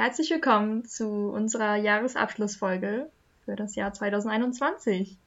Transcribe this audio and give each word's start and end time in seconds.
Herzlich 0.00 0.30
willkommen 0.30 0.86
zu 0.86 1.30
unserer 1.30 1.76
Jahresabschlussfolge 1.76 3.10
für 3.44 3.54
das 3.54 3.74
Jahr 3.74 3.92
2021. 3.92 5.18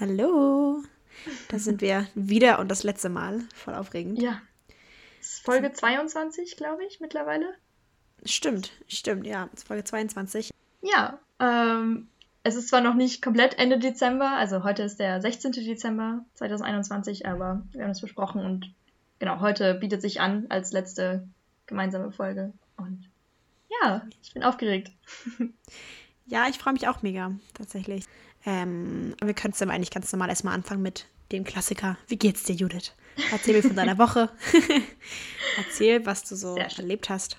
Hallo, 0.00 0.82
da 1.48 1.60
sind 1.60 1.80
wir 1.80 2.08
wieder 2.16 2.58
und 2.58 2.72
das 2.72 2.82
letzte 2.82 3.08
Mal. 3.08 3.38
Voll 3.54 3.76
aufregend. 3.76 4.20
Ja. 4.20 4.42
Ist 5.20 5.44
Folge 5.44 5.72
22, 5.72 6.56
glaube 6.56 6.84
ich, 6.86 6.98
mittlerweile. 6.98 7.54
Stimmt, 8.24 8.72
stimmt, 8.88 9.28
ja. 9.28 9.48
Ist 9.52 9.68
Folge 9.68 9.84
22. 9.84 10.50
Ja, 10.82 11.20
ähm, 11.38 12.08
es 12.42 12.56
ist 12.56 12.68
zwar 12.68 12.80
noch 12.80 12.94
nicht 12.94 13.22
komplett 13.22 13.60
Ende 13.60 13.78
Dezember, 13.78 14.32
also 14.32 14.64
heute 14.64 14.82
ist 14.82 14.98
der 14.98 15.20
16. 15.20 15.52
Dezember 15.52 16.24
2021, 16.34 17.26
aber 17.26 17.62
wir 17.70 17.84
haben 17.84 17.92
es 17.92 18.00
besprochen 18.00 18.44
und 18.44 18.74
genau, 19.20 19.38
heute 19.38 19.74
bietet 19.74 20.02
sich 20.02 20.20
an 20.20 20.46
als 20.48 20.72
letzte 20.72 21.28
gemeinsame 21.66 22.10
Folge. 22.10 22.52
Und 22.76 23.09
ja, 23.82 24.02
ich 24.22 24.32
bin 24.34 24.42
aufgeregt. 24.42 24.90
Ja, 26.26 26.46
ich 26.48 26.58
freue 26.58 26.74
mich 26.74 26.86
auch 26.86 27.02
mega, 27.02 27.32
tatsächlich. 27.54 28.04
Ähm, 28.46 29.16
wir 29.20 29.34
können 29.34 29.52
es 29.52 29.60
aber 29.60 29.72
eigentlich 29.72 29.90
ganz 29.90 30.12
normal 30.12 30.28
erstmal 30.28 30.54
anfangen 30.54 30.80
mit 30.80 31.06
dem 31.32 31.42
Klassiker. 31.42 31.96
Wie 32.06 32.16
geht's 32.16 32.44
dir, 32.44 32.54
Judith? 32.54 32.92
Erzähl 33.32 33.56
mir 33.56 33.64
von 33.64 33.74
deiner 33.74 33.98
Woche. 33.98 34.30
Erzähl, 35.56 36.06
was 36.06 36.22
du 36.22 36.36
so 36.36 36.54
erlebt 36.54 37.10
hast. 37.10 37.36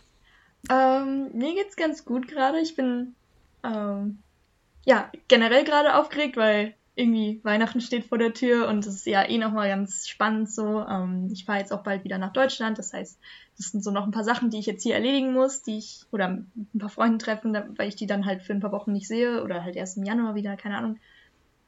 Ähm, 0.70 1.30
mir 1.34 1.56
geht's 1.56 1.78
ganz 1.78 2.04
gut 2.04 2.28
gerade. 2.28 2.60
Ich 2.60 2.76
bin 2.76 3.16
ähm, 3.64 4.20
ja 4.84 5.10
generell 5.30 5.64
gerade 5.64 5.96
aufgeregt, 5.96 6.36
weil 6.36 6.76
irgendwie 6.96 7.40
Weihnachten 7.44 7.80
steht 7.80 8.06
vor 8.06 8.18
der 8.18 8.34
Tür 8.34 8.68
und 8.68 8.86
es 8.86 8.96
ist 8.96 9.06
ja 9.06 9.24
eh 9.24 9.38
nochmal 9.38 9.70
ganz 9.70 10.08
spannend 10.08 10.52
so. 10.52 10.82
Ähm, 10.82 11.30
ich 11.32 11.46
fahre 11.46 11.60
jetzt 11.60 11.72
auch 11.72 11.84
bald 11.84 12.04
wieder 12.04 12.18
nach 12.18 12.34
Deutschland, 12.34 12.78
das 12.78 12.92
heißt, 12.94 13.18
das 13.58 13.68
sind 13.68 13.84
so 13.84 13.92
noch 13.92 14.06
ein 14.06 14.12
paar 14.12 14.24
Sachen, 14.24 14.50
die 14.50 14.60
ich 14.60 14.66
jetzt 14.66 14.84
hier 14.84 14.96
erledigen 14.96 15.34
muss, 15.34 15.64
die 15.64 15.78
ich, 15.78 16.04
oder 16.12 16.28
ein 16.28 16.80
paar 16.80 16.90
Freunde 16.90 17.18
treffen, 17.18 17.56
weil 17.78 17.88
ich 17.88 17.96
die 17.96 18.08
dann 18.08 18.26
halt 18.26 18.42
für 18.42 18.54
ein 18.54 18.60
paar 18.60 18.74
Wochen 18.74 18.92
nicht 18.92 19.08
sehe 19.08 19.44
oder 19.44 19.64
halt 19.64 19.76
erst 19.76 19.98
im 19.98 20.04
Januar 20.04 20.36
wieder, 20.36 20.58
keine 20.58 20.78
Ahnung. 20.78 21.00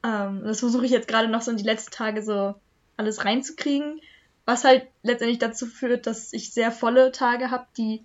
Ähm, 0.04 0.42
das 0.44 0.60
versuche 0.60 0.84
ich 0.84 0.92
jetzt 0.92 1.08
gerade 1.08 1.28
noch 1.28 1.40
so 1.40 1.50
in 1.50 1.56
die 1.56 1.64
letzten 1.64 1.92
Tage 1.92 2.22
so 2.22 2.54
alles 2.96 3.24
reinzukriegen, 3.24 4.00
was 4.44 4.64
halt 4.64 4.86
letztendlich 5.02 5.38
dazu 5.38 5.66
führt, 5.66 6.06
dass 6.06 6.32
ich 6.32 6.52
sehr 6.52 6.70
volle 6.70 7.12
Tage 7.12 7.50
habe, 7.50 7.66
die 7.78 8.04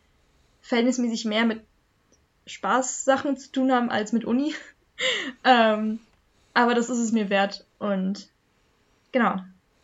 verhältnismäßig 0.61 1.25
mehr 1.25 1.45
mit 1.45 1.61
Spaßsachen 2.45 3.37
zu 3.37 3.51
tun 3.51 3.71
haben 3.71 3.89
als 3.89 4.13
mit 4.13 4.23
Uni. 4.23 4.53
ähm, 5.43 5.99
aber 6.53 6.73
das 6.75 6.89
ist 6.89 6.99
es 6.99 7.11
mir 7.11 7.29
wert. 7.29 7.65
Und 7.79 8.29
genau. 9.11 9.37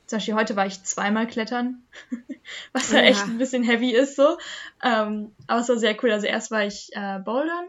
Zum 0.07 0.17
Beispiel 0.17 0.35
heute 0.35 0.55
war 0.55 0.67
ich 0.67 0.83
zweimal 0.83 1.25
klettern, 1.25 1.81
was 2.73 2.91
ja, 2.91 2.99
echt 2.99 3.23
ein 3.23 3.39
bisschen 3.39 3.63
heavy 3.63 3.91
ist 3.91 4.15
so. 4.15 4.37
Ähm, 4.83 5.31
aber 5.47 5.61
es 5.61 5.69
war 5.69 5.77
sehr 5.77 5.95
cool. 6.03 6.11
Also 6.11 6.27
erst 6.27 6.51
war 6.51 6.63
ich 6.63 6.89
äh, 6.93 7.19
bouldern 7.19 7.65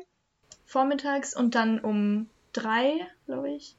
vormittags 0.67 1.35
und 1.35 1.55
dann 1.55 1.81
um 1.81 2.29
drei, 2.53 3.07
glaube 3.25 3.51
ich, 3.51 3.75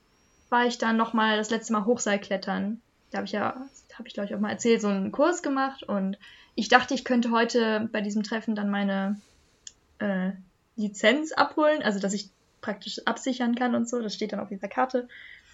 war 0.50 0.66
ich 0.66 0.80
dann 0.80 0.98
nochmal 0.98 1.38
das 1.38 1.52
letzte 1.52 1.74
Mal 1.74 1.86
Hochseilklettern. 1.86 2.82
Da 3.12 3.18
habe 3.18 3.26
ich 3.26 3.34
ja, 3.34 3.68
habe 3.94 4.08
ich 4.08 4.14
glaube 4.14 4.28
ich 4.28 4.36
auch 4.36 4.40
mal 4.40 4.50
erzählt, 4.50 4.82
so 4.82 4.88
einen 4.88 5.12
Kurs 5.12 5.44
gemacht 5.44 5.84
und 5.84 6.18
ich 6.56 6.70
dachte, 6.70 6.96
ich 6.96 7.06
könnte 7.06 7.30
heute 7.30 7.88
bei 7.92 8.02
diesem 8.02 8.24
Treffen 8.24 8.56
dann 8.56 8.72
meine 8.72 9.22
äh, 10.00 10.32
Lizenz 10.76 11.32
abholen, 11.32 11.84
also 11.84 12.00
dass 12.00 12.14
ich 12.14 12.32
praktisch 12.62 13.00
absichern 13.06 13.56
kann 13.56 13.76
und 13.76 13.88
so. 13.88 14.02
Das 14.02 14.14
steht 14.14 14.34
dann 14.34 14.40
auf 14.40 14.50
dieser 14.50 14.68
Karte. 14.68 15.08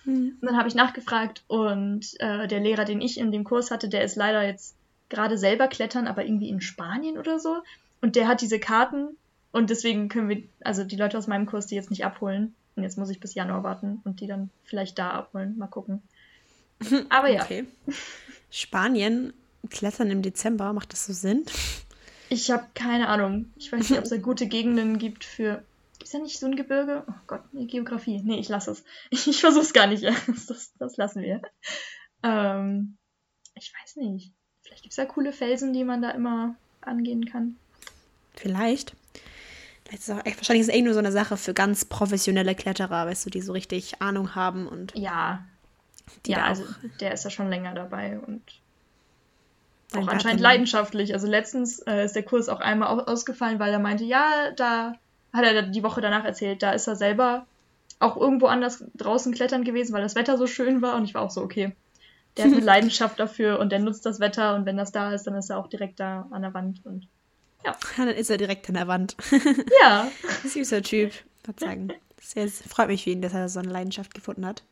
Mhm. 0.05 0.38
Und 0.41 0.47
dann 0.47 0.57
habe 0.57 0.67
ich 0.67 0.75
nachgefragt 0.75 1.44
und 1.47 2.19
äh, 2.19 2.47
der 2.47 2.59
Lehrer, 2.59 2.85
den 2.85 3.01
ich 3.01 3.17
in 3.17 3.31
dem 3.31 3.44
Kurs 3.44 3.72
hatte, 3.72 3.89
der 3.89 4.03
ist 4.03 4.16
leider 4.16 4.45
jetzt 4.45 4.75
gerade 5.09 5.38
selber 5.38 5.67
klettern, 5.67 6.07
aber 6.07 6.25
irgendwie 6.25 6.50
in 6.50 6.61
Spanien 6.61 7.17
oder 7.17 7.39
so. 7.39 7.57
Und 8.01 8.16
der 8.16 8.28
hat 8.28 8.41
diese 8.41 8.59
Karten 8.59 9.16
und 9.51 9.69
deswegen 9.69 10.09
können 10.09 10.29
wir, 10.29 10.44
also 10.63 10.83
die 10.83 10.95
Leute 10.95 11.17
aus 11.17 11.28
meinem 11.28 11.45
Kurs, 11.45 11.67
die 11.67 11.75
jetzt 11.75 11.91
nicht 11.91 12.05
abholen. 12.05 12.55
Und 12.75 12.83
jetzt 12.83 12.97
muss 12.97 13.11
ich 13.11 13.19
bis 13.19 13.35
Januar 13.35 13.63
warten 13.63 14.01
und 14.03 14.19
die 14.19 14.28
dann 14.28 14.49
vielleicht 14.63 14.97
da 14.97 15.11
abholen. 15.11 15.57
Mal 15.57 15.67
gucken. 15.67 16.01
Aber 17.09 17.29
ja. 17.29 17.44
Okay. 17.44 17.66
Spanien, 18.49 19.31
Klettern 19.69 20.09
im 20.09 20.22
Dezember, 20.23 20.73
macht 20.73 20.91
das 20.91 21.05
so 21.05 21.13
Sinn? 21.13 21.45
Ich 22.29 22.49
habe 22.49 22.66
keine 22.73 23.09
Ahnung. 23.09 23.45
Ich 23.57 23.72
weiß 23.72 23.89
nicht, 23.89 23.99
ob 23.99 24.05
es 24.05 24.09
da 24.09 24.17
gute 24.17 24.47
Gegenden 24.47 24.97
gibt 24.97 25.23
für 25.23 25.63
ist 26.03 26.14
ja 26.14 26.19
nicht 26.19 26.40
so 26.40 26.46
ein 26.46 26.56
Gebirge? 26.56 27.03
Oh 27.08 27.14
Gott, 27.28 27.44
nee, 27.53 27.66
Geografie. 27.66 28.22
Nee, 28.24 28.40
ich 28.40 28.50
lasse 28.50 28.72
es. 28.72 28.84
Ich, 29.09 29.40
versuche 29.40 29.64
es 29.64 29.74
gar 29.74 29.88
nicht 29.88 30.03
Das, 30.03 30.74
das 30.78 30.97
lassen 30.97 31.22
wir. 31.22 31.41
Ähm, 32.24 32.97
ich 33.56 33.74
weiß 33.74 33.97
nicht. 33.97 34.34
Vielleicht 34.62 34.84
gibt 34.84 34.94
es 34.94 34.97
da 34.97 35.06
coole 35.06 35.34
Felsen, 35.34 35.74
die 35.74 35.84
man 35.84 36.02
da 36.02 36.12
immer 36.12 36.56
angehen 36.81 37.25
kann. 37.25 37.58
Vielleicht. 38.36 38.96
Vielleicht 39.86 40.03
ist 40.03 40.09
es 40.09 40.16
auch 40.16 40.25
wahrscheinlich 40.25 40.62
ist 40.62 40.69
es 40.69 40.75
eh 40.75 40.81
nur 40.81 40.94
so 40.94 41.00
eine 41.00 41.12
Sache 41.12 41.38
für 41.38 41.53
ganz 41.53 41.86
professionelle 41.86 42.56
Kletterer, 42.56 43.06
weißt 43.06 43.25
du, 43.25 43.30
die 43.30 43.41
so 43.41 43.53
richtig 43.53 44.02
Ahnung 44.02 44.35
haben 44.35 44.68
und. 44.68 44.94
Ja. 44.96 45.46
ja, 46.25 46.46
also 46.46 46.64
der 47.00 47.14
ist 47.14 47.24
ja 47.24 47.30
schon 47.30 47.50
länger 47.50 47.74
dabei 47.74 48.20
und 48.20 48.41
auch 49.96 50.08
anscheinend 50.08 50.41
leidenschaftlich. 50.41 51.14
Also 51.14 51.28
letztens 51.28 51.80
äh, 51.80 52.06
ist 52.06 52.16
der 52.16 52.24
Kurs 52.24 52.50
auch 52.50 52.59
einmal 52.59 52.90
ausgefallen, 53.02 53.59
weil 53.59 53.72
er 53.72 53.80
meinte, 53.80 54.03
ja, 54.03 54.52
da 54.56 54.96
hat 55.33 55.44
er 55.44 55.63
die 55.63 55.83
Woche 55.83 56.01
danach 56.01 56.23
erzählt, 56.23 56.63
da 56.63 56.71
ist 56.71 56.88
er 56.88 56.95
selber 56.95 57.45
auch 57.99 58.17
irgendwo 58.17 58.47
anders 58.47 58.83
draußen 58.95 59.33
klettern 59.33 59.63
gewesen, 59.63 59.94
weil 59.94 60.01
das 60.01 60.16
Wetter 60.16 60.38
so 60.38 60.47
schön 60.47 60.81
war 60.81 60.95
und 60.95 61.05
ich 61.05 61.13
war 61.13 61.21
auch 61.21 61.31
so, 61.31 61.41
okay. 61.41 61.75
Der 62.38 62.45
hat 62.45 62.51
eine 62.53 62.61
Leidenschaft 62.61 63.19
dafür 63.19 63.59
und 63.59 63.72
der 63.72 63.79
nutzt 63.79 64.05
das 64.05 64.19
Wetter 64.19 64.55
und 64.55 64.66
wenn 64.66 64.77
das 64.77 64.91
da 64.91 65.13
ist, 65.13 65.25
dann 65.25 65.35
ist 65.35 65.49
er 65.49 65.57
auch 65.57 65.67
direkt 65.67 65.99
da 65.99 66.27
an 66.31 66.41
der 66.41 66.53
Wand 66.53 66.85
und 66.85 67.07
ja. 67.66 67.75
Dann 67.97 68.09
ist 68.09 68.29
er 68.29 68.38
direkt 68.38 68.67
an 68.67 68.75
der 68.75 68.88
Wand. 68.88 69.16
Ja. 69.81 70.11
Süßer 70.43 70.81
Typ, 70.81 71.13
würde 71.43 71.59
sagen. 71.59 71.93
Sehr, 72.19 72.47
freut 72.47 72.88
mich 72.88 73.03
für 73.03 73.09
ihn, 73.09 73.22
dass 73.22 73.33
er 73.33 73.49
so 73.49 73.59
eine 73.59 73.69
Leidenschaft 73.69 74.13
gefunden 74.13 74.45
hat. 74.45 74.63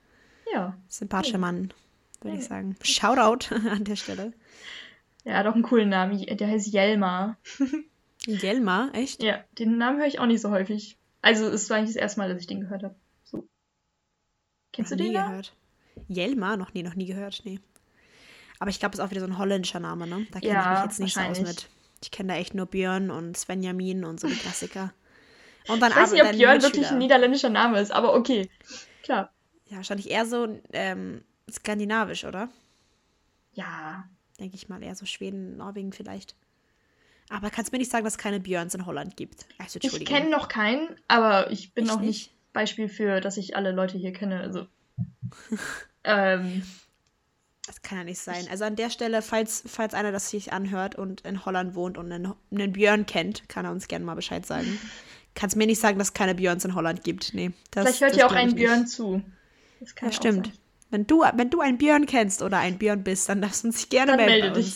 Ja. 0.54 0.78
Sympathischer 0.88 1.34
ja. 1.34 1.40
Mann, 1.40 1.74
würde 2.22 2.36
ja. 2.36 2.42
ich 2.42 2.48
sagen. 2.48 2.76
Shoutout 2.82 3.56
an 3.70 3.84
der 3.84 3.96
Stelle. 3.96 4.34
Ja, 5.24 5.34
er 5.34 5.38
hat 5.40 5.48
auch 5.48 5.54
einen 5.54 5.64
coolen 5.64 5.90
Namen. 5.90 6.18
Der 6.26 6.48
heißt 6.48 6.68
Jelma. 6.68 7.38
Jelma, 8.26 8.90
echt? 8.94 9.24
Ja, 9.24 9.44
den 9.58 9.78
Namen 9.78 10.00
höre 10.00 10.08
ich 10.08 10.20
auch 10.20 10.26
nicht 10.26 10.42
so 10.42 10.52
häufig. 10.52 10.98
Also 11.22 11.48
es 11.48 11.70
war 11.70 11.78
eigentlich 11.78 11.96
das 11.96 12.02
erste 12.02 12.20
Mal, 12.20 12.30
dass 12.30 12.42
ich 12.42 12.48
den 12.48 12.62
gehört 12.62 12.84
habe. 12.84 12.96
So. 13.24 13.48
Kennst 14.72 14.92
noch 14.92 14.98
du 14.98 15.04
den? 15.04 15.14
Nie 15.14 15.18
gehört. 15.18 15.56
Jelma? 16.08 16.58
Noch 16.58 16.74
nie, 16.74 16.84
noch 16.84 16.96
nie 16.96 17.06
gehört, 17.06 17.42
nee. 17.46 17.60
Aber 18.60 18.70
ich 18.70 18.80
glaube, 18.80 18.94
es 18.94 19.00
ist 19.00 19.06
auch 19.06 19.10
wieder 19.10 19.22
so 19.22 19.28
ein 19.28 19.38
holländischer 19.38 19.80
Name, 19.80 20.06
ne? 20.06 20.28
Da 20.32 20.40
kenne 20.40 20.54
ja, 20.54 20.62
ich 20.62 20.70
mich 20.70 20.84
jetzt 20.84 21.00
nicht 21.00 21.14
so 21.16 21.22
aus 21.22 21.42
mit. 21.42 21.70
Ich 22.04 22.12
kenne 22.12 22.34
da 22.34 22.40
echt 22.40 22.54
nur 22.54 22.68
Björn 22.68 23.12
und 23.12 23.38
Svenjamin 23.38 24.06
und 24.06 24.20
so 24.20 24.28
die 24.28 24.36
Klassiker. 24.36 24.94
Und 25.68 25.80
dann 25.80 25.92
ich 25.92 25.98
weiß 25.98 26.12
nicht, 26.12 26.24
ob 26.24 26.32
Björn 26.32 26.62
wirklich 26.62 26.88
ein 26.88 26.98
niederländischer 26.98 27.50
Name 27.50 27.80
ist, 27.80 27.92
aber 27.92 28.16
okay. 28.16 28.50
Klar. 29.04 29.32
Ja, 29.68 29.78
wahrscheinlich 29.78 30.10
eher 30.10 30.26
so 30.26 30.60
ähm, 30.74 31.24
skandinavisch, 31.50 32.26
oder? 32.26 32.50
Ja. 33.54 34.08
Denke 34.40 34.56
ich 34.56 34.70
mal, 34.70 34.82
eher 34.82 34.96
so 34.96 35.06
Schweden, 35.06 35.58
Norwegen 35.58 35.92
vielleicht. 35.92 36.36
Aber 37.32 37.50
kannst 37.50 37.72
mir 37.72 37.78
nicht 37.78 37.92
sagen, 37.92 38.04
dass 38.04 38.14
es 38.14 38.18
keine 38.18 38.40
Björns 38.40 38.76
in 38.76 38.86
Holland 38.86 39.16
gibt? 39.16 39.46
Also, 39.58 39.80
ich 39.82 40.06
kenne 40.06 40.30
noch 40.30 40.50
keinen, 40.50 40.90
aber 41.08 41.50
ich 41.50 41.74
bin 41.74 41.86
Echt 41.86 41.94
auch 41.94 42.02
nicht 42.02 42.32
Beispiel 42.52 42.90
für, 42.90 43.22
dass 43.22 43.38
ich 43.38 43.56
alle 43.56 43.72
Leute 43.72 43.98
hier 43.98 44.12
kenne. 44.12 44.42
Also. 44.42 44.68
ähm, 46.04 46.64
das 47.66 47.82
kann 47.82 48.00
ja 48.00 48.04
nicht 48.04 48.20
sein. 48.20 48.48
Also 48.50 48.66
an 48.66 48.76
der 48.76 48.90
Stelle, 48.90 49.22
falls, 49.22 49.64
falls 49.66 49.94
einer 49.94 50.12
das 50.12 50.30
sich 50.30 50.52
anhört 50.52 50.96
und 50.96 51.22
in 51.22 51.46
Holland 51.46 51.74
wohnt 51.74 51.98
und 51.98 52.12
einen, 52.12 52.34
einen 52.52 52.74
Björn 52.74 53.06
kennt, 53.06 53.48
kann 53.48 53.66
er 53.66 53.72
uns 53.72 53.88
gerne 53.88 54.04
mal 54.04 54.16
Bescheid 54.16 54.46
sagen. 54.46 54.80
Kannst 55.34 55.56
mir 55.56 55.66
nicht 55.66 55.80
sagen, 55.80 55.98
dass 55.98 56.10
es 56.10 56.14
keine 56.14 56.36
Björns 56.36 56.66
in 56.66 56.76
Holland 56.76 57.06
gibt. 57.06 57.34
Nee. 57.34 57.52
Das, 57.72 57.86
Vielleicht 57.86 58.02
hört 58.02 58.16
ja 58.18 58.28
auch 58.28 58.34
ein 58.34 58.56
Björn 58.56 58.86
zu. 58.86 59.24
Das 59.80 59.96
ja, 60.02 60.12
stimmt. 60.12 60.52
Wenn 60.90 61.08
du, 61.08 61.22
wenn 61.22 61.50
du 61.50 61.62
einen 61.62 61.78
Björn 61.78 62.06
kennst 62.06 62.42
oder 62.42 62.58
ein 62.58 62.78
Björn 62.78 63.04
bist, 63.04 63.30
dann 63.30 63.42
darfst 63.42 63.64
du 63.64 63.70
uns 63.70 63.88
gerne 63.88 64.18
dann 64.18 64.26
melden. 64.26 64.52
Melde 64.52 64.62
dich. 64.62 64.76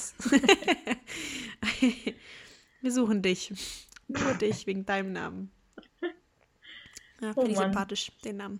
Wir 2.86 2.92
suchen 2.92 3.24
dich. 3.24 3.52
Nur 4.08 4.36
dich 4.36 4.68
wegen 4.68 4.86
deinem 4.86 5.12
Namen. 5.12 5.52
Ja, 7.20 7.34
finde 7.34 7.42
oh, 7.42 7.46
ich 7.48 7.58
sympathisch, 7.58 8.12
den 8.24 8.38
Namen. 8.38 8.60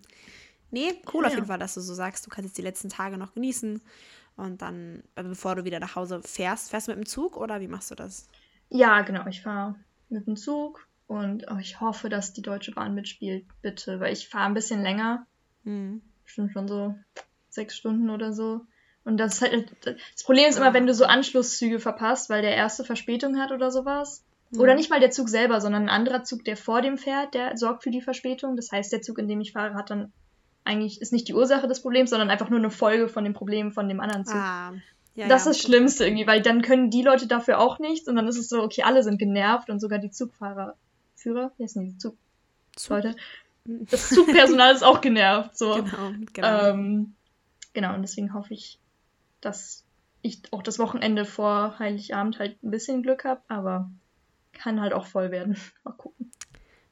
Nee, 0.72 1.00
cool 1.14 1.22
ja. 1.22 1.28
auf 1.28 1.34
jeden 1.36 1.46
Fall, 1.46 1.60
dass 1.60 1.74
du 1.74 1.80
so 1.80 1.94
sagst, 1.94 2.26
du 2.26 2.30
kannst 2.30 2.48
jetzt 2.48 2.58
die 2.58 2.62
letzten 2.62 2.88
Tage 2.88 3.18
noch 3.18 3.34
genießen 3.34 3.80
und 4.36 4.62
dann, 4.62 5.04
äh, 5.14 5.22
bevor 5.22 5.54
du 5.54 5.64
wieder 5.64 5.78
nach 5.78 5.94
Hause 5.94 6.22
fährst, 6.24 6.70
fährst 6.70 6.88
du 6.88 6.90
mit 6.90 6.98
dem 6.98 7.06
Zug 7.06 7.36
oder 7.36 7.60
wie 7.60 7.68
machst 7.68 7.92
du 7.92 7.94
das? 7.94 8.28
Ja, 8.68 9.02
genau, 9.02 9.28
ich 9.28 9.42
fahre 9.42 9.76
mit 10.08 10.26
dem 10.26 10.34
Zug 10.34 10.88
und 11.06 11.46
oh, 11.48 11.58
ich 11.60 11.80
hoffe, 11.80 12.08
dass 12.08 12.32
die 12.32 12.42
Deutsche 12.42 12.72
Bahn 12.72 12.96
mitspielt, 12.96 13.46
bitte, 13.62 14.00
weil 14.00 14.12
ich 14.12 14.28
fahre 14.28 14.46
ein 14.46 14.54
bisschen 14.54 14.82
länger. 14.82 15.24
Hm. 15.62 16.02
Bestimmt 16.24 16.52
schon 16.52 16.66
so 16.66 16.98
sechs 17.48 17.76
Stunden 17.76 18.10
oder 18.10 18.32
so. 18.32 18.66
Und 19.06 19.18
das 19.18 19.34
ist 19.34 19.42
halt, 19.42 19.70
das 19.84 20.24
Problem 20.24 20.48
ist 20.48 20.58
immer, 20.58 20.74
wenn 20.74 20.86
du 20.86 20.92
so 20.92 21.04
Anschlusszüge 21.04 21.78
verpasst, 21.78 22.28
weil 22.28 22.42
der 22.42 22.56
erste 22.56 22.84
Verspätung 22.84 23.38
hat 23.38 23.52
oder 23.52 23.70
sowas. 23.70 24.24
Mhm. 24.50 24.60
Oder 24.60 24.74
nicht 24.74 24.90
mal 24.90 24.98
der 24.98 25.12
Zug 25.12 25.28
selber, 25.28 25.60
sondern 25.60 25.84
ein 25.84 25.88
anderer 25.88 26.24
Zug, 26.24 26.44
der 26.44 26.56
vor 26.56 26.82
dem 26.82 26.98
fährt, 26.98 27.34
der 27.34 27.56
sorgt 27.56 27.84
für 27.84 27.92
die 27.92 28.02
Verspätung. 28.02 28.56
Das 28.56 28.72
heißt, 28.72 28.92
der 28.92 29.02
Zug, 29.02 29.18
in 29.18 29.28
dem 29.28 29.40
ich 29.40 29.52
fahre, 29.52 29.74
hat 29.74 29.90
dann 29.90 30.12
eigentlich, 30.64 31.00
ist 31.00 31.12
nicht 31.12 31.28
die 31.28 31.34
Ursache 31.34 31.68
des 31.68 31.82
Problems, 31.82 32.10
sondern 32.10 32.30
einfach 32.30 32.50
nur 32.50 32.58
eine 32.58 32.70
Folge 32.70 33.08
von 33.08 33.22
dem 33.22 33.32
Problem 33.32 33.70
von 33.70 33.88
dem 33.88 34.00
anderen 34.00 34.26
Zug. 34.26 34.34
Ah, 34.34 34.72
ja, 35.14 35.28
das 35.28 35.44
ja, 35.44 35.50
ist 35.52 35.60
das 35.60 35.66
Schlimmste 35.66 36.04
irgendwie, 36.04 36.26
weil 36.26 36.42
dann 36.42 36.60
können 36.60 36.90
die 36.90 37.02
Leute 37.02 37.28
dafür 37.28 37.60
auch 37.60 37.78
nichts 37.78 38.08
und 38.08 38.16
dann 38.16 38.26
ist 38.26 38.38
es 38.38 38.48
so, 38.48 38.60
okay, 38.60 38.82
alle 38.82 39.04
sind 39.04 39.18
genervt 39.18 39.70
und 39.70 39.80
sogar 39.80 40.00
die 40.00 40.10
Zugfahrer, 40.10 40.74
Führer, 41.14 41.52
wie 41.56 41.62
heißen 41.62 41.84
die 41.84 41.96
Zug, 41.96 42.16
Leute? 42.88 43.14
Das 43.64 44.10
Zugpersonal 44.10 44.74
ist 44.74 44.82
auch 44.82 45.00
genervt. 45.00 45.56
So. 45.56 45.74
Genau, 45.84 46.12
genau. 46.32 46.70
Ähm, 46.70 47.14
genau, 47.72 47.94
und 47.94 48.02
deswegen 48.02 48.34
hoffe 48.34 48.52
ich, 48.52 48.78
dass 49.40 49.84
ich 50.22 50.42
auch 50.52 50.62
das 50.62 50.78
Wochenende 50.78 51.24
vor 51.24 51.78
Heiligabend 51.78 52.38
halt 52.38 52.62
ein 52.62 52.70
bisschen 52.70 53.02
Glück 53.02 53.24
habe, 53.24 53.42
aber 53.48 53.90
kann 54.52 54.80
halt 54.80 54.92
auch 54.92 55.06
voll 55.06 55.30
werden. 55.30 55.56
Mal 55.84 55.92
gucken. 55.92 56.30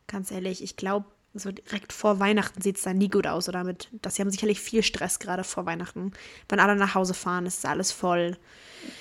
Ganz 0.06 0.30
ehrlich, 0.30 0.62
ich 0.62 0.76
glaube, 0.76 1.06
so 1.34 1.50
direkt 1.50 1.92
vor 1.92 2.20
Weihnachten 2.20 2.62
sieht 2.62 2.76
es 2.76 2.82
dann 2.82 2.98
nie 2.98 3.08
gut 3.08 3.26
aus, 3.26 3.48
oder 3.48 3.64
mit, 3.64 3.88
dass 3.92 4.14
sie 4.14 4.22
haben 4.22 4.30
sicherlich 4.30 4.60
viel 4.60 4.82
Stress 4.82 5.18
gerade 5.18 5.42
vor 5.42 5.66
Weihnachten. 5.66 6.12
Wenn 6.48 6.60
alle 6.60 6.76
nach 6.76 6.94
Hause 6.94 7.14
fahren, 7.14 7.46
ist 7.46 7.66
alles 7.66 7.90
voll. 7.90 8.36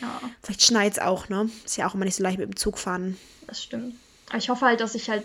Ja. 0.02 0.20
Vielleicht 0.42 0.64
schneit 0.64 0.94
es 0.94 1.00
auch, 1.00 1.30
ne? 1.30 1.50
Ist 1.64 1.78
ja 1.78 1.88
auch 1.88 1.94
immer 1.94 2.06
nicht 2.06 2.16
so 2.16 2.24
leicht 2.24 2.40
mit 2.40 2.48
dem 2.48 2.56
Zug 2.56 2.80
fahren. 2.80 3.18
Das 3.46 3.62
stimmt. 3.62 3.96
Aber 4.30 4.38
ich 4.38 4.50
hoffe 4.50 4.66
halt, 4.66 4.82
dass 4.82 4.96
ich 4.96 5.10
halt, 5.10 5.24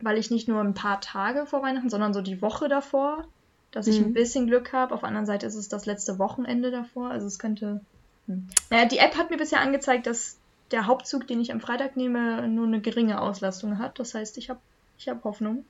weil 0.00 0.18
ich 0.18 0.30
nicht 0.30 0.48
nur 0.48 0.60
ein 0.60 0.74
paar 0.74 1.00
Tage 1.00 1.46
vor 1.46 1.62
Weihnachten, 1.62 1.88
sondern 1.88 2.12
so 2.12 2.20
die 2.20 2.42
Woche 2.42 2.68
davor, 2.68 3.26
dass 3.70 3.86
ich 3.86 4.00
mhm. 4.00 4.06
ein 4.06 4.14
bisschen 4.14 4.46
Glück 4.46 4.72
habe. 4.72 4.94
Auf 4.94 5.00
der 5.00 5.08
anderen 5.08 5.26
Seite 5.26 5.46
ist 5.46 5.54
es 5.54 5.68
das 5.68 5.84
letzte 5.86 6.18
Wochenende 6.18 6.70
davor. 6.70 7.10
Also 7.10 7.26
es 7.26 7.38
könnte. 7.38 7.80
Hm. 8.26 8.48
Naja, 8.70 8.86
die 8.86 8.98
App 8.98 9.16
hat 9.16 9.30
mir 9.30 9.36
bisher 9.36 9.60
angezeigt, 9.60 10.06
dass 10.06 10.38
der 10.70 10.86
Hauptzug, 10.86 11.26
den 11.26 11.40
ich 11.40 11.52
am 11.52 11.60
Freitag 11.60 11.96
nehme, 11.96 12.48
nur 12.48 12.66
eine 12.66 12.80
geringe 12.80 13.20
Auslastung 13.20 13.78
hat. 13.78 13.98
Das 13.98 14.14
heißt, 14.14 14.38
ich 14.38 14.48
habe 14.50 14.60
ich 14.98 15.08
hab 15.08 15.24
Hoffnung. 15.24 15.64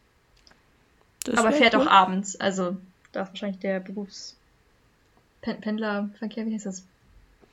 Das 1.25 1.39
Aber 1.39 1.53
fährt 1.53 1.75
cool. 1.75 1.83
auch 1.83 1.89
abends. 1.89 2.39
Also 2.41 2.77
da 3.13 3.23
ist 3.23 3.29
wahrscheinlich 3.31 3.61
der 3.61 3.81
Berufspendlerverkehr, 3.81 6.47
wie 6.47 6.55
heißt 6.55 6.67
das? 6.67 6.85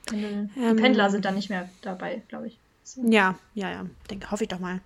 Pendel 0.06 0.50
ähm, 0.58 0.76
Pendler 0.78 1.10
sind 1.10 1.26
da 1.26 1.32
nicht 1.32 1.50
mehr 1.50 1.68
dabei, 1.82 2.22
glaube 2.28 2.48
ich. 2.48 2.58
So. 2.84 3.02
Ja, 3.10 3.36
ja, 3.56 3.72
ja. 3.72 3.86
Denke, 4.10 4.32
hoffe 4.32 4.44
ich 4.44 4.50
doch 4.50 4.60
mal. 4.60 4.82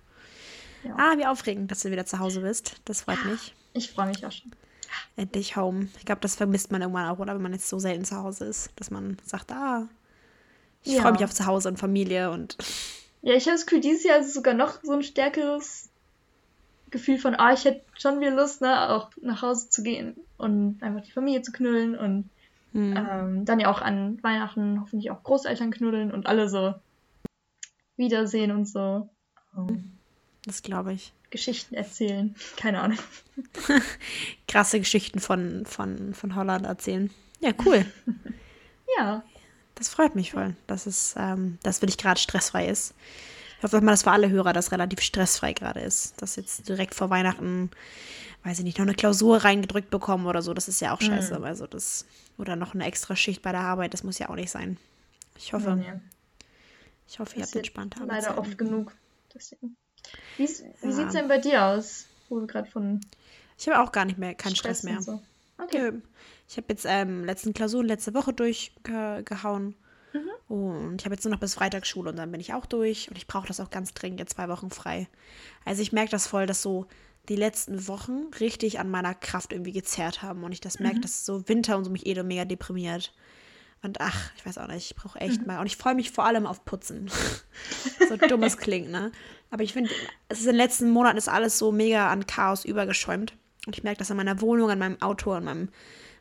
Ja. 0.82 0.96
Ah, 0.96 1.18
wie 1.18 1.26
aufregend, 1.26 1.70
dass 1.70 1.80
du 1.80 1.90
wieder 1.90 2.06
zu 2.06 2.18
Hause 2.18 2.40
bist. 2.40 2.76
Das 2.86 3.02
freut 3.02 3.22
mich. 3.26 3.54
Ich 3.74 3.90
freue 3.90 4.06
mich 4.06 4.24
auch 4.24 4.32
schon. 4.32 4.50
Endlich 5.16 5.56
home. 5.56 5.88
Ich 5.98 6.04
glaube, 6.04 6.20
das 6.20 6.36
vermisst 6.36 6.72
man 6.72 6.80
irgendwann 6.80 7.08
auch, 7.08 7.18
oder? 7.18 7.34
Wenn 7.34 7.42
man 7.42 7.52
jetzt 7.52 7.68
so 7.68 7.78
selten 7.78 8.04
zu 8.04 8.16
Hause 8.16 8.46
ist, 8.46 8.70
dass 8.76 8.90
man 8.90 9.16
sagt, 9.24 9.52
ah, 9.52 9.88
ich 10.82 10.94
ja. 10.94 11.02
freue 11.02 11.12
mich 11.12 11.24
auf 11.24 11.34
zu 11.34 11.46
Hause 11.46 11.68
und 11.68 11.78
Familie 11.78 12.30
und. 12.30 12.56
Ja, 13.22 13.34
ich 13.34 13.44
habe 13.46 13.56
das 13.56 13.66
Gefühl, 13.66 13.80
dieses 13.80 14.04
Jahr 14.04 14.18
ist 14.18 14.28
es 14.28 14.34
sogar 14.34 14.54
noch 14.54 14.82
so 14.82 14.92
ein 14.92 15.02
stärkeres 15.02 15.90
Gefühl 16.90 17.18
von, 17.18 17.34
ah, 17.34 17.52
ich 17.52 17.64
hätte 17.64 17.84
schon 17.98 18.20
wieder 18.20 18.34
Lust, 18.34 18.62
ne, 18.62 18.90
auch 18.90 19.10
nach 19.20 19.42
Hause 19.42 19.68
zu 19.68 19.82
gehen 19.82 20.16
und 20.38 20.82
einfach 20.82 21.02
die 21.02 21.12
Familie 21.12 21.42
zu 21.42 21.52
knuddeln 21.52 21.96
und 21.96 22.30
mhm. 22.72 22.96
ähm, 22.96 23.44
dann 23.44 23.60
ja 23.60 23.70
auch 23.70 23.82
an 23.82 24.22
Weihnachten 24.22 24.80
hoffentlich 24.80 25.10
auch 25.10 25.22
Großeltern 25.22 25.70
knuddeln 25.70 26.12
und 26.12 26.26
alle 26.26 26.48
so 26.48 26.74
wiedersehen 27.96 28.50
und 28.50 28.66
so. 28.66 29.08
Das 30.46 30.62
glaube 30.62 30.94
ich. 30.94 31.12
Geschichten 31.30 31.74
erzählen. 31.74 32.34
Keine 32.56 32.80
Ahnung. 32.80 32.98
Krasse 34.48 34.80
Geschichten 34.80 35.20
von, 35.20 35.64
von, 35.66 36.14
von 36.14 36.34
Holland 36.34 36.66
erzählen. 36.66 37.10
Ja, 37.40 37.52
cool. 37.64 37.86
ja. 38.98 39.22
Das 39.74 39.88
freut 39.88 40.14
mich 40.14 40.32
voll, 40.32 40.54
dass 40.66 40.86
es, 40.86 41.14
ähm, 41.16 41.58
dass 41.62 41.80
wirklich 41.80 41.98
gerade 41.98 42.20
stressfrei 42.20 42.68
ist. 42.68 42.94
Ich 43.58 43.62
hoffe 43.62 43.80
mal, 43.80 43.92
dass 43.92 44.02
für 44.02 44.10
alle 44.10 44.30
Hörer 44.30 44.52
das 44.52 44.72
relativ 44.72 45.00
stressfrei 45.00 45.52
gerade 45.52 45.80
ist. 45.80 46.20
Dass 46.20 46.36
jetzt 46.36 46.68
direkt 46.68 46.94
vor 46.94 47.10
Weihnachten, 47.10 47.70
weiß 48.42 48.58
ich 48.58 48.64
nicht, 48.64 48.78
noch 48.78 48.86
eine 48.86 48.94
Klausur 48.94 49.38
reingedrückt 49.38 49.90
bekommen 49.90 50.26
oder 50.26 50.42
so. 50.42 50.52
Das 50.54 50.68
ist 50.68 50.80
ja 50.80 50.94
auch 50.94 51.00
scheiße. 51.00 51.38
Mhm. 51.38 51.44
Also 51.44 51.66
das, 51.66 52.06
oder 52.38 52.56
noch 52.56 52.74
eine 52.74 52.84
extra 52.84 53.16
Schicht 53.16 53.42
bei 53.42 53.52
der 53.52 53.60
Arbeit, 53.60 53.94
das 53.94 54.02
muss 54.02 54.18
ja 54.18 54.28
auch 54.28 54.34
nicht 54.34 54.50
sein. 54.50 54.78
Ich 55.36 55.52
hoffe. 55.52 55.76
Nee. 55.76 55.92
Ich 57.08 57.18
hoffe, 57.18 57.36
ihr 57.36 57.42
habt 57.42 57.56
entspannte 57.56 58.00
Arbeit. 58.00 58.22
Leider 58.22 58.38
oft 58.38 58.56
genug. 58.56 58.94
Deswegen. 59.34 59.76
Wie, 60.36 60.48
wie 60.48 60.86
ja. 60.86 60.92
sieht 60.92 61.06
es 61.08 61.12
denn 61.12 61.28
bei 61.28 61.38
dir 61.38 61.64
aus? 61.64 62.06
Wo 62.28 62.40
du 62.40 62.46
gerade 62.46 62.70
von. 62.70 63.00
Ich 63.58 63.68
habe 63.68 63.80
auch 63.80 63.92
gar 63.92 64.04
nicht 64.04 64.18
mehr, 64.18 64.34
keinen 64.34 64.56
Stress, 64.56 64.78
Stress 64.78 64.92
mehr. 64.92 65.02
So. 65.02 65.20
Okay. 65.58 65.92
Ich 66.48 66.56
habe 66.56 66.66
jetzt 66.70 66.86
ähm, 66.88 67.24
letzten 67.24 67.52
Klausuren 67.52 67.86
letzte 67.86 68.14
Woche 68.14 68.32
durchgehauen. 68.32 69.74
Mhm. 70.12 70.54
Und 70.54 71.00
ich 71.00 71.04
habe 71.04 71.14
jetzt 71.14 71.24
nur 71.24 71.32
noch 71.32 71.40
bis 71.40 71.54
Freitag 71.54 71.86
Schule 71.86 72.10
und 72.10 72.16
dann 72.16 72.32
bin 72.32 72.40
ich 72.40 72.54
auch 72.54 72.66
durch. 72.66 73.08
Und 73.08 73.16
ich 73.16 73.26
brauche 73.26 73.46
das 73.46 73.60
auch 73.60 73.70
ganz 73.70 73.94
dringend, 73.94 74.20
jetzt 74.20 74.34
zwei 74.34 74.48
Wochen 74.48 74.70
frei. 74.70 75.08
Also 75.64 75.82
ich 75.82 75.92
merke 75.92 76.10
das 76.10 76.26
voll, 76.26 76.46
dass 76.46 76.62
so 76.62 76.86
die 77.28 77.36
letzten 77.36 77.86
Wochen 77.86 78.30
richtig 78.40 78.80
an 78.80 78.90
meiner 78.90 79.14
Kraft 79.14 79.52
irgendwie 79.52 79.72
gezerrt 79.72 80.22
haben. 80.22 80.42
Und 80.42 80.52
ich 80.52 80.60
das 80.60 80.80
merke, 80.80 80.96
mhm. 80.96 81.02
dass 81.02 81.24
so 81.24 81.48
Winter 81.48 81.76
und 81.76 81.84
so 81.84 81.90
mich 81.90 82.06
eh 82.06 82.20
mega 82.22 82.44
deprimiert. 82.44 83.12
Und 83.82 84.00
ach, 84.00 84.30
ich 84.36 84.44
weiß 84.44 84.58
auch 84.58 84.66
nicht, 84.66 84.90
ich 84.90 84.96
brauche 84.96 85.18
echt 85.20 85.40
mhm. 85.40 85.46
mal. 85.46 85.60
Und 85.60 85.66
ich 85.66 85.76
freue 85.76 85.94
mich 85.94 86.10
vor 86.10 86.24
allem 86.24 86.46
auf 86.46 86.64
Putzen. 86.64 87.10
so 88.08 88.16
dumm 88.16 88.42
es 88.42 88.58
klingt, 88.58 88.90
ne? 88.90 89.10
Aber 89.50 89.62
ich 89.62 89.72
finde, 89.72 89.90
es 90.28 90.40
ist 90.40 90.46
in 90.46 90.52
den 90.52 90.56
letzten 90.56 90.90
Monaten 90.90 91.16
ist 91.16 91.28
alles 91.28 91.58
so 91.58 91.72
mega 91.72 92.10
an 92.10 92.26
Chaos 92.26 92.64
übergeschäumt. 92.64 93.34
Und 93.66 93.76
ich 93.76 93.82
merke 93.82 93.98
das 93.98 94.10
an 94.10 94.18
meiner 94.18 94.40
Wohnung, 94.40 94.70
an 94.70 94.78
meinem 94.78 95.00
Auto, 95.00 95.32
an 95.32 95.44
meinem, 95.44 95.68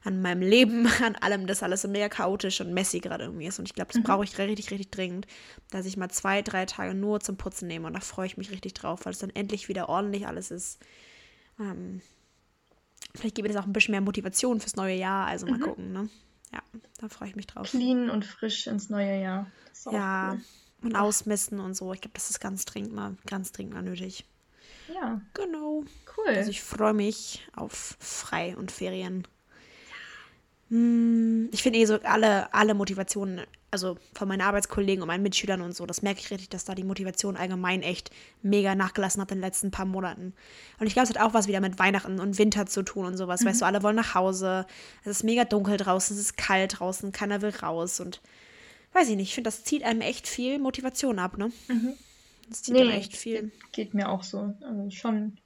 an 0.03 0.21
meinem 0.21 0.41
Leben, 0.41 0.88
an 1.03 1.15
allem, 1.17 1.47
dass 1.47 1.61
alles 1.61 1.81
so 1.81 1.89
mega 1.89 2.07
chaotisch 2.07 2.61
und 2.61 2.73
messy 2.73 3.01
gerade 3.01 3.25
irgendwie 3.25 3.47
ist. 3.47 3.59
Und 3.59 3.67
ich 3.67 3.75
glaube, 3.75 3.91
das 3.91 4.01
mhm. 4.01 4.05
brauche 4.05 4.23
ich 4.23 4.38
richtig, 4.38 4.71
richtig 4.71 4.91
dringend, 4.91 5.27
dass 5.69 5.85
ich 5.85 5.97
mal 5.97 6.09
zwei, 6.09 6.41
drei 6.41 6.65
Tage 6.65 6.94
nur 6.94 7.19
zum 7.19 7.35
Putzen 7.35 7.67
nehme. 7.67 7.88
Und 7.88 7.94
da 7.94 8.00
freue 8.00 8.25
ich 8.25 8.38
mich 8.38 8.51
richtig 8.51 8.73
drauf, 8.73 9.01
weil 9.03 9.12
es 9.12 9.19
dann 9.19 9.31
endlich 9.31 9.67
wieder 9.67 9.89
ordentlich 9.89 10.27
alles 10.27 10.50
ist. 10.50 10.79
Ähm, 11.59 12.01
vielleicht 13.15 13.35
gebe 13.35 13.50
ich 13.50 13.53
das 13.53 13.62
auch 13.62 13.67
ein 13.67 13.73
bisschen 13.73 13.91
mehr 13.91 14.01
Motivation 14.01 14.62
fürs 14.62 14.77
neue 14.77 14.95
Jahr. 14.95 15.27
Also 15.27 15.45
mal 15.45 15.57
mhm. 15.57 15.63
gucken, 15.63 15.91
ne? 15.91 16.09
Ja, 16.51 16.62
da 17.00 17.10
freue 17.10 17.30
ich 17.30 17.36
mich 17.36 17.48
drauf. 17.48 17.69
Clean 17.69 18.10
und 18.10 18.25
frisch 18.25 18.68
ins 18.68 18.90
neue 18.90 19.22
Jahr. 19.22 19.48
ja, 19.92 20.34
cool. 20.34 20.40
und 20.81 20.96
ausmisten 20.96 21.60
und 21.60 21.75
so. 21.75 21.94
Ich 21.94 22.01
glaube, 22.01 22.13
das 22.16 22.30
ist 22.30 22.40
ganz 22.40 22.66
dringend 22.66 22.94
mal, 22.94 23.16
ganz 23.25 23.51
dringend 23.51 23.74
mal 23.74 23.84
nötig. 23.84 24.25
Ja. 24.94 25.22
Genau. 25.34 25.84
Cool. 26.18 26.36
Also 26.36 26.50
ich 26.51 26.62
freue 26.62 26.94
mich 26.94 27.48
auf 27.56 27.96
Frei 28.00 28.56
und 28.57 28.72
Ferien. 28.72 29.28
Hm, 30.69 31.50
ich 31.51 31.63
finde 31.63 31.80
eh 31.80 31.86
so 31.86 32.00
alle, 32.01 32.54
alle 32.54 32.74
Motivationen, 32.74 33.46
also 33.71 33.98
von 34.13 34.27
meinen 34.27 34.42
Arbeitskollegen 34.42 35.01
und 35.01 35.07
meinen 35.07 35.24
Mitschülern 35.24 35.62
und 35.62 35.75
so, 35.75 35.86
das 35.86 36.01
merke 36.01 36.19
ich 36.19 36.31
richtig, 36.31 36.50
dass 36.50 36.66
da 36.66 36.75
die 36.75 36.83
Motivation 36.83 37.38
allgemein 37.38 37.81
echt 37.81 38.12
mega 38.42 38.75
nachgelassen 38.75 39.21
hat 39.21 39.31
in 39.31 39.38
den 39.38 39.44
letzten 39.44 39.71
paar 39.71 39.86
Monaten. 39.86 40.34
Und 40.79 40.88
ich 40.88 40.93
glaube, 40.93 41.10
es 41.10 41.15
hat 41.15 41.22
auch 41.22 41.34
was 41.34 41.48
wieder 41.48 41.62
mit 41.62 41.79
Weihnachten 41.79 42.20
und 42.20 42.38
Winter 42.38 42.65
zu 42.65 42.84
tun 42.84 43.05
und 43.05 43.17
sowas. 43.17 43.41
Mhm. 43.41 43.46
Weißt 43.46 43.62
du, 43.62 43.65
alle 43.65 43.84
wollen 43.84 43.96
nach 43.96 44.15
Hause. 44.15 44.65
Es 45.03 45.12
ist 45.12 45.24
mega 45.24 45.46
dunkel 45.46 45.77
draußen, 45.77 46.15
es 46.15 46.22
ist 46.22 46.38
kalt 46.38 46.79
draußen, 46.79 47.12
keiner 47.12 47.41
will 47.41 47.51
raus 47.51 48.00
und 48.00 48.22
weiß 48.93 49.10
ich 49.10 49.15
nicht, 49.15 49.29
ich 49.29 49.36
finde, 49.36 49.50
das 49.50 49.63
zieht 49.63 49.84
einem 49.84 50.01
echt 50.01 50.27
viel 50.27 50.60
Motivation 50.60 51.20
ab, 51.20 51.38
ne? 51.38 51.51
Mhm. 51.67 51.93
Das 52.50 52.63
zieht 52.63 52.74
nee, 52.74 52.82
einem 52.82 52.91
echt 52.91 53.15
viel. 53.15 53.51
Geht 53.72 53.93
mir 53.93 54.10
auch 54.10 54.24
so. 54.24 54.55
Also 54.62 54.89
schon 54.89 55.38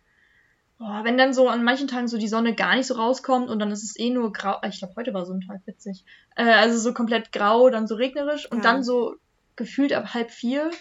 Boah, 0.84 1.06
wenn 1.06 1.18
dann 1.18 1.34
so 1.34 1.48
an 1.48 1.64
manchen 1.64 1.88
Tagen 1.88 2.10
so 2.10 2.18
die 2.18 2.28
Sonne 2.28 2.56
gar 2.56 2.76
nicht 2.76 2.88
so 2.88 2.96
rauskommt 2.96 3.50
und 3.50 3.58
dann 3.60 3.72
ist 3.72 3.84
es 3.84 3.98
eh 3.98 4.10
nur 4.10 4.34
grau. 4.34 4.58
Ich 4.68 4.80
glaube, 4.80 4.96
heute 4.98 5.14
war 5.14 5.26
so 5.26 5.32
ein 5.32 5.40
Tag 5.40 5.62
witzig. 5.66 6.04
Äh, 6.36 6.44
also 6.44 6.78
so 6.78 6.94
komplett 6.94 7.32
grau, 7.32 7.70
dann 7.70 7.88
so 7.88 7.96
regnerisch 7.96 8.52
und 8.52 8.58
ja. 8.58 8.64
dann 8.64 8.84
so 8.84 9.16
gefühlt 9.56 9.94
ab 9.94 10.14
halb 10.14 10.30
vier 10.30 10.72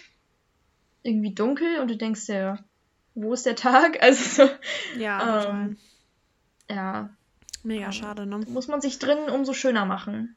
irgendwie 1.03 1.33
dunkel 1.33 1.79
und 1.79 1.89
du 1.89 1.95
denkst 1.95 2.25
dir, 2.25 2.59
wo 3.15 3.31
ist 3.31 3.45
der 3.45 3.55
Tag? 3.55 3.97
Also 4.01 4.43
so. 4.43 4.49
Ja, 4.99 5.45
ähm, 5.45 5.77
ja. 6.69 7.09
Mega 7.63 7.93
schade, 7.93 8.25
ne? 8.25 8.39
Muss 8.39 8.67
man 8.67 8.81
sich 8.81 8.99
drinnen 8.99 9.29
umso 9.29 9.53
schöner 9.53 9.85
machen. 9.85 10.35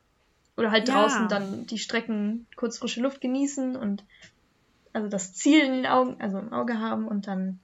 Oder 0.57 0.71
halt 0.71 0.87
ja. 0.87 0.95
draußen 0.95 1.27
dann 1.27 1.67
die 1.67 1.79
Strecken 1.79 2.47
kurz 2.55 2.79
frische 2.79 3.01
Luft 3.01 3.21
genießen 3.21 3.75
und 3.75 4.05
also 4.93 5.09
das 5.09 5.35
Ziel 5.35 5.65
in 5.65 5.73
den 5.73 5.87
Augen, 5.87 6.21
also 6.21 6.39
im 6.39 6.53
Auge 6.53 6.79
haben 6.79 7.09
und 7.09 7.27
dann 7.27 7.59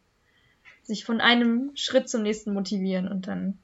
sich 0.82 1.04
von 1.04 1.20
einem 1.20 1.70
Schritt 1.74 2.08
zum 2.08 2.22
nächsten 2.22 2.52
motivieren 2.52 3.08
und 3.08 3.26
dann. 3.26 3.58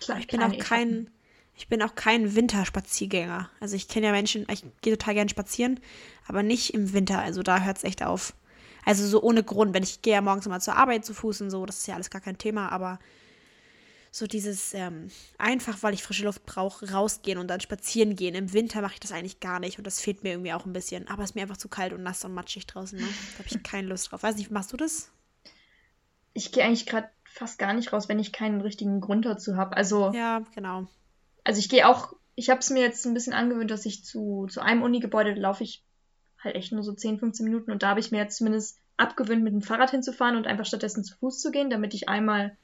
Klar, 0.00 0.18
ich 0.18 0.28
bin 0.28 0.42
auch 0.42 0.56
kein, 0.58 1.10
ich 1.56 1.68
bin 1.68 1.82
auch 1.82 1.94
kein 1.94 2.34
Winterspaziergänger. 2.34 3.50
Also 3.60 3.76
ich 3.76 3.88
kenne 3.88 4.06
ja 4.06 4.12
Menschen, 4.12 4.46
ich 4.50 4.64
gehe 4.82 4.96
total 4.96 5.14
gerne 5.14 5.30
spazieren, 5.30 5.80
aber 6.26 6.42
nicht 6.42 6.74
im 6.74 6.92
Winter. 6.92 7.20
Also 7.20 7.42
da 7.42 7.60
hört 7.62 7.78
es 7.78 7.84
echt 7.84 8.02
auf. 8.02 8.34
Also 8.84 9.06
so 9.06 9.22
ohne 9.22 9.42
Grund. 9.42 9.74
Wenn 9.74 9.82
ich 9.82 10.02
gehe 10.02 10.14
ja 10.14 10.20
morgens 10.20 10.46
mal 10.46 10.60
zur 10.60 10.76
Arbeit 10.76 11.04
zu 11.04 11.14
Fuß 11.14 11.40
und 11.40 11.50
so, 11.50 11.64
das 11.66 11.78
ist 11.78 11.86
ja 11.86 11.94
alles 11.94 12.10
gar 12.10 12.20
kein 12.20 12.38
Thema, 12.38 12.70
aber 12.70 12.98
so 14.10 14.28
dieses 14.28 14.74
ähm, 14.74 15.08
einfach, 15.38 15.82
weil 15.82 15.92
ich 15.92 16.04
frische 16.04 16.24
Luft 16.24 16.46
brauche, 16.46 16.92
rausgehen 16.92 17.38
und 17.38 17.48
dann 17.48 17.60
spazieren 17.60 18.14
gehen. 18.14 18.36
Im 18.36 18.52
Winter 18.52 18.80
mache 18.80 18.94
ich 18.94 19.00
das 19.00 19.10
eigentlich 19.10 19.40
gar 19.40 19.58
nicht 19.58 19.78
und 19.78 19.86
das 19.86 20.00
fehlt 20.00 20.22
mir 20.22 20.30
irgendwie 20.30 20.52
auch 20.52 20.66
ein 20.66 20.72
bisschen. 20.72 21.08
Aber 21.08 21.24
es 21.24 21.30
ist 21.30 21.34
mir 21.34 21.42
einfach 21.42 21.56
zu 21.56 21.68
kalt 21.68 21.92
und 21.92 22.04
nass 22.04 22.24
und 22.24 22.32
matschig 22.32 22.66
draußen. 22.66 22.98
Ne? 22.98 23.06
Da 23.32 23.38
habe 23.38 23.48
ich 23.48 23.62
keine 23.64 23.88
Lust 23.88 24.12
drauf. 24.12 24.22
Weiß 24.22 24.36
nicht, 24.36 24.52
machst 24.52 24.72
du 24.72 24.76
das? 24.76 25.10
Ich 26.34 26.52
gehe 26.52 26.64
eigentlich 26.64 26.86
gerade 26.86 27.08
fast 27.24 27.58
gar 27.58 27.72
nicht 27.72 27.92
raus, 27.92 28.08
wenn 28.08 28.18
ich 28.18 28.32
keinen 28.32 28.60
richtigen 28.60 29.00
Grund 29.00 29.24
dazu 29.24 29.56
habe. 29.56 29.76
Also 29.76 30.12
ja, 30.12 30.42
genau. 30.54 30.86
Also 31.42 31.58
ich 31.58 31.68
gehe 31.68 31.88
auch, 31.88 32.14
ich 32.34 32.50
habe 32.50 32.60
es 32.60 32.70
mir 32.70 32.80
jetzt 32.80 33.06
ein 33.06 33.14
bisschen 33.14 33.32
angewöhnt, 33.32 33.70
dass 33.70 33.86
ich 33.86 34.04
zu, 34.04 34.46
zu 34.50 34.60
einem 34.60 34.82
Uni-Gebäude 34.82 35.34
laufe 35.34 35.64
ich 35.64 35.82
halt 36.38 36.56
echt 36.56 36.72
nur 36.72 36.82
so 36.82 36.92
10, 36.92 37.18
15 37.18 37.44
Minuten 37.44 37.70
und 37.72 37.82
da 37.82 37.88
habe 37.88 38.00
ich 38.00 38.10
mir 38.10 38.18
jetzt 38.18 38.36
zumindest 38.36 38.78
abgewöhnt, 38.96 39.42
mit 39.42 39.52
dem 39.52 39.62
Fahrrad 39.62 39.90
hinzufahren 39.90 40.36
und 40.36 40.46
einfach 40.46 40.66
stattdessen 40.66 41.04
zu 41.04 41.16
Fuß 41.16 41.40
zu 41.40 41.50
gehen, 41.50 41.70
damit 41.70 41.94
ich 41.94 42.08
einmal 42.08 42.56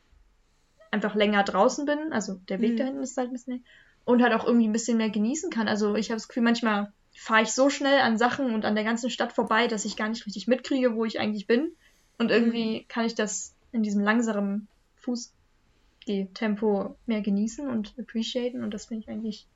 einfach 0.91 1.15
länger 1.15 1.43
draußen 1.43 1.87
bin. 1.87 2.13
Also 2.13 2.35
der 2.49 2.61
Weg 2.61 2.73
mhm. 2.73 2.77
da 2.77 2.85
hinten 2.85 3.03
ist 3.03 3.17
halt 3.17 3.31
ein 3.31 3.33
bisschen 3.33 3.65
und 4.05 4.23
halt 4.23 4.33
auch 4.33 4.45
irgendwie 4.45 4.69
ein 4.69 4.73
bisschen 4.73 4.99
mehr 4.99 5.11
genießen 5.11 5.51
kann. 5.51 5.69
Also 5.69 5.95
ich 5.95 6.11
habe 6.11 6.17
das 6.17 6.29
Gefühl, 6.29 6.43
manchmal 6.43 6.93
fahre 7.13 7.43
ich 7.43 7.53
so 7.53 7.71
schnell 7.71 8.01
an 8.01 8.19
Sachen 8.19 8.55
und 8.55 8.65
an 8.65 8.75
der 8.75 8.85
ganzen 8.85 9.11
Stadt 9.11 9.33
vorbei, 9.33 9.67
dass 9.67 9.85
ich 9.85 9.97
gar 9.97 10.09
nicht 10.09 10.27
richtig 10.27 10.47
mitkriege, 10.47 10.95
wo 10.95 11.05
ich 11.05 11.21
eigentlich 11.21 11.47
bin. 11.47 11.73
Und 12.19 12.31
irgendwie 12.31 12.81
mhm. 12.81 12.89
kann 12.89 13.05
ich 13.05 13.15
das 13.15 13.55
in 13.73 13.83
diesem 13.83 14.03
langsamen 14.03 14.69
Fußgeh-Tempo 14.97 16.97
mehr 17.07 17.21
genießen 17.21 17.69
und 17.69 17.95
appreciaten. 17.99 18.63
Und 18.63 18.73
das 18.73 18.87
finde 18.87 19.05
ich 19.05 19.11
eigentlich 19.11 19.47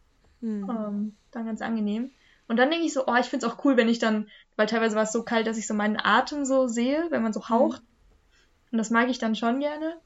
mhm. 0.40 0.70
ähm, 0.70 1.14
dann 1.30 1.46
ganz 1.46 1.62
angenehm. 1.62 2.10
Und 2.46 2.58
dann 2.58 2.70
denke 2.70 2.86
ich 2.86 2.92
so, 2.92 3.06
oh, 3.06 3.16
ich 3.18 3.26
finde 3.26 3.46
es 3.46 3.52
auch 3.52 3.64
cool, 3.64 3.76
wenn 3.76 3.88
ich 3.88 3.98
dann, 3.98 4.28
weil 4.56 4.66
teilweise 4.66 4.96
war 4.96 5.04
es 5.04 5.12
so 5.12 5.22
kalt, 5.22 5.46
dass 5.46 5.56
ich 5.56 5.66
so 5.66 5.74
meinen 5.74 5.98
Atem 5.98 6.44
so 6.44 6.66
sehe, 6.66 7.06
wenn 7.10 7.22
man 7.22 7.32
so 7.32 7.48
haucht. 7.48 7.82
Mhm. 7.82 8.72
Und 8.72 8.78
das 8.78 8.90
mag 8.90 9.08
ich 9.08 9.18
dann 9.18 9.34
schon 9.34 9.60
gerne. 9.60 9.96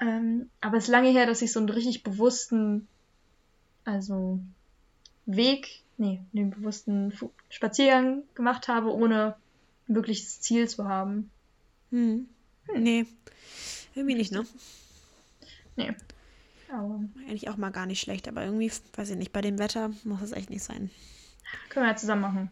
Ähm, 0.00 0.50
aber 0.60 0.76
es 0.76 0.84
ist 0.84 0.90
lange 0.90 1.10
her, 1.10 1.26
dass 1.26 1.42
ich 1.42 1.52
so 1.52 1.60
einen 1.60 1.68
richtig 1.68 2.02
bewussten, 2.02 2.88
also 3.84 4.40
Weg, 5.26 5.82
nee, 5.96 6.20
einen 6.34 6.50
bewussten 6.50 7.12
Spaziergang 7.48 8.22
gemacht 8.34 8.68
habe, 8.68 8.92
ohne 8.92 9.36
ein 9.88 9.94
wirkliches 9.94 10.40
Ziel 10.40 10.68
zu 10.68 10.88
haben. 10.88 11.30
Hm. 11.90 12.28
Nee. 12.72 13.06
Irgendwie 13.94 14.14
nicht, 14.14 14.32
ne? 14.32 14.46
Nee. 15.76 15.94
Aber 16.72 17.00
Eigentlich 17.20 17.48
auch 17.48 17.56
mal 17.56 17.70
gar 17.70 17.86
nicht 17.86 18.00
schlecht, 18.00 18.26
aber 18.26 18.44
irgendwie, 18.44 18.72
weiß 18.96 19.10
ich 19.10 19.16
nicht, 19.16 19.32
bei 19.32 19.40
dem 19.40 19.58
Wetter 19.58 19.90
muss 20.04 20.22
es 20.22 20.32
echt 20.32 20.50
nicht 20.50 20.64
sein. 20.64 20.90
Können 21.68 21.86
wir 21.86 21.90
ja 21.90 21.96
zusammen 21.96 22.22
machen. 22.22 22.50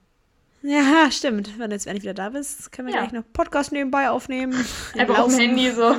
Ja, 0.63 1.11
stimmt. 1.11 1.59
Wenn 1.59 1.71
du 1.71 1.75
jetzt 1.75 1.87
endlich 1.87 2.05
wieder 2.05 2.15
da 2.15 2.29
bist, 2.29 2.71
können 2.71 2.89
wir 2.89 2.95
ja. 2.95 3.01
gleich 3.01 3.13
noch 3.13 3.25
Podcast 3.33 3.73
nebenbei 3.73 4.11
aufnehmen. 4.11 4.53
Einfach 4.97 5.19
auf 5.19 5.31
dem 5.31 5.41
Handy 5.41 5.71
so. 5.73 5.97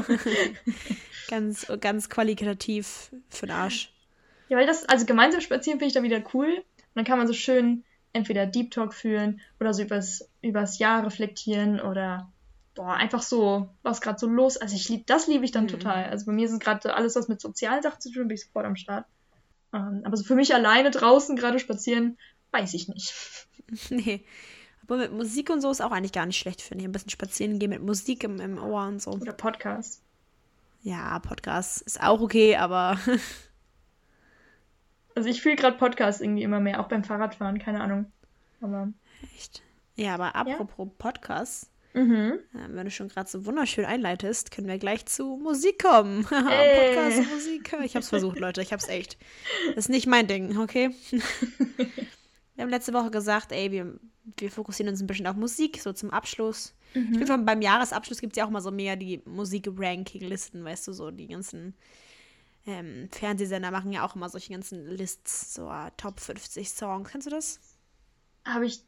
ganz, 1.27 1.67
ganz 1.81 2.09
qualitativ 2.09 3.11
für 3.29 3.45
den 3.45 3.55
Arsch. 3.55 3.91
Ja, 4.47 4.57
weil 4.57 4.67
das, 4.67 4.85
also 4.85 5.05
gemeinsam 5.05 5.41
spazieren 5.41 5.79
finde 5.79 5.87
ich 5.87 5.93
da 5.93 6.03
wieder 6.03 6.23
cool. 6.33 6.47
Und 6.47 6.95
dann 6.95 7.05
kann 7.05 7.17
man 7.17 7.27
so 7.27 7.33
schön 7.33 7.83
entweder 8.13 8.45
Deep 8.45 8.71
Talk 8.71 8.93
führen 8.93 9.41
oder 9.59 9.73
so 9.73 9.81
übers, 9.81 10.29
übers 10.41 10.79
Jahr 10.79 11.05
reflektieren 11.05 11.81
oder 11.81 12.31
boah, 12.75 12.93
einfach 12.93 13.21
so, 13.21 13.69
was 13.81 14.01
gerade 14.01 14.19
so 14.19 14.27
los. 14.27 14.57
Also 14.57 14.75
ich 14.75 14.89
liebe, 14.89 15.03
das 15.05 15.27
liebe 15.27 15.45
ich 15.45 15.51
dann 15.51 15.65
mhm. 15.65 15.69
total. 15.69 16.05
Also 16.05 16.25
bei 16.25 16.31
mir 16.31 16.47
sind 16.47 16.63
gerade 16.63 16.93
alles, 16.93 17.15
was 17.15 17.27
mit 17.27 17.41
sozialen 17.41 17.81
Sachen 17.81 18.01
zu 18.01 18.11
tun, 18.11 18.27
bin 18.27 18.35
ich 18.35 18.45
sofort 18.45 18.65
am 18.65 18.75
Start. 18.75 19.05
Ähm, 19.73 20.01
aber 20.03 20.17
so 20.17 20.23
für 20.23 20.35
mich 20.35 20.53
alleine 20.53 20.91
draußen 20.91 21.35
gerade 21.35 21.59
spazieren, 21.59 22.17
weiß 22.51 22.73
ich 22.73 22.87
nicht. 22.87 23.13
Nee. 23.89 24.23
Aber 24.83 24.97
mit 24.97 25.13
Musik 25.13 25.49
und 25.49 25.61
so 25.61 25.71
ist 25.71 25.81
auch 25.81 25.91
eigentlich 25.91 26.11
gar 26.11 26.25
nicht 26.25 26.37
schlecht, 26.37 26.61
finde 26.61 26.83
ich. 26.83 26.87
Ein 26.87 26.91
bisschen 26.91 27.09
spazieren 27.09 27.57
gehen 27.57 27.69
mit 27.69 27.81
Musik 27.81 28.23
im, 28.23 28.41
im 28.41 28.61
Ohr 28.61 28.85
und 28.85 29.01
so. 29.01 29.11
Oder 29.11 29.31
Podcast. 29.31 30.01
Ja, 30.81 31.17
Podcast 31.19 31.81
ist 31.81 32.03
auch 32.03 32.19
okay, 32.19 32.57
aber. 32.57 32.99
also 35.15 35.29
ich 35.29 35.41
fühle 35.41 35.55
gerade 35.55 35.77
Podcast 35.77 36.21
irgendwie 36.21 36.43
immer 36.43 36.59
mehr, 36.59 36.81
auch 36.81 36.89
beim 36.89 37.05
Fahrradfahren, 37.05 37.57
keine 37.57 37.81
Ahnung. 37.81 38.11
Aber. 38.59 38.89
Echt? 39.33 39.63
Ja, 39.95 40.15
aber 40.15 40.35
apropos 40.35 40.87
ja? 40.87 40.93
Podcast. 40.97 41.69
Mhm. 41.93 42.39
wenn 42.51 42.85
du 42.85 42.91
schon 42.91 43.07
gerade 43.07 43.29
so 43.29 43.45
wunderschön 43.45 43.85
einleitest, 43.85 44.51
können 44.51 44.67
wir 44.67 44.79
gleich 44.79 45.05
zu 45.05 45.37
Musik 45.37 45.83
kommen. 45.83 46.23
Podcast, 46.29 47.31
Musik. 47.31 47.75
Ich 47.83 47.95
hab's 47.95 48.09
versucht, 48.09 48.39
Leute. 48.39 48.61
Ich 48.61 48.73
hab's 48.73 48.87
echt. 48.87 49.17
Das 49.75 49.85
ist 49.85 49.89
nicht 49.89 50.07
mein 50.07 50.27
Ding, 50.27 50.57
okay? 50.57 50.89
wir 52.55 52.63
haben 52.63 52.69
letzte 52.69 52.93
Woche 52.93 53.11
gesagt, 53.11 53.51
ey, 53.51 53.71
wir, 53.71 53.99
wir 54.37 54.51
fokussieren 54.51 54.91
uns 54.91 55.01
ein 55.01 55.07
bisschen 55.07 55.27
auf 55.27 55.35
Musik, 55.35 55.79
so 55.79 55.93
zum 55.93 56.09
Abschluss. 56.09 56.73
Mhm. 56.95 57.13
Ich 57.13 57.27
finde, 57.27 57.37
beim 57.39 57.61
Jahresabschluss 57.61 58.21
gibt 58.21 58.33
es 58.33 58.37
ja 58.37 58.45
auch 58.45 58.49
mal 58.49 58.61
so 58.61 58.71
mehr 58.71 58.95
die 58.95 59.21
Musik-Ranking-Listen, 59.25 60.63
weißt 60.63 60.87
du, 60.87 60.93
so 60.93 61.11
die 61.11 61.27
ganzen 61.27 61.75
ähm, 62.65 63.09
Fernsehsender 63.11 63.71
machen 63.71 63.91
ja 63.91 64.05
auch 64.05 64.15
immer 64.15 64.29
solche 64.29 64.51
ganzen 64.51 64.85
Lists, 64.87 65.53
so 65.53 65.69
uh, 65.69 65.89
Top 65.97 66.19
50 66.19 66.69
Songs. 66.69 67.09
Kennst 67.11 67.27
du 67.27 67.31
das? 67.31 67.59
Habe 68.45 68.65
ich, 68.65 68.81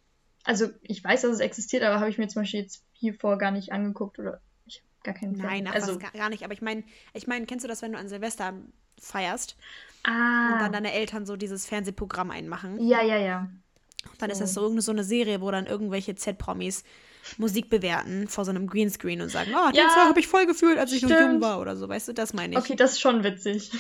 also 0.44 0.70
ich 0.82 1.04
weiß, 1.04 1.24
dass 1.24 1.34
es 1.34 1.40
existiert, 1.40 1.84
aber 1.84 2.00
habe 2.00 2.10
ich 2.10 2.18
mir 2.18 2.28
zum 2.28 2.42
Beispiel 2.42 2.62
jetzt 2.62 2.84
hier 3.06 3.14
vor 3.14 3.38
gar 3.38 3.52
nicht 3.52 3.72
angeguckt 3.72 4.20
oder 4.20 4.42
ich 4.66 4.78
habe 4.78 4.88
gar 5.04 5.14
keinen 5.14 5.34
Plan. 5.34 5.48
Nein, 5.48 5.68
ach, 5.68 5.76
also 5.76 5.98
gar 5.98 6.30
nicht. 6.30 6.44
Aber 6.44 6.54
ich 6.54 6.62
meine, 6.62 6.84
ich 7.14 7.28
meine, 7.28 7.46
kennst 7.46 7.64
du 7.64 7.68
das, 7.68 7.82
wenn 7.82 7.94
du 7.94 7.98
an 7.98 8.10
Silvester 8.10 8.54
feierst 9.00 9.58
ah. 10.04 10.54
und 10.54 10.60
dann 10.62 10.72
deine 10.72 10.94
Eltern 10.94 11.26
so 11.26 11.36
dieses 11.36 11.66
Fernsehprogramm 11.66 12.32
einmachen? 12.32 12.86
Ja, 12.86 13.02
ja, 13.02 13.18
ja. 13.18 13.50
Dann 14.20 14.30
so. 14.30 14.34
ist 14.34 14.42
das 14.42 14.54
so 14.54 14.80
so 14.80 14.92
eine 14.92 15.04
Serie, 15.04 15.42
wo 15.42 15.52
dann 15.52 15.66
irgendwelche 15.66 16.16
Z-Promis 16.16 16.84
Musik 17.38 17.70
bewerten 17.70 18.28
vor 18.28 18.46
so 18.46 18.52
einem 18.52 18.68
Greenscreen 18.68 19.22
und 19.22 19.30
sagen, 19.30 19.52
oh, 19.56 19.72
den 19.72 19.78
ja, 19.78 19.90
Song 19.90 20.10
habe 20.10 20.20
ich 20.20 20.28
voll 20.28 20.46
gefühlt, 20.46 20.78
als 20.78 20.92
ich 20.92 21.00
stimmt. 21.00 21.14
noch 21.14 21.20
jung 21.22 21.42
war 21.42 21.60
oder 21.60 21.76
so, 21.76 21.90
weißt 21.90 22.10
du, 22.10 22.14
das 22.14 22.34
meine 22.34 22.54
ich. 22.54 22.60
Okay, 22.60 22.76
das 22.76 22.94
ist 22.94 23.02
schon 23.02 23.24
witzig. 23.24 23.72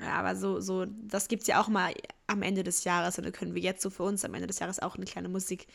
Ja, 0.00 0.14
aber 0.14 0.34
so, 0.34 0.60
so, 0.60 0.86
das 0.86 1.28
gibt 1.28 1.42
es 1.42 1.48
ja 1.48 1.60
auch 1.60 1.68
mal 1.68 1.92
am 2.26 2.42
Ende 2.42 2.64
des 2.64 2.84
Jahres 2.84 3.18
und 3.18 3.24
dann 3.24 3.32
können 3.32 3.54
wir 3.54 3.62
jetzt 3.62 3.82
so 3.82 3.90
für 3.90 4.02
uns 4.02 4.24
am 4.24 4.34
Ende 4.34 4.46
des 4.46 4.58
Jahres 4.58 4.80
auch 4.80 4.96
eine 4.96 5.04
kleine 5.04 5.28
Musik, 5.28 5.66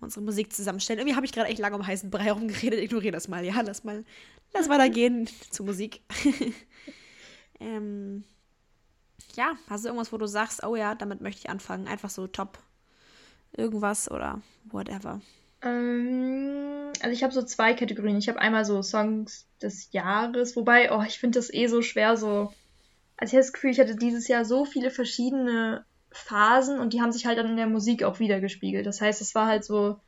unsere 0.00 0.24
Musik 0.24 0.52
zusammenstellen. 0.52 1.00
Irgendwie 1.00 1.16
habe 1.16 1.26
ich 1.26 1.32
gerade 1.32 1.48
echt 1.48 1.58
lange 1.58 1.76
um 1.76 1.86
heißen 1.86 2.10
Brei 2.10 2.24
herumgeredet, 2.24 2.80
ignoriere 2.80 3.12
das 3.12 3.28
mal, 3.28 3.44
ja, 3.44 3.60
lass 3.60 3.84
mal, 3.84 4.04
lass 4.52 4.68
weitergehen 4.68 5.28
zur 5.50 5.66
Musik. 5.66 6.02
ähm, 7.60 8.24
ja, 9.34 9.54
hast 9.68 9.84
du 9.84 9.88
irgendwas, 9.88 10.12
wo 10.12 10.18
du 10.18 10.26
sagst, 10.26 10.64
oh 10.64 10.76
ja, 10.76 10.94
damit 10.94 11.20
möchte 11.20 11.40
ich 11.40 11.50
anfangen, 11.50 11.88
einfach 11.88 12.10
so 12.10 12.26
top 12.26 12.58
irgendwas 13.56 14.10
oder 14.10 14.40
whatever? 14.64 15.20
Ähm, 15.62 16.92
also 17.00 17.12
ich 17.12 17.22
habe 17.22 17.32
so 17.32 17.42
zwei 17.42 17.74
Kategorien. 17.74 18.18
Ich 18.18 18.28
habe 18.28 18.40
einmal 18.40 18.64
so 18.64 18.82
Songs 18.82 19.46
des 19.62 19.92
Jahres, 19.92 20.56
wobei, 20.56 20.92
oh, 20.92 21.02
ich 21.02 21.18
finde 21.18 21.38
das 21.38 21.52
eh 21.52 21.66
so 21.66 21.82
schwer, 21.82 22.16
so. 22.16 22.52
Also 23.16 23.30
ich 23.30 23.34
habe 23.34 23.42
das 23.42 23.52
Gefühl, 23.52 23.70
ich 23.70 23.80
hatte 23.80 23.96
dieses 23.96 24.28
Jahr 24.28 24.44
so 24.44 24.64
viele 24.64 24.90
verschiedene 24.90 25.84
Phasen 26.16 26.78
und 26.78 26.92
die 26.92 27.00
haben 27.00 27.12
sich 27.12 27.26
halt 27.26 27.38
dann 27.38 27.50
in 27.50 27.56
der 27.56 27.66
Musik 27.66 28.02
auch 28.02 28.18
wiedergespiegelt. 28.18 28.86
Das 28.86 29.00
heißt, 29.00 29.20
es 29.20 29.34
war 29.34 29.46
halt 29.46 29.64
so, 29.64 29.98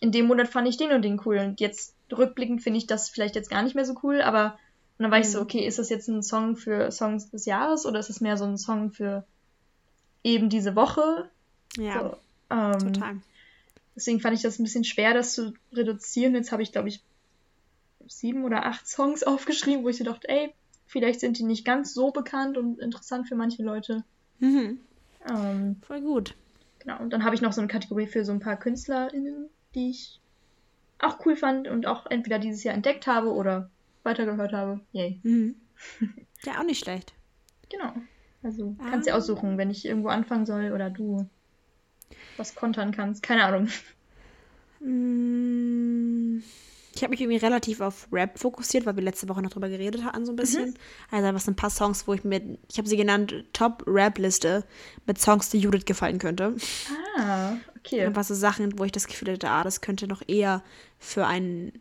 in 0.00 0.12
dem 0.12 0.26
Monat 0.26 0.48
fand 0.48 0.68
ich 0.68 0.76
den 0.76 0.92
und 0.92 1.02
den 1.02 1.20
cool 1.24 1.38
und 1.38 1.60
jetzt 1.60 1.94
rückblickend 2.12 2.62
finde 2.62 2.78
ich 2.78 2.86
das 2.86 3.08
vielleicht 3.08 3.36
jetzt 3.36 3.50
gar 3.50 3.62
nicht 3.62 3.74
mehr 3.74 3.84
so 3.84 3.94
cool, 4.02 4.20
aber 4.20 4.58
und 4.98 5.04
dann 5.04 5.10
war 5.10 5.18
mhm. 5.18 5.24
ich 5.24 5.30
so, 5.30 5.38
mhm. 5.38 5.44
okay, 5.44 5.66
ist 5.66 5.78
das 5.78 5.88
jetzt 5.88 6.08
ein 6.08 6.22
Song 6.22 6.56
für 6.56 6.90
Songs 6.90 7.30
des 7.30 7.46
Jahres 7.46 7.86
oder 7.86 7.98
ist 7.98 8.10
es 8.10 8.20
mehr 8.20 8.36
so 8.36 8.44
ein 8.44 8.58
Song 8.58 8.92
für 8.92 9.24
eben 10.22 10.48
diese 10.48 10.76
Woche? 10.76 11.30
Ja. 11.76 12.00
So, 12.00 12.16
ähm, 12.54 12.92
total. 12.92 13.16
Deswegen 13.96 14.20
fand 14.20 14.36
ich 14.36 14.42
das 14.42 14.58
ein 14.58 14.64
bisschen 14.64 14.84
schwer, 14.84 15.14
das 15.14 15.34
zu 15.34 15.54
reduzieren. 15.72 16.34
Jetzt 16.34 16.52
habe 16.52 16.62
ich, 16.62 16.72
glaube 16.72 16.88
ich, 16.88 17.02
sieben 18.06 18.44
oder 18.44 18.66
acht 18.66 18.86
Songs 18.88 19.22
aufgeschrieben, 19.24 19.84
wo 19.84 19.88
ich 19.88 19.98
so 19.98 20.04
dachte, 20.04 20.28
ey, 20.28 20.54
vielleicht 20.86 21.20
sind 21.20 21.38
die 21.38 21.44
nicht 21.44 21.64
ganz 21.64 21.94
so 21.94 22.10
bekannt 22.10 22.56
und 22.56 22.78
interessant 22.78 23.28
für 23.28 23.34
manche 23.34 23.62
Leute. 23.62 24.04
Mhm. 24.38 24.78
Ähm, 25.28 25.76
Voll 25.86 26.00
gut. 26.00 26.34
Genau, 26.80 26.98
und 27.00 27.10
dann 27.10 27.24
habe 27.24 27.34
ich 27.34 27.42
noch 27.42 27.52
so 27.52 27.60
eine 27.60 27.68
Kategorie 27.68 28.06
für 28.06 28.24
so 28.24 28.32
ein 28.32 28.40
paar 28.40 28.56
KünstlerInnen, 28.56 29.48
die 29.74 29.90
ich 29.90 30.20
auch 30.98 31.24
cool 31.26 31.36
fand 31.36 31.68
und 31.68 31.86
auch 31.86 32.06
entweder 32.06 32.38
dieses 32.38 32.64
Jahr 32.64 32.74
entdeckt 32.74 33.06
habe 33.06 33.32
oder 33.32 33.70
weitergehört 34.02 34.52
habe. 34.52 34.80
Yay. 34.92 35.20
Mhm. 35.22 35.56
Ja, 36.44 36.58
auch 36.58 36.64
nicht 36.64 36.82
schlecht. 36.82 37.12
Genau. 37.70 37.92
Also 38.42 38.74
kannst 38.90 39.06
du 39.06 39.12
ah. 39.12 39.16
aussuchen, 39.16 39.58
wenn 39.58 39.70
ich 39.70 39.84
irgendwo 39.84 40.08
anfangen 40.08 40.44
soll 40.44 40.72
oder 40.72 40.90
du 40.90 41.28
was 42.36 42.56
kontern 42.56 42.90
kannst. 42.90 43.22
Keine 43.22 43.44
Ahnung. 43.44 43.68
Mm, 44.80 46.42
ich 46.94 47.02
habe 47.02 47.10
mich 47.10 47.20
irgendwie 47.20 47.38
relativ 47.38 47.80
auf 47.80 48.06
Rap 48.12 48.38
fokussiert, 48.38 48.86
weil 48.86 48.96
wir 48.96 49.02
letzte 49.02 49.28
Woche 49.28 49.42
noch 49.42 49.50
drüber 49.50 49.68
geredet 49.68 50.04
haben, 50.04 50.26
so 50.26 50.32
ein 50.32 50.36
bisschen. 50.36 50.70
Mhm. 50.70 50.74
Also 51.10 51.26
einfach 51.26 51.40
so 51.40 51.50
ein 51.50 51.56
paar 51.56 51.70
Songs, 51.70 52.06
wo 52.06 52.14
ich 52.14 52.24
mir, 52.24 52.40
ich 52.70 52.78
habe 52.78 52.88
sie 52.88 52.96
genannt 52.96 53.44
Top-Rap-Liste 53.52 54.64
mit 55.06 55.18
Songs, 55.18 55.50
die 55.50 55.58
Judith 55.58 55.84
gefallen 55.86 56.18
könnte. 56.18 56.56
Ah, 57.18 57.54
okay. 57.78 58.04
Einfach 58.04 58.24
so 58.24 58.34
Sachen, 58.34 58.78
wo 58.78 58.84
ich 58.84 58.92
das 58.92 59.06
Gefühl 59.06 59.32
hatte, 59.32 59.48
ah, 59.48 59.64
das 59.64 59.80
könnte 59.80 60.06
noch 60.06 60.22
eher 60.26 60.62
für 60.98 61.26
einen 61.26 61.72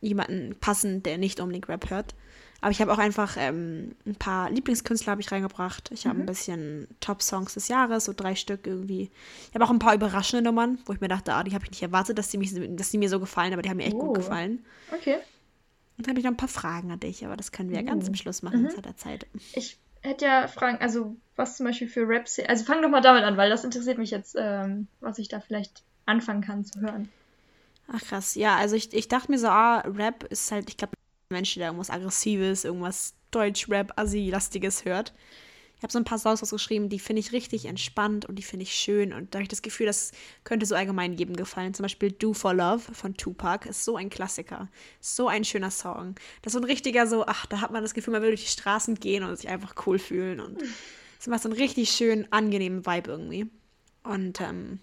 jemanden 0.00 0.56
passen, 0.60 1.02
der 1.02 1.18
nicht 1.18 1.40
unbedingt 1.40 1.68
Rap 1.68 1.90
hört. 1.90 2.14
Aber 2.60 2.70
ich 2.70 2.80
habe 2.80 2.92
auch 2.92 2.98
einfach 2.98 3.36
ähm, 3.38 3.94
ein 4.06 4.16
paar 4.16 4.50
Lieblingskünstler 4.50 5.12
habe 5.12 5.20
ich 5.20 5.32
reingebracht. 5.32 5.90
Ich 5.92 6.06
habe 6.06 6.16
mhm. 6.16 6.22
ein 6.22 6.26
bisschen 6.26 6.88
Top-Songs 7.00 7.54
des 7.54 7.68
Jahres, 7.68 8.04
so 8.04 8.12
drei 8.14 8.34
Stück 8.34 8.66
irgendwie. 8.66 9.10
Ich 9.48 9.54
habe 9.54 9.64
auch 9.64 9.70
ein 9.70 9.78
paar 9.78 9.94
überraschende 9.94 10.42
Nummern, 10.42 10.78
wo 10.84 10.92
ich 10.92 11.00
mir 11.00 11.08
dachte, 11.08 11.32
ah, 11.32 11.42
die 11.42 11.54
habe 11.54 11.64
ich 11.64 11.70
nicht 11.70 11.82
erwartet, 11.82 12.18
dass 12.18 12.28
die, 12.28 12.38
mich, 12.38 12.52
dass 12.76 12.90
die 12.90 12.98
mir 12.98 13.08
so 13.08 13.18
gefallen, 13.18 13.52
aber 13.52 13.62
die 13.62 13.70
haben 13.70 13.78
mir 13.78 13.86
echt 13.86 13.96
oh. 13.96 14.06
gut 14.06 14.16
gefallen. 14.16 14.64
Okay. 14.92 15.16
Und 15.96 16.06
dann 16.06 16.12
habe 16.12 16.20
ich 16.20 16.24
noch 16.24 16.32
ein 16.32 16.36
paar 16.36 16.48
Fragen 16.48 16.90
an 16.90 17.00
dich, 17.00 17.24
aber 17.24 17.36
das 17.36 17.52
können 17.52 17.70
wir 17.70 17.76
ja 17.76 17.82
ganz 17.82 18.06
zum 18.06 18.14
Schluss 18.14 18.42
machen, 18.42 18.62
mhm. 18.62 18.70
zu 18.70 18.82
der 18.82 18.96
Zeit. 18.96 19.26
Ich 19.52 19.78
hätte 20.02 20.26
ja 20.26 20.48
Fragen, 20.48 20.78
also 20.80 21.16
was 21.36 21.56
zum 21.56 21.66
Beispiel 21.66 21.88
für 21.88 22.08
Rap, 22.08 22.26
also 22.46 22.64
fang 22.64 22.82
doch 22.82 22.88
mal 22.88 23.00
damit 23.00 23.22
an, 23.24 23.36
weil 23.36 23.50
das 23.50 23.64
interessiert 23.64 23.98
mich 23.98 24.10
jetzt, 24.10 24.36
ähm, 24.38 24.86
was 25.00 25.18
ich 25.18 25.28
da 25.28 25.40
vielleicht 25.40 25.82
anfangen 26.06 26.42
kann 26.42 26.64
zu 26.64 26.80
hören. 26.80 27.10
Ach 27.92 28.00
krass, 28.00 28.34
ja, 28.34 28.56
also 28.56 28.76
ich, 28.76 28.94
ich 28.94 29.08
dachte 29.08 29.30
mir 29.30 29.38
so, 29.38 29.48
ah, 29.48 29.80
Rap 29.80 30.24
ist 30.24 30.52
halt, 30.52 30.70
ich 30.70 30.76
glaube, 30.76 30.92
Mensch, 31.30 31.54
der 31.54 31.66
irgendwas 31.66 31.90
Aggressives, 31.90 32.64
irgendwas 32.64 33.14
Deutsch-Rap-Assi-lastiges 33.30 34.84
hört. 34.84 35.14
Ich 35.76 35.82
habe 35.82 35.92
so 35.92 35.98
ein 35.98 36.04
paar 36.04 36.18
Songs 36.18 36.42
ausgeschrieben, 36.42 36.88
die 36.90 36.98
finde 36.98 37.20
ich 37.20 37.32
richtig 37.32 37.64
entspannt 37.64 38.26
und 38.26 38.34
die 38.34 38.42
finde 38.42 38.64
ich 38.64 38.74
schön. 38.74 39.14
Und 39.14 39.32
da 39.32 39.38
habe 39.38 39.44
ich 39.44 39.48
das 39.48 39.62
Gefühl, 39.62 39.86
das 39.86 40.10
könnte 40.44 40.66
so 40.66 40.74
allgemein 40.74 41.14
jedem 41.14 41.36
gefallen. 41.36 41.72
Zum 41.72 41.84
Beispiel 41.84 42.10
Do 42.12 42.34
for 42.34 42.52
Love 42.52 42.80
von 42.92 43.16
Tupac 43.16 43.66
ist 43.66 43.84
so 43.84 43.96
ein 43.96 44.10
Klassiker. 44.10 44.68
So 45.00 45.28
ein 45.28 45.44
schöner 45.44 45.70
Song. 45.70 46.16
Das 46.42 46.52
ist 46.52 46.54
so 46.54 46.60
ein 46.60 46.70
richtiger, 46.70 47.06
so, 47.06 47.24
ach, 47.26 47.46
da 47.46 47.60
hat 47.60 47.70
man 47.70 47.82
das 47.82 47.94
Gefühl, 47.94 48.12
man 48.12 48.22
will 48.22 48.30
durch 48.30 48.44
die 48.44 48.50
Straßen 48.50 48.96
gehen 48.96 49.22
und 49.22 49.36
sich 49.36 49.48
einfach 49.48 49.74
cool 49.86 49.98
fühlen. 49.98 50.40
Und 50.40 50.58
es 51.18 51.28
macht 51.28 51.42
so 51.42 51.48
einen 51.48 51.58
richtig 51.58 51.90
schönen, 51.90 52.30
angenehmen 52.30 52.84
Vibe 52.84 53.10
irgendwie. 53.10 53.46
Und 54.02 54.40
ähm, 54.40 54.80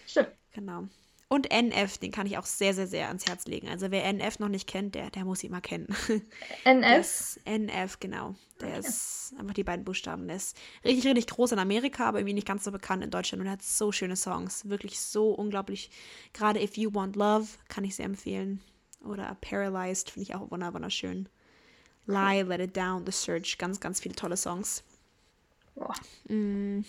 Stimmt. 0.07 0.31
Genau. 0.53 0.87
Und 1.27 1.51
NF, 1.51 1.97
den 1.97 2.11
kann 2.11 2.27
ich 2.27 2.37
auch 2.37 2.45
sehr, 2.45 2.75
sehr, 2.75 2.85
sehr 2.85 3.07
ans 3.07 3.25
Herz 3.25 3.45
legen. 3.47 3.67
Also 3.67 3.89
wer 3.89 4.05
NF 4.05 4.37
noch 4.37 4.47
nicht 4.47 4.67
kennt, 4.67 4.93
der, 4.93 5.09
der 5.09 5.25
muss 5.25 5.43
ihn 5.43 5.51
mal 5.51 5.61
kennen. 5.61 5.87
NF? 6.65 7.39
NF, 7.45 7.99
genau. 7.99 8.35
Der 8.61 8.77
okay. 8.77 8.87
ist 8.87 9.33
einfach 9.37 9.55
die 9.55 9.63
beiden 9.63 9.83
Buchstaben. 9.83 10.27
Der 10.27 10.37
ist 10.37 10.55
richtig, 10.83 11.05
richtig 11.05 11.27
groß 11.27 11.53
in 11.53 11.59
Amerika, 11.59 12.05
aber 12.05 12.19
irgendwie 12.19 12.35
nicht 12.35 12.47
ganz 12.47 12.63
so 12.63 12.71
bekannt 12.71 13.03
in 13.03 13.09
Deutschland 13.09 13.41
und 13.41 13.47
er 13.47 13.53
hat 13.53 13.63
so 13.63 13.91
schöne 13.91 14.15
Songs. 14.15 14.69
Wirklich 14.69 14.99
so 14.99 15.31
unglaublich. 15.31 15.89
Gerade 16.33 16.61
If 16.61 16.77
You 16.77 16.93
Want 16.93 17.15
Love 17.15 17.47
kann 17.69 17.83
ich 17.83 17.95
sehr 17.95 18.05
empfehlen. 18.05 18.61
Oder 19.03 19.35
Paralyzed 19.41 20.11
finde 20.11 20.29
ich 20.29 20.35
auch 20.35 20.51
wunderschön. 20.51 21.27
Lie, 22.05 22.43
Let 22.43 22.61
It 22.61 22.77
Down, 22.77 23.03
The 23.03 23.11
Search. 23.11 23.57
Ganz, 23.57 23.79
ganz 23.79 23.99
viele 23.99 24.15
tolle 24.15 24.37
Songs. 24.37 24.83
Boah. 25.73 25.95
Mm. 26.27 26.85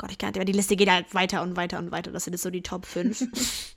Gott, 0.00 0.10
ich 0.10 0.16
kann 0.16 0.32
nicht, 0.32 0.48
die 0.48 0.52
Liste 0.52 0.76
geht 0.76 0.90
halt 0.90 1.14
weiter 1.14 1.42
und 1.42 1.56
weiter 1.56 1.78
und 1.78 1.92
weiter. 1.92 2.10
Das 2.10 2.24
sind 2.24 2.32
jetzt 2.32 2.42
so 2.42 2.48
die 2.48 2.62
Top 2.62 2.86
5. 2.86 3.18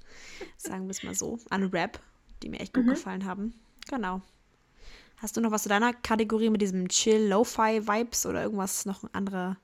Sagen 0.58 0.86
wir 0.86 0.92
es 0.92 1.04
mal 1.04 1.14
so. 1.14 1.38
An 1.50 1.66
Rap, 1.66 2.00
die 2.42 2.48
mir 2.48 2.62
echt 2.62 2.74
gut 2.74 2.86
mhm. 2.86 2.92
gefallen 2.92 3.26
haben. 3.26 3.54
Genau. 3.90 4.22
Hast 5.18 5.36
du 5.36 5.42
noch 5.42 5.52
was 5.52 5.64
zu 5.64 5.70
deiner 5.70 5.92
Kategorie 5.92 6.50
mit 6.50 6.62
diesem 6.62 6.88
Chill-Lo-Fi-Vibes 6.88 8.26
oder 8.26 8.42
irgendwas 8.42 8.86
noch 8.86 9.04
andere? 9.12 9.58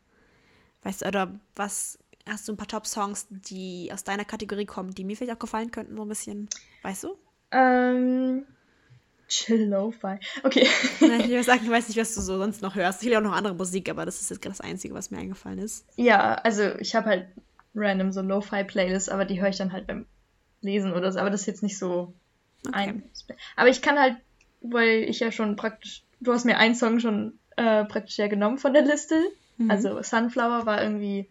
Weißt 0.83 1.03
du, 1.03 1.07
oder 1.07 1.39
was 1.55 1.97
hast 2.27 2.49
du 2.49 2.51
ein 2.51 2.57
paar 2.57 2.67
Top-Songs, 2.67 3.27
die 3.29 3.89
aus 3.93 4.03
deiner 4.03 4.25
Kategorie 4.25 4.65
kommen, 4.65 4.93
die 4.93 5.05
mir 5.05 5.15
vielleicht 5.15 5.37
auch 5.37 5.39
gefallen 5.39 5.71
könnten, 5.71 5.95
so 5.95 6.01
ein 6.01 6.09
bisschen? 6.09 6.49
Weißt 6.81 7.05
du? 7.05 7.17
Ähm, 7.51 8.45
Chill 9.29 9.69
Lo-Fi. 9.69 10.17
Okay. 10.43 10.67
ich 10.99 10.99
sagen, 11.45 11.61
ich 11.63 11.69
weiß 11.69 11.87
nicht, 11.87 11.97
was 11.97 12.15
du 12.15 12.21
so 12.21 12.37
sonst 12.37 12.61
noch 12.61 12.75
hörst. 12.75 13.01
Ich 13.03 13.09
höre 13.09 13.19
auch 13.19 13.23
noch 13.23 13.35
andere 13.35 13.53
Musik, 13.53 13.89
aber 13.89 14.05
das 14.05 14.19
ist 14.19 14.29
jetzt 14.29 14.43
das 14.43 14.59
Einzige, 14.59 14.93
was 14.93 15.11
mir 15.11 15.19
eingefallen 15.19 15.59
ist. 15.59 15.85
Ja, 15.95 16.33
also 16.33 16.63
ich 16.79 16.95
habe 16.95 17.09
halt 17.09 17.27
random 17.75 18.11
so 18.11 18.21
Lo-Fi-Playlists, 18.21 19.09
aber 19.09 19.25
die 19.25 19.39
höre 19.39 19.49
ich 19.49 19.57
dann 19.57 19.71
halt 19.71 19.87
beim 19.87 20.05
Lesen 20.61 20.93
oder 20.93 21.11
so. 21.11 21.19
Aber 21.19 21.29
das 21.29 21.41
ist 21.41 21.47
jetzt 21.47 21.63
nicht 21.63 21.77
so 21.77 22.13
okay. 22.67 22.75
ein. 22.75 23.03
Aber 23.55 23.69
ich 23.69 23.81
kann 23.81 23.99
halt, 23.99 24.17
weil 24.61 25.03
ich 25.03 25.19
ja 25.19 25.31
schon 25.31 25.55
praktisch, 25.55 26.03
du 26.19 26.33
hast 26.33 26.45
mir 26.45 26.57
einen 26.57 26.75
Song 26.75 26.99
schon 26.99 27.39
äh, 27.55 27.85
praktisch 27.85 28.17
ja 28.17 28.27
genommen 28.27 28.57
von 28.57 28.73
der 28.73 28.81
Liste. 28.81 29.15
Mhm. 29.57 29.69
Also 29.69 30.01
Sunflower 30.01 30.65
war 30.65 30.81
irgendwie, 30.81 31.29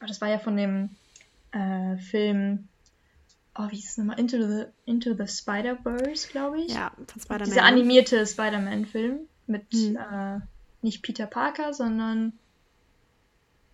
oh, 0.00 0.06
das 0.06 0.20
war 0.20 0.28
ja 0.28 0.38
von 0.38 0.56
dem 0.56 0.90
äh, 1.50 1.96
Film 1.96 2.68
oh, 3.56 3.70
wie 3.70 3.76
hieß 3.76 3.90
es 3.90 3.98
nochmal? 3.98 4.18
Into 4.18 4.38
the, 4.46 4.64
Into 4.84 5.14
the 5.14 5.26
Spider-Verse, 5.26 6.28
glaube 6.28 6.60
ich. 6.60 6.74
Ja, 6.74 6.92
von 7.06 7.20
Spider-Man. 7.20 7.44
Dieser 7.44 7.64
animierte 7.64 8.26
Spider-Man-Film 8.26 9.20
mit 9.46 9.72
hm. 9.72 9.96
äh, 9.96 10.40
nicht 10.82 11.02
Peter 11.02 11.26
Parker, 11.26 11.72
sondern 11.72 12.32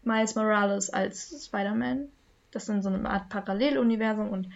Miles 0.04 0.34
Morales 0.34 0.90
als 0.90 1.46
Spider-Man. 1.46 2.08
Das 2.50 2.64
ist 2.64 2.68
dann 2.68 2.82
so 2.82 2.88
eine 2.88 3.08
Art 3.08 3.28
Paralleluniversum 3.28 4.28
und 4.30 4.48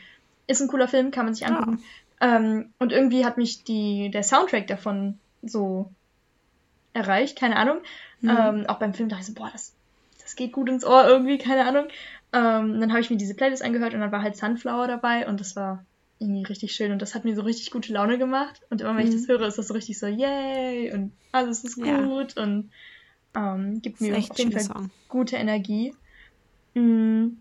ist 0.47 0.61
ein 0.61 0.69
cooler 0.69 0.89
Film, 0.89 1.11
kann 1.11 1.25
man 1.25 1.35
sich 1.35 1.47
angucken. 1.47 1.81
Oh. 1.81 2.25
Ähm, 2.25 2.73
und 2.79 2.93
irgendwie 2.93 3.25
hat 3.25 3.37
mich 3.37 3.65
die, 3.65 4.11
der 4.11 4.23
Soundtrack 4.23 4.67
davon 4.67 5.19
so 5.43 5.91
erreicht, 6.93 7.39
keine 7.39 7.57
Ahnung. 7.57 7.79
Mhm. 8.21 8.31
Ähm, 8.31 8.67
auch 8.67 8.79
beim 8.79 8.95
Film 8.95 9.09
dachte 9.09 9.23
ich 9.23 9.27
so, 9.29 9.35
boah, 9.35 9.51
das, 9.53 9.75
das 10.23 10.37
geht 10.37 10.53
gut 10.53 10.69
ins 10.69 10.85
Ohr 10.85 11.07
irgendwie, 11.07 11.39
keine 11.39 11.67
Ahnung. 11.67 11.87
Ähm, 12.35 12.81
dann 12.81 12.91
habe 12.91 13.01
ich 13.01 13.11
mir 13.11 13.17
diese 13.17 13.35
Playlist 13.35 13.63
angehört 13.63 13.95
und 13.95 14.01
dann 14.01 14.11
war 14.11 14.23
halt 14.23 14.37
Sunflower 14.37 14.89
dabei 14.89 15.29
und 15.29 15.39
das 15.39 15.55
war 15.55 15.85
irgendwie 16.19 16.43
richtig 16.43 16.73
schön 16.73 16.91
und 16.91 17.01
das 17.01 17.15
hat 17.15 17.25
mir 17.25 17.37
so 17.37 17.43
richtig 17.43 17.71
gute 17.71 17.93
Laune 17.93 18.19
gemacht. 18.19 18.61
Und 18.71 18.81
immer 18.81 18.97
wenn 18.97 19.07
mhm. 19.07 19.13
ich 19.13 19.21
das 19.21 19.29
höre, 19.29 19.47
ist 19.47 19.57
das 19.57 19.69
so 19.69 19.75
richtig 19.75 19.99
so, 20.01 20.07
yay 20.09 20.93
und 20.93 21.13
alles 21.31 21.63
ist 21.63 21.77
gut 21.77 21.87
ja. 21.87 22.43
und 22.43 22.71
ähm, 23.37 23.81
gibt 23.83 24.01
mir 24.01 24.17
auf 24.17 24.37
jeden 24.37 24.51
Fall 24.51 24.63
Song. 24.63 24.91
gute 25.09 25.37
Energie. 25.37 25.95
Mhm. 26.75 27.39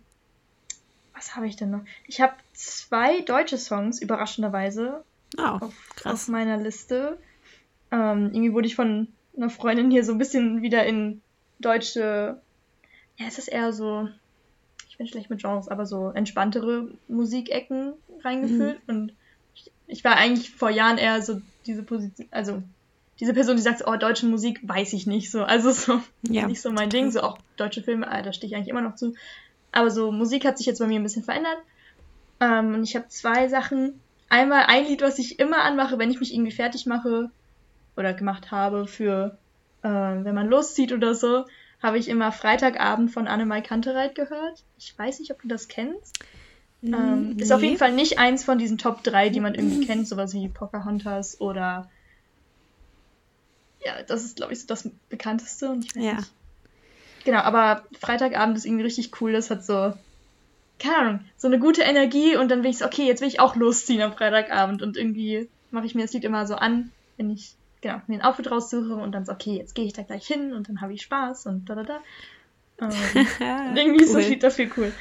Was 1.16 1.36
habe 1.36 1.48
ich 1.48 1.56
denn 1.56 1.72
noch? 1.72 1.82
Ich 2.06 2.22
habe 2.22 2.34
zwei 2.54 3.22
deutsche 3.22 3.58
Songs, 3.58 4.00
überraschenderweise, 4.00 5.04
oh, 5.40 5.42
auf, 5.42 5.74
auf, 6.04 6.28
meiner 6.28 6.58
Liste. 6.58 7.18
Ähm, 7.92 8.30
irgendwie 8.32 8.54
wurde 8.54 8.68
ich 8.68 8.76
von 8.76 9.08
einer 9.36 9.50
Freundin 9.50 9.90
hier 9.90 10.04
so 10.04 10.12
ein 10.12 10.20
bisschen 10.20 10.62
wieder 10.62 10.86
in 10.86 11.22
deutsche, 11.60 12.40
ja, 13.18 13.26
es 13.28 13.40
ist 13.40 13.48
eher 13.48 13.74
so 13.74 14.08
ich 14.94 14.98
bin 15.00 15.08
schlecht 15.08 15.32
mit 15.32 15.42
Genres, 15.42 15.70
aber 15.70 15.88
so 15.88 16.10
entspanntere 16.10 16.88
Musikecken 17.08 17.94
reingefühlt. 18.24 18.88
Mhm. 18.88 18.96
Und 18.96 19.14
ich, 19.56 19.72
ich, 19.88 20.04
war 20.04 20.18
eigentlich 20.18 20.52
vor 20.52 20.70
Jahren 20.70 21.00
eher 21.00 21.20
so 21.24 21.42
diese 21.66 21.82
Position, 21.82 22.28
also 22.30 22.62
diese 23.20 23.34
Person, 23.34 23.56
die 23.56 23.64
sagt, 23.64 23.88
oh, 23.88 23.96
deutsche 23.96 24.28
Musik 24.28 24.60
weiß 24.62 24.94
ich 24.94 25.08
nicht 25.08 25.32
so. 25.32 25.44
Also 25.46 25.72
so 25.72 26.00
ja. 26.30 26.46
nicht 26.46 26.62
so 26.62 26.72
mein 26.72 26.92
Ding. 26.92 27.10
So 27.10 27.22
auch 27.22 27.40
deutsche 27.58 27.82
Filme, 27.82 28.08
ah, 28.08 28.22
da 28.22 28.34
stehe 28.34 28.52
ich 28.52 28.56
eigentlich 28.56 28.70
immer 28.70 28.82
noch 28.82 28.94
zu. 28.94 29.16
Aber 29.72 29.90
so 29.90 30.12
Musik 30.12 30.46
hat 30.46 30.60
sich 30.60 30.68
jetzt 30.68 30.78
bei 30.78 30.86
mir 30.86 31.00
ein 31.00 31.04
bisschen 31.04 31.24
verändert. 31.24 31.58
Ähm, 32.40 32.76
und 32.76 32.84
ich 32.84 32.96
habe 32.96 33.08
zwei 33.08 33.48
Sachen. 33.48 34.00
Einmal 34.30 34.66
ein 34.68 34.86
Lied, 34.86 35.02
was 35.02 35.18
ich 35.18 35.40
immer 35.40 35.64
anmache, 35.64 35.98
wenn 35.98 36.12
ich 36.12 36.20
mich 36.20 36.36
irgendwie 36.36 36.52
fertig 36.52 36.86
mache 36.86 37.32
oder 37.98 38.14
gemacht 38.14 38.52
habe 38.52 38.86
für, 38.86 39.40
äh, 39.82 39.90
wenn 39.90 40.36
man 40.36 40.50
loszieht 40.50 40.94
oder 40.94 41.16
so 41.16 41.46
habe 41.84 42.00
ich 42.00 42.08
immer 42.08 42.32
Freitagabend 42.32 43.12
von 43.12 43.28
Annemai 43.28 43.62
Kantereit 43.62 44.16
gehört. 44.16 44.64
Ich 44.80 44.98
weiß 44.98 45.20
nicht, 45.20 45.32
ob 45.32 45.42
du 45.42 45.50
das 45.50 45.68
kennst. 45.68 46.20
Ähm, 46.82 47.36
nee. 47.36 47.44
Ist 47.44 47.52
auf 47.52 47.62
jeden 47.62 47.78
Fall 47.78 47.92
nicht 47.92 48.20
eins 48.20 48.44
von 48.44 48.58
diesen 48.58 48.78
Top 48.78 49.04
3, 49.04 49.30
die 49.30 49.40
man 49.40 49.54
irgendwie 49.54 49.86
kennt, 49.86 50.08
sowas 50.08 50.34
wie 50.34 50.48
Pocahontas 50.48 51.40
oder 51.40 51.90
ja, 53.86 54.02
das 54.08 54.24
ist, 54.24 54.38
glaube 54.38 54.54
ich, 54.54 54.62
so 54.62 54.68
das 54.68 54.90
bekannteste. 55.10 55.70
Und 55.70 55.86
ich 55.86 55.96
weiß 55.96 56.04
ja. 56.04 56.14
Nicht. 56.16 56.32
Genau, 57.26 57.40
aber 57.40 57.84
Freitagabend 58.00 58.58
ist 58.58 58.66
irgendwie 58.66 58.84
richtig 58.84 59.22
cool. 59.22 59.32
Das 59.32 59.50
hat 59.50 59.66
so, 59.66 59.94
keine 60.80 60.98
Ahnung, 60.98 61.20
so 61.38 61.48
eine 61.48 61.60
gute 61.60 61.82
Energie 61.82 62.36
und 62.36 62.50
dann 62.50 62.62
bin 62.62 62.72
ich 62.72 62.80
so, 62.80 62.86
okay, 62.86 63.06
jetzt 63.06 63.22
will 63.22 63.28
ich 63.28 63.40
auch 63.40 63.56
losziehen 63.56 64.02
am 64.02 64.14
Freitagabend 64.14 64.82
und 64.82 64.98
irgendwie 64.98 65.50
mache 65.72 65.86
ich 65.86 65.96
mir 65.96 66.04
das 66.04 66.14
Lied 66.14 66.24
immer 66.24 66.46
so 66.48 66.56
an, 66.56 66.92
wenn 67.18 67.30
ich 67.30 67.56
genau, 67.84 68.02
mir 68.08 68.16
ein 68.16 68.22
Outfit 68.24 68.50
raussuche 68.50 68.96
und 68.96 69.12
dann 69.12 69.26
so, 69.26 69.34
okay, 69.34 69.58
jetzt 69.58 69.76
gehe 69.76 69.86
ich 69.86 69.94
da 69.94 70.02
gleich 70.02 70.26
hin 70.26 70.54
und 70.54 70.70
dann 70.70 70.82
habe 70.82 70.94
ich 70.94 71.04
Spaß 71.04 71.46
und 71.46 71.70
da, 71.70 71.76
da, 71.76 71.84
da. 71.84 72.00
Ähm, 73.40 73.78
irgendwie 73.78 74.04
ist 74.04 74.16
das 74.16 74.28
Lied 74.28 74.42
dafür 74.42 74.68
cool. 74.76 74.92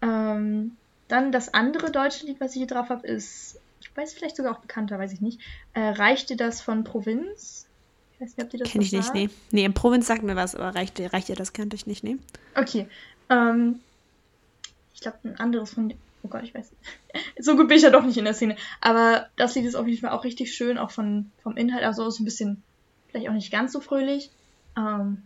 Ähm, 0.00 0.76
dann 1.08 1.32
das 1.32 1.52
andere 1.52 1.90
deutsche 1.90 2.26
Lied, 2.26 2.40
was 2.40 2.52
ich 2.52 2.58
hier 2.58 2.66
drauf 2.66 2.90
habe, 2.90 3.06
ist, 3.06 3.58
ich 3.80 3.94
weiß 3.94 4.14
vielleicht 4.14 4.36
sogar 4.36 4.52
auch 4.54 4.60
bekannter, 4.60 4.98
weiß 4.98 5.12
ich 5.12 5.20
nicht. 5.20 5.40
Äh, 5.74 5.80
reicht 5.80 6.30
dir 6.30 6.36
das 6.36 6.60
von 6.60 6.84
Provinz? 6.84 7.66
Ich 8.14 8.20
weiß 8.20 8.36
nicht, 8.36 8.44
ob 8.44 8.50
dir 8.50 8.58
das 8.58 8.70
Kenn 8.70 8.82
ich 8.82 8.92
nicht, 8.92 9.12
nee. 9.14 9.28
Nee, 9.50 9.64
in 9.64 9.74
Provinz 9.74 10.06
sagt 10.06 10.22
mir 10.22 10.36
was, 10.36 10.54
aber 10.54 10.74
reicht, 10.74 11.00
reicht 11.12 11.28
dir 11.28 11.36
das, 11.36 11.52
kannte 11.52 11.76
ich 11.76 11.86
nicht, 11.86 12.04
nee. 12.04 12.18
Okay. 12.54 12.86
Ähm, 13.30 13.80
ich 14.94 15.00
glaube, 15.00 15.18
ein 15.24 15.40
anderes 15.40 15.74
von 15.74 15.92
Oh 16.28 16.30
Gott, 16.30 16.44
ich 16.44 16.54
weiß 16.54 16.70
nicht. 16.70 17.24
So 17.44 17.56
gut 17.56 17.68
bin 17.68 17.78
ich 17.78 17.82
ja 17.82 17.90
doch 17.90 18.04
nicht 18.04 18.18
in 18.18 18.24
der 18.24 18.34
Szene. 18.34 18.56
Aber 18.80 19.28
das 19.36 19.54
Lied 19.54 19.64
ist 19.64 19.74
auf 19.74 19.86
jeden 19.86 20.00
Fall 20.00 20.10
auch 20.10 20.24
richtig 20.24 20.54
schön, 20.54 20.76
auch 20.76 20.90
von, 20.90 21.30
vom 21.42 21.56
Inhalt. 21.56 21.84
Also 21.84 22.06
ist 22.06 22.20
ein 22.20 22.24
bisschen, 22.24 22.62
vielleicht 23.08 23.28
auch 23.28 23.34
nicht 23.34 23.50
ganz 23.50 23.72
so 23.72 23.80
fröhlich. 23.80 24.30
Ähm, 24.76 25.22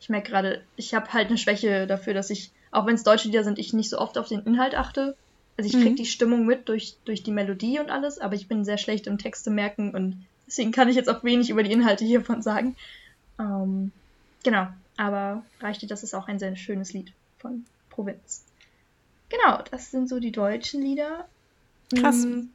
ich 0.00 0.08
merke 0.08 0.30
gerade, 0.30 0.62
ich 0.76 0.94
habe 0.94 1.12
halt 1.12 1.28
eine 1.28 1.38
Schwäche 1.38 1.86
dafür, 1.86 2.14
dass 2.14 2.30
ich, 2.30 2.52
auch 2.70 2.86
wenn 2.86 2.94
es 2.94 3.02
deutsche 3.02 3.28
Lieder 3.28 3.42
sind, 3.42 3.58
ich 3.58 3.72
nicht 3.72 3.90
so 3.90 3.98
oft 3.98 4.18
auf 4.18 4.28
den 4.28 4.42
Inhalt 4.42 4.76
achte. 4.76 5.16
Also 5.56 5.68
ich 5.68 5.74
kriege 5.74 5.90
mhm. 5.90 5.96
die 5.96 6.06
Stimmung 6.06 6.46
mit 6.46 6.68
durch, 6.68 6.94
durch 7.04 7.24
die 7.24 7.32
Melodie 7.32 7.80
und 7.80 7.90
alles, 7.90 8.20
aber 8.20 8.36
ich 8.36 8.46
bin 8.46 8.64
sehr 8.64 8.78
schlecht 8.78 9.08
im 9.08 9.18
Texte 9.18 9.50
merken 9.50 9.92
und 9.92 10.24
deswegen 10.46 10.70
kann 10.70 10.88
ich 10.88 10.94
jetzt 10.94 11.10
auch 11.10 11.24
wenig 11.24 11.50
über 11.50 11.64
die 11.64 11.72
Inhalte 11.72 12.04
hiervon 12.04 12.42
sagen. 12.42 12.76
Ähm, 13.40 13.90
genau, 14.44 14.68
aber 14.96 15.44
reicht 15.60 15.82
dir, 15.82 15.88
das 15.88 16.04
ist 16.04 16.14
auch 16.14 16.28
ein 16.28 16.38
sehr 16.38 16.54
schönes 16.54 16.92
Lied 16.92 17.12
von 17.38 17.64
Provinz. 17.90 18.44
Genau, 19.28 19.62
das 19.70 19.90
sind 19.90 20.08
so 20.08 20.20
die 20.20 20.32
deutschen 20.32 20.82
Lieder. 20.82 21.28
Krass. 21.94 22.24
Mm, 22.24 22.48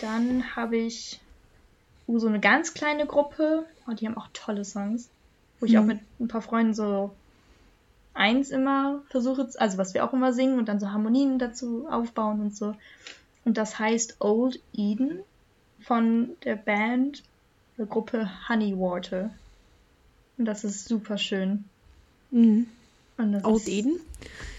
dann 0.00 0.56
habe 0.56 0.76
ich 0.76 1.20
uh, 2.08 2.18
so 2.18 2.28
eine 2.28 2.40
ganz 2.40 2.74
kleine 2.74 3.06
Gruppe. 3.06 3.66
Oh, 3.86 3.92
die 3.92 4.06
haben 4.06 4.16
auch 4.16 4.28
tolle 4.32 4.64
Songs. 4.64 5.08
Wo 5.60 5.66
ich 5.66 5.74
hm. 5.74 5.80
auch 5.80 5.86
mit 5.86 6.00
ein 6.18 6.28
paar 6.28 6.42
Freunden 6.42 6.74
so 6.74 7.14
eins 8.14 8.50
immer 8.50 9.02
versuche, 9.08 9.48
also 9.56 9.78
was 9.78 9.94
wir 9.94 10.04
auch 10.04 10.12
immer 10.12 10.32
singen 10.32 10.58
und 10.58 10.68
dann 10.68 10.80
so 10.80 10.90
Harmonien 10.90 11.38
dazu 11.38 11.86
aufbauen 11.88 12.40
und 12.40 12.56
so. 12.56 12.74
Und 13.44 13.56
das 13.56 13.78
heißt 13.78 14.16
Old 14.20 14.60
Eden 14.72 15.20
von 15.80 16.30
der 16.44 16.56
Band, 16.56 17.22
der 17.78 17.86
Gruppe 17.86 18.30
Honeywater. 18.48 19.30
Und 20.38 20.44
das 20.44 20.64
ist 20.64 20.86
super 20.86 21.18
schön. 21.18 21.64
Mhm. 22.30 22.66
Old 23.18 23.62
ist, 23.62 23.68
Eden? 23.68 24.00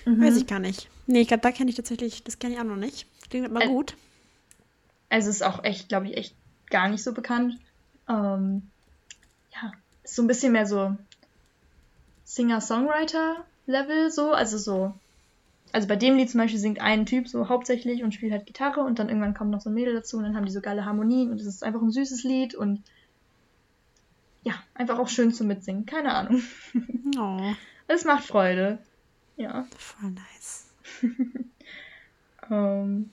Mhm. 0.05 0.21
Weiß 0.21 0.37
ich 0.37 0.47
gar 0.47 0.59
nicht. 0.59 0.89
Nee, 1.07 1.21
ich 1.21 1.27
glaube, 1.27 1.41
da 1.41 1.51
kenne 1.51 1.69
ich 1.69 1.75
tatsächlich, 1.75 2.23
das 2.23 2.39
kenne 2.39 2.53
ich 2.53 2.59
auch 2.59 2.65
noch 2.65 2.75
nicht. 2.75 3.07
Klingt 3.29 3.47
immer 3.47 3.65
gut. 3.67 3.95
Also 5.09 5.29
es 5.29 5.37
ist 5.37 5.41
auch 5.41 5.63
echt, 5.63 5.89
glaube 5.89 6.07
ich, 6.07 6.17
echt 6.17 6.35
gar 6.69 6.87
nicht 6.87 7.03
so 7.03 7.13
bekannt. 7.13 7.59
Ähm, 8.09 8.63
ja, 9.53 9.71
ist 10.03 10.15
so 10.15 10.23
ein 10.23 10.27
bisschen 10.27 10.53
mehr 10.53 10.65
so 10.65 10.95
Singer-Songwriter-Level 12.23 14.11
so, 14.11 14.31
also 14.31 14.57
so. 14.57 14.93
Also 15.71 15.87
bei 15.87 15.95
dem 15.95 16.17
Lied 16.17 16.29
zum 16.29 16.39
Beispiel 16.39 16.59
singt 16.59 16.81
ein 16.81 17.05
Typ 17.05 17.27
so 17.27 17.49
hauptsächlich 17.49 18.03
und 18.03 18.13
spielt 18.13 18.31
halt 18.31 18.45
Gitarre 18.45 18.81
und 18.81 18.99
dann 18.99 19.09
irgendwann 19.09 19.33
kommt 19.33 19.51
noch 19.51 19.61
so 19.61 19.69
ein 19.69 19.73
Mädel 19.73 19.93
dazu 19.93 20.17
und 20.17 20.23
dann 20.23 20.35
haben 20.35 20.45
die 20.45 20.51
so 20.51 20.61
geile 20.61 20.85
Harmonien 20.85 21.31
und 21.31 21.41
es 21.41 21.47
ist 21.47 21.63
einfach 21.63 21.81
ein 21.81 21.91
süßes 21.91 22.23
Lied 22.23 22.53
und 22.55 22.83
ja, 24.43 24.53
einfach 24.75 24.99
auch 24.99 25.07
schön 25.07 25.33
zum 25.33 25.47
Mitsingen. 25.47 25.85
Keine 25.85 26.13
Ahnung. 26.13 26.41
Oh. 27.17 27.53
Es 27.85 28.05
macht 28.05 28.23
Freude. 28.23 28.79
Ja. 29.35 29.67
Voll 29.77 30.11
nice. 30.11 30.67
ähm, 32.51 33.09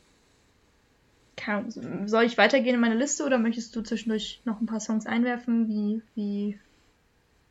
kann, 1.37 1.71
soll 2.07 2.25
ich 2.25 2.37
weitergehen 2.38 2.75
in 2.75 2.81
meine 2.81 2.97
Liste 2.97 3.25
oder 3.25 3.38
möchtest 3.38 3.75
du 3.75 3.83
zwischendurch 3.83 4.40
noch 4.45 4.61
ein 4.61 4.66
paar 4.66 4.81
Songs 4.81 5.07
einwerfen? 5.07 5.69
Wie, 5.69 6.03
wie 6.14 6.59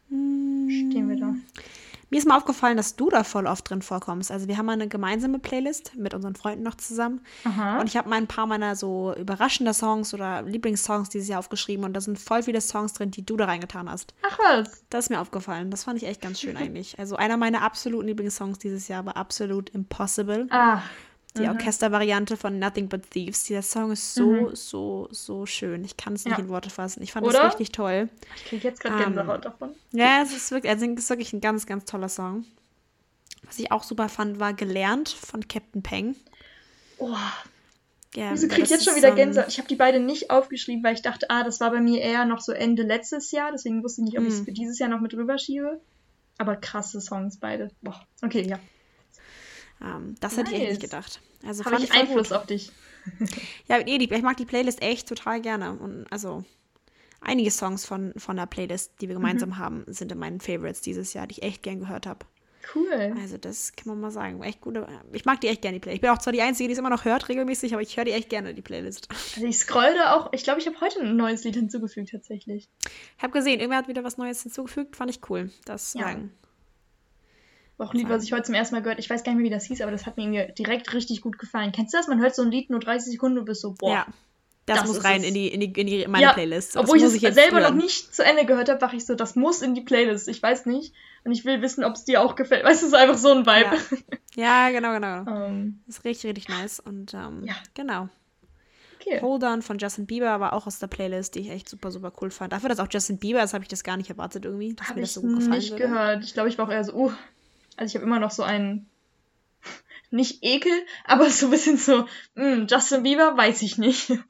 stehen 0.10 1.10
wir 1.10 1.18
da? 1.18 1.36
Mir 2.10 2.18
ist 2.18 2.28
mal 2.28 2.38
aufgefallen, 2.38 2.78
dass 2.78 2.96
du 2.96 3.10
da 3.10 3.24
voll 3.24 3.46
oft 3.46 3.70
drin 3.70 3.82
vorkommst. 3.82 4.32
Also 4.32 4.48
wir 4.48 4.58
haben 4.58 4.70
eine 4.70 4.88
gemeinsame 4.88 5.38
Playlist 5.40 5.96
mit 5.96 6.14
unseren 6.14 6.36
Freunden 6.36 6.64
noch 6.64 6.76
zusammen. 6.76 7.22
Aha. 7.44 7.80
Und 7.80 7.88
ich 7.88 7.98
habe 7.98 8.10
mal 8.10 8.16
ein 8.16 8.28
paar 8.28 8.48
meiner 8.48 8.76
so 8.76 9.14
überraschender 9.16 9.74
Songs 9.74 10.14
oder 10.14 10.42
Lieblingssongs 10.42 11.10
dieses 11.10 11.28
Jahr 11.28 11.40
aufgeschrieben. 11.40 11.86
Und 11.86 11.94
da 11.94 12.02
sind 12.02 12.20
voll 12.20 12.44
viele 12.44 12.62
Songs 12.62 12.94
drin, 12.94 13.12
die 13.12 13.26
du 13.26 13.38
da 13.38 13.46
reingetan 13.46 13.90
hast. 13.90 14.14
Ach 14.28 14.40
was? 14.40 14.84
Das 14.90 15.06
ist 15.06 15.10
mir 15.10 15.20
aufgefallen. 15.20 15.70
Das 15.70 15.84
fand 15.84 16.02
ich 16.02 16.08
echt 16.08 16.22
ganz 16.22 16.40
schön 16.40 16.58
eigentlich. 16.58 16.98
Also 16.98 17.16
einer 17.16 17.38
meiner 17.38 17.62
absoluten 17.62 18.08
Lieblingssongs 18.08 18.58
dieses 18.58 18.88
Jahr 18.88 19.06
war 19.06 19.16
Absolut 19.16 19.70
Impossible. 19.70 20.48
Ah, 20.50 20.82
die 21.38 21.44
mhm. 21.44 21.50
Orchestervariante 21.50 22.38
von 22.38 22.58
Nothing 22.58 22.90
But 22.90 23.12
Thieves. 23.12 23.44
Dieser 23.44 23.62
Song 23.62 23.92
ist 23.92 24.16
so, 24.16 24.32
mhm. 24.32 24.56
so, 24.56 25.08
so 25.12 25.46
schön. 25.46 25.84
Ich 25.86 25.96
kann 25.96 26.14
es 26.14 26.26
nicht 26.26 26.38
ja. 26.38 26.44
in 26.44 26.50
Worte 26.50 26.70
fassen. 26.70 27.04
Ich 27.04 27.12
fand 27.12 27.28
es 27.28 27.36
richtig 27.36 27.72
toll. 27.72 28.10
Ich 28.36 28.46
kriege 28.46 28.68
jetzt 28.68 28.82
gerade 28.82 28.96
um, 28.96 29.14
Gänsehaut 29.14 29.46
davon. 29.46 29.72
Ja, 29.92 30.22
es 30.24 30.36
ist 30.36 30.52
wirklich, 30.52 30.72
also 30.72 30.86
es 30.86 31.00
ist 31.00 31.10
wirklich 31.10 31.34
ein 31.34 31.42
ganz, 31.42 31.66
ganz 31.66 31.86
toller 31.86 32.10
Song. 32.10 32.46
Was 33.44 33.60
ich 33.60 33.72
auch 33.72 33.84
super 33.84 34.10
fand, 34.10 34.40
war 34.40 34.54
Gelernt 34.54 35.10
von 35.10 35.48
Captain 35.48 35.84
Peng. 35.84 36.16
Oh. 36.98 37.16
Ja, 38.16 38.32
Wieso 38.32 38.48
kriege 38.48 38.64
ich 38.64 38.70
jetzt 38.70 38.86
schon 38.86 38.96
wieder 38.96 39.12
Gänsehaut? 39.12 39.50
Ich 39.50 39.60
habe 39.60 39.68
die 39.68 39.76
beide 39.76 40.00
nicht 40.00 40.32
aufgeschrieben, 40.32 40.84
weil 40.84 40.96
ich 40.96 41.04
dachte, 41.04 41.30
ah, 41.30 41.44
das 41.44 41.60
war 41.60 41.70
bei 41.70 41.80
mir 41.80 42.02
eher 42.02 42.26
noch 42.26 42.42
so 42.42 42.52
Ende 42.52 42.82
letztes 42.82 43.32
Jahr. 43.32 43.52
Deswegen 43.52 43.84
wusste 43.84 44.02
ich 44.02 44.06
nicht, 44.06 44.18
ob 44.20 44.26
ich 44.26 44.34
es 44.34 44.40
mhm. 44.42 44.46
für 44.46 44.52
dieses 44.52 44.80
Jahr 44.80 44.90
noch 44.90 45.00
mit 45.00 45.14
rüber 45.14 45.38
schiebe. 45.38 45.80
Aber 46.40 46.56
krasse 46.56 47.02
Songs 47.02 47.38
beide. 47.38 47.70
Boah. 47.82 48.02
Okay, 48.24 48.48
ja. 48.48 48.60
Ähm, 49.82 50.16
das 50.20 50.36
nice. 50.36 50.40
hätte 50.40 50.56
ich 50.56 50.62
echt 50.62 50.70
nicht 50.72 50.82
gedacht. 50.82 51.22
Also 51.46 51.64
Habe 51.66 51.82
ich 51.82 51.92
Einfluss 51.92 52.30
gut. 52.30 52.38
auf 52.38 52.46
dich. 52.46 52.72
ja, 53.68 53.78
nee, 53.80 53.98
die, 53.98 54.12
ich 54.12 54.22
mag 54.22 54.38
die 54.38 54.46
Playlist 54.46 54.82
echt 54.82 55.08
total 55.08 55.42
gerne. 55.42 55.74
Und 55.74 56.06
also 56.12 56.44
einige 57.22 57.52
Songs 57.52 57.86
von, 57.86 58.14
von 58.18 58.36
der 58.36 58.46
Playlist, 58.46 58.94
die 59.02 59.08
wir 59.08 59.16
gemeinsam 59.16 59.50
mhm. 59.50 59.58
haben, 59.58 59.84
sind 59.88 60.12
in 60.12 60.20
meinen 60.20 60.42
Favorites 60.42 60.82
dieses 60.82 61.14
Jahr, 61.14 61.28
die 61.28 61.40
ich 61.40 61.44
echt 61.44 61.64
gern 61.64 61.80
gehört 61.80 62.06
habe. 62.06 62.26
Cool. 62.76 63.16
Also 63.20 63.38
das 63.38 63.76
kann 63.76 63.88
man 63.88 64.00
mal 64.00 64.12
sagen. 64.12 64.44
Echt 64.44 64.62
gute. 64.62 64.86
Ich 65.12 65.26
mag 65.26 65.42
die 65.42 65.48
echt 65.48 65.62
gerne, 65.62 65.78
die 65.78 65.80
Playlist. 65.80 65.96
Ich 65.96 66.02
bin 66.02 66.10
auch 66.12 66.20
zwar 66.20 66.34
die 66.34 66.42
Einzige, 66.42 66.68
die 66.68 66.74
es 66.74 66.80
immer 66.80 66.90
noch 66.90 67.06
hört 67.06 67.30
regelmäßig, 67.30 67.74
aber 67.74 67.82
ich 67.82 67.98
höre 67.98 68.06
die 68.06 68.12
echt 68.12 68.30
gerne, 68.30 68.54
die 68.54 68.62
Playlist. 68.62 69.08
Also 69.36 69.48
ich 69.48 69.58
scroll 69.58 69.94
da 69.96 70.16
auch. 70.16 70.32
Ich 70.34 70.44
glaube, 70.44 70.60
ich 70.60 70.68
habe 70.68 70.80
heute 70.82 71.00
ein 71.00 71.16
neues 71.16 71.44
Lied 71.44 71.56
hinzugefügt, 71.56 72.12
tatsächlich. 72.12 72.70
Ich 73.18 73.24
habe 73.24 73.34
gesehen, 73.34 73.60
irgendwer 73.60 73.80
hat 73.80 73.88
wieder 73.88 74.04
was 74.04 74.18
Neues 74.18 74.44
hinzugefügt. 74.44 74.96
Fand 74.96 75.10
ich 75.10 75.22
cool. 75.30 75.50
Das 75.66 75.94
ja. 75.94 76.04
sagen. 76.04 76.32
Auch 77.80 77.94
ein 77.94 77.98
Lied, 77.98 78.10
was 78.10 78.24
ich 78.24 78.34
heute 78.34 78.44
zum 78.44 78.56
ersten 78.56 78.76
Mal 78.76 78.82
gehört 78.82 79.00
Ich 79.00 79.10
weiß 79.10 79.24
gar 79.24 79.32
nicht 79.32 79.42
mehr, 79.42 79.50
wie 79.50 79.54
das 79.54 79.64
hieß, 79.64 79.82
aber 79.82 79.92
das 79.92 80.06
hat 80.06 80.18
mir 80.18 80.52
direkt 80.52 80.94
richtig 80.94 81.22
gut 81.22 81.40
gefallen. 81.40 81.72
Kennst 81.72 81.94
du 81.94 81.98
das? 81.98 82.08
Man 82.08 82.20
hört 82.20 82.36
so 82.36 82.42
ein 82.42 82.52
Lied 82.52 82.70
nur 82.70 82.80
30 82.80 83.14
Sekunden 83.14 83.40
und 83.40 83.46
bist 83.46 83.62
so, 83.62 83.74
boah. 83.74 83.94
Ja. 83.94 84.08
Das, 84.66 84.82
das 84.82 84.88
muss 84.88 85.04
rein 85.04 85.24
in 85.24 85.34
die, 85.34 85.48
in 85.48 85.62
die, 85.62 85.80
in 85.80 85.88
die 85.88 86.06
meine 86.08 86.26
ja, 86.26 86.34
Playlist. 86.34 86.76
Das 86.76 86.84
obwohl 86.84 86.98
ich 86.98 87.04
es 87.04 87.16
ich 87.16 87.22
selber 87.22 87.60
hören. 87.60 87.76
noch 87.76 87.84
nicht 87.84 88.14
zu 88.14 88.24
Ende 88.24 88.46
gehört 88.46 88.70
habe, 88.70 88.78
dachte 88.78 88.98
ich 88.98 89.06
so, 89.06 89.16
das 89.16 89.36
muss 89.36 89.64
in 89.64 89.74
die 89.74 89.82
Playlist. 89.82 90.28
Ich 90.28 90.44
weiß 90.44 90.68
nicht. 90.68 90.94
Und 91.24 91.32
ich 91.32 91.44
will 91.44 91.62
wissen, 91.64 91.84
ob 91.84 91.94
es 91.94 92.06
dir 92.06 92.22
auch 92.22 92.36
gefällt. 92.36 92.64
Weißt 92.64 92.84
du, 92.84 92.86
es 92.86 92.92
ist 92.92 92.98
einfach 92.98 93.18
so 93.18 93.32
ein 93.32 93.48
Vibe. 93.48 93.78
Ja, 94.36 94.68
ja 94.68 94.70
genau, 94.70 94.94
genau. 94.94 95.22
Um, 95.22 95.28
ähm. 95.48 95.80
das 95.88 95.98
ist 95.98 96.06
richtig, 96.06 96.30
richtig 96.30 96.50
nice. 96.50 96.80
Und 96.80 97.14
um, 97.16 97.20
ähm, 97.20 97.46
ja. 97.46 97.56
genau. 97.74 98.10
Okay. 99.02 99.22
Hold 99.22 99.44
On 99.44 99.62
von 99.62 99.78
Justin 99.80 100.06
Bieber 100.06 100.40
war 100.40 100.54
auch 100.54 100.68
aus 100.68 100.78
der 100.78 100.88
Playlist, 100.88 101.34
die 101.36 101.40
ich 101.40 101.50
echt 101.50 101.70
super, 101.70 101.90
super 101.90 102.12
cool 102.22 102.30
fand. 102.30 102.54
Dafür, 102.54 102.70
dass 102.70 102.80
auch 102.80 102.90
Justin 102.92 103.18
Bieber 103.18 103.42
ist, 103.42 103.54
habe 103.54 103.64
ich 103.64 103.70
das 103.70 103.84
gar 103.84 103.98
nicht 103.98 104.10
erwartet 104.10 104.46
irgendwie, 104.46 104.76
dass 104.76 104.90
hab 104.90 104.96
mir 104.96 105.02
das 105.02 105.14
so 105.14 105.22
gut 105.22 105.36
gefallen 105.36 105.58
nicht 105.58 105.72
würde. 105.72 105.84
gehört. 105.84 106.24
Ich 106.24 106.34
glaube, 106.34 106.50
ich 106.50 106.58
war 106.58 106.68
auch 106.68 106.72
eher 106.72 106.84
so, 106.84 106.94
uh, 106.94 107.12
also 107.80 107.92
ich 107.92 107.96
habe 107.96 108.06
immer 108.06 108.20
noch 108.20 108.32
so 108.32 108.44
einen, 108.44 108.90
nicht 110.12 110.44
Ekel, 110.44 110.74
aber 111.06 111.30
so 111.30 111.48
ein 111.48 111.52
bisschen 111.52 111.78
so, 111.78 112.06
mh, 112.36 112.52
hm, 112.56 112.68
Justin 112.68 113.04
Bieber, 113.04 113.36
weiß 113.38 113.62
ich 113.62 113.78
nicht. 113.78 114.12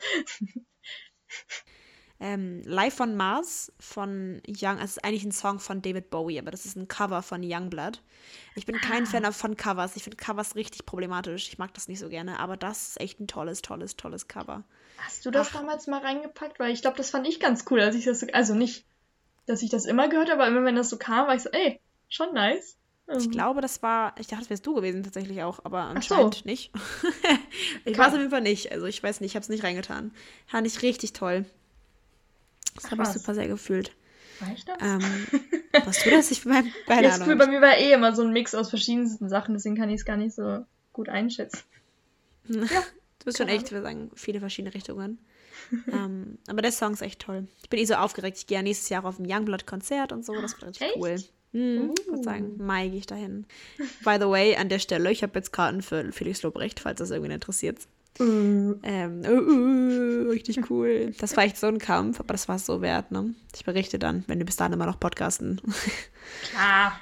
Ähm, 2.22 2.62
Live 2.66 2.96
von 2.96 3.16
Mars 3.16 3.72
von 3.80 4.42
Young, 4.46 4.78
es 4.80 4.98
ist 4.98 5.06
eigentlich 5.06 5.24
ein 5.24 5.32
Song 5.32 5.60
von 5.60 5.82
David 5.82 6.10
Bowie, 6.10 6.38
aber 6.38 6.52
das 6.52 6.66
ist 6.66 6.76
ein 6.76 6.90
Cover 6.90 7.22
von 7.22 7.42
Youngblood. 7.42 8.02
Ich 8.56 8.66
bin 8.66 8.76
kein 8.76 9.04
ah. 9.04 9.06
Fan 9.06 9.32
von 9.32 9.56
Covers. 9.56 9.96
Ich 9.96 10.04
finde 10.04 10.18
Covers 10.18 10.56
richtig 10.56 10.86
problematisch. 10.86 11.48
Ich 11.48 11.58
mag 11.58 11.74
das 11.74 11.88
nicht 11.88 12.00
so 12.00 12.10
gerne, 12.10 12.40
aber 12.40 12.58
das 12.58 12.90
ist 12.90 13.00
echt 13.00 13.22
ein 13.22 13.28
tolles, 13.28 13.62
tolles, 13.62 13.96
tolles 13.96 14.28
Cover. 14.28 14.66
Hast 14.98 15.26
du 15.26 15.32
das 15.32 15.52
Ach. 15.52 15.62
damals 15.62 15.88
mal 15.88 16.02
reingepackt? 16.02 16.60
Weil 16.60 16.74
ich 16.74 16.82
glaube, 16.82 16.98
das 16.98 17.10
fand 17.10 17.26
ich 17.26 17.40
ganz 17.40 17.64
cool, 17.70 17.80
als 17.80 17.96
ich 17.96 18.04
das 18.04 18.20
so, 18.20 18.28
also 18.34 18.54
nicht, 18.54 18.86
dass 19.46 19.62
ich 19.62 19.70
das 19.70 19.86
immer 19.86 20.10
gehört 20.10 20.30
habe, 20.30 20.44
aber 20.44 20.52
immer 20.52 20.66
wenn 20.66 20.76
das 20.76 20.90
so 20.90 20.98
kam, 20.98 21.28
war 21.28 21.36
ich 21.36 21.44
so, 21.44 21.50
ey, 21.52 21.80
schon 22.10 22.34
nice. 22.34 22.76
Ich 23.18 23.26
ähm. 23.26 23.32
glaube, 23.32 23.62
das 23.62 23.82
war, 23.82 24.14
ich 24.20 24.28
dachte, 24.28 24.44
das 24.44 24.50
wärst 24.50 24.66
du 24.68 24.76
gewesen 24.76 25.04
tatsächlich 25.04 25.42
auch, 25.42 25.60
aber 25.64 25.82
anscheinend 25.82 26.36
so. 26.36 26.42
nicht. 26.46 26.72
ich 27.86 27.98
weiß 27.98 28.14
auf 28.14 28.20
jeden 28.20 28.30
Fall 28.30 28.42
nicht. 28.42 28.72
Also 28.72 28.86
ich 28.86 29.02
weiß 29.02 29.22
nicht, 29.22 29.32
ich 29.32 29.36
habe 29.36 29.44
es 29.44 29.50
nicht 29.50 29.64
reingetan. 29.64 30.12
Fand 30.46 30.68
ich 30.68 30.82
richtig 30.82 31.14
toll. 31.14 31.46
Das 32.76 32.92
habe 32.92 33.04
ich 33.04 33.10
super 33.10 33.34
sehr 33.34 33.48
gefühlt. 33.48 33.94
War 34.40 34.54
ich 34.54 34.64
das? 34.64 34.78
Ähm, 34.82 35.02
warst 35.86 36.06
du 36.06 36.12
das? 36.12 36.32
Ich 36.32 36.44
bin 36.44 36.72
bei, 36.88 37.02
das 37.02 37.20
Gefühl, 37.20 37.36
bei 37.36 37.48
mir 37.48 37.62
war 37.62 37.78
eh 37.78 37.92
immer 37.92 38.16
so 38.16 38.22
ein 38.22 38.32
Mix 38.32 38.54
aus 38.56 38.70
verschiedensten 38.70 39.28
Sachen, 39.28 39.54
deswegen 39.54 39.76
kann 39.76 39.90
ich 39.90 39.98
es 39.98 40.06
gar 40.06 40.18
nicht 40.18 40.36
so 40.36 40.66
gut 40.94 41.10
einschätzen. 41.10 41.60
ja, 42.48 42.60
du 42.60 43.26
bist 43.26 43.38
schon 43.38 43.48
echt, 43.48 43.72
wir 43.72 43.82
sagen, 43.82 44.12
viele 44.16 44.40
verschiedene 44.40 44.74
Richtungen. 44.74 45.18
ähm, 45.92 46.38
aber 46.48 46.62
der 46.62 46.72
Song 46.72 46.94
ist 46.94 47.02
echt 47.02 47.22
toll. 47.22 47.48
Ich 47.62 47.70
bin 47.70 47.80
eh 47.80 47.86
so 47.86 47.96
aufgeregt. 47.96 48.38
Ich 48.38 48.48
gehe 48.48 48.58
ja 48.58 48.62
nächstes 48.62 48.90
Jahr 48.90 49.04
auf 49.04 49.20
ein 49.20 49.30
Youngblood-Konzert 49.30 50.12
und 50.14 50.26
so. 50.26 50.40
Das 50.40 50.54
wird 50.54 50.70
richtig 50.70 50.88
echt? 50.88 50.98
cool. 50.98 51.18
Hm, 51.54 51.90
uh. 51.90 51.94
Ich 52.00 52.08
würde 52.08 52.24
sagen, 52.24 52.58
Mai 52.58 52.88
gehe 52.90 53.00
ich 53.00 53.08
dahin. 53.08 53.46
By 54.04 54.18
the 54.20 54.28
way, 54.28 54.56
an 54.56 54.70
der 54.70 54.80
Stelle, 54.80 55.12
ich 55.12 55.24
habe 55.24 55.34
jetzt 55.36 55.52
Karten 55.52 55.82
für 55.82 56.12
Felix 56.12 56.42
Lobrecht, 56.44 56.80
falls 56.80 57.00
das 57.00 57.12
irgendwie 57.12 57.34
interessiert. 57.34 57.80
Uh. 58.20 58.76
Ähm, 58.84 59.22
uh, 59.26 59.32
uh, 59.32 60.30
richtig 60.30 60.70
cool. 60.70 61.14
Das 61.20 61.38
war 61.38 61.46
echt 61.46 61.58
so 61.58 61.68
ein 61.68 61.80
Kampf, 61.80 62.20
aber 62.20 62.34
das 62.34 62.48
war 62.48 62.58
es 62.58 62.66
so 62.66 62.82
wert, 62.82 63.12
ne? 63.12 63.34
Ich 63.56 63.64
berichte 63.64 63.98
dann, 63.98 64.24
wenn 64.28 64.40
wir 64.40 64.46
bis 64.46 64.58
dahin 64.58 64.74
immer 64.74 64.86
noch 64.86 65.00
podcasten. 65.00 65.62
Klar. 66.52 67.00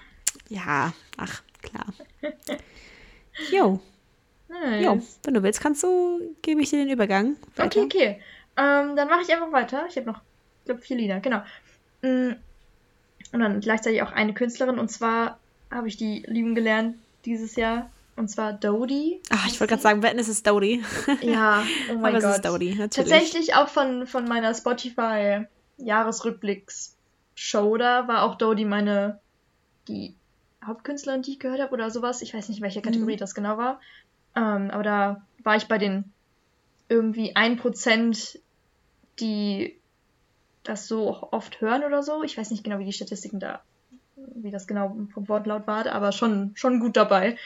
Ja, 0.50 0.94
ach, 1.18 1.42
klar. 1.62 1.86
Jo. 3.52 3.80
Nice. 4.50 4.84
Jo, 4.84 5.02
wenn 5.24 5.34
du 5.34 5.44
willst, 5.44 5.60
kannst 5.60 5.84
du, 5.84 6.36
gebe 6.42 6.62
ich 6.62 6.70
dir 6.70 6.78
den 6.78 6.90
Übergang. 6.90 7.36
Weiter. 7.56 7.82
Okay, 7.82 7.86
okay. 7.86 8.22
Ähm, 8.56 8.96
dann 8.96 9.10
mache 9.10 9.22
ich 9.24 9.34
einfach 9.34 9.52
weiter. 9.52 9.86
Ich 9.90 9.98
habe 9.98 10.08
noch, 10.08 10.22
ich 10.60 10.66
glaube, 10.66 10.82
vier 10.82 10.98
Lieder, 10.98 11.20
genau. 11.20 11.42
Mm, 12.02 12.34
und 13.32 13.40
dann 13.40 13.60
gleichzeitig 13.60 14.02
auch 14.02 14.12
eine 14.12 14.34
Künstlerin. 14.34 14.80
Und 14.80 14.90
zwar 14.90 15.38
habe 15.72 15.88
ich 15.88 15.98
die 15.98 16.24
lieben 16.28 16.56
gelernt 16.56 16.96
dieses 17.26 17.56
Jahr. 17.56 17.92
Und 18.16 18.30
zwar 18.30 18.54
Dodie. 18.54 19.22
Ach, 19.30 19.46
ich 19.48 19.60
wollte 19.60 19.74
gerade 19.74 19.84
sagen, 19.84 20.02
wetten, 20.02 20.18
es 20.18 20.28
ist 20.28 20.48
Dodie. 20.48 20.84
Ja, 21.22 21.64
oh 21.92 21.94
mein 22.00 22.16
Aber 22.16 22.22
Gott. 22.22 22.32
Es 22.32 22.38
ist 22.38 22.46
Dodie, 22.46 22.74
natürlich. 22.74 23.10
Tatsächlich 23.10 23.54
auch 23.54 23.68
von, 23.68 24.08
von 24.08 24.28
meiner 24.28 24.56
Spotify 24.56 25.46
Jahresrückblicks-Show 25.78 27.78
da 27.78 28.08
war 28.08 28.24
auch 28.24 28.34
Dodie 28.36 28.66
meine 28.66 29.20
die 29.88 30.16
Hauptkünstlerin, 30.66 31.22
die 31.22 31.34
ich 31.34 31.40
gehört 31.40 31.62
habe 31.62 31.74
oder 31.74 31.92
sowas. 31.92 32.24
Ich 32.24 32.34
weiß 32.34 32.50
nicht, 32.50 32.62
welche 32.62 32.82
Kategorie 32.82 33.14
mhm. 33.14 33.20
das 33.20 33.36
genau 33.36 33.58
war. 33.58 33.80
Ähm, 34.36 34.72
aber 34.72 34.84
da 34.84 35.22
war 35.44 35.56
ich 35.56 35.68
bei 35.68 35.78
den 35.78 36.12
irgendwie 36.90 37.36
1%, 37.36 38.40
die 39.20 39.78
das 40.70 40.88
so 40.88 41.22
oft 41.32 41.62
hören 41.62 41.84
oder 41.84 42.04
so. 42.04 42.24
Ich 42.24 42.38
weiß 42.38 42.52
nicht 42.52 42.64
genau, 42.64 42.80
wie 42.80 42.86
die 42.86 42.94
Statistiken 42.94 43.40
da, 43.40 43.62
wie 44.36 44.52
das 44.52 44.68
genau 44.68 44.96
vom 45.14 45.28
Wortlaut 45.28 45.68
war, 45.68 45.86
aber 45.88 46.12
schon, 46.12 46.52
schon 46.56 46.80
gut 46.80 46.98
dabei. 46.98 47.38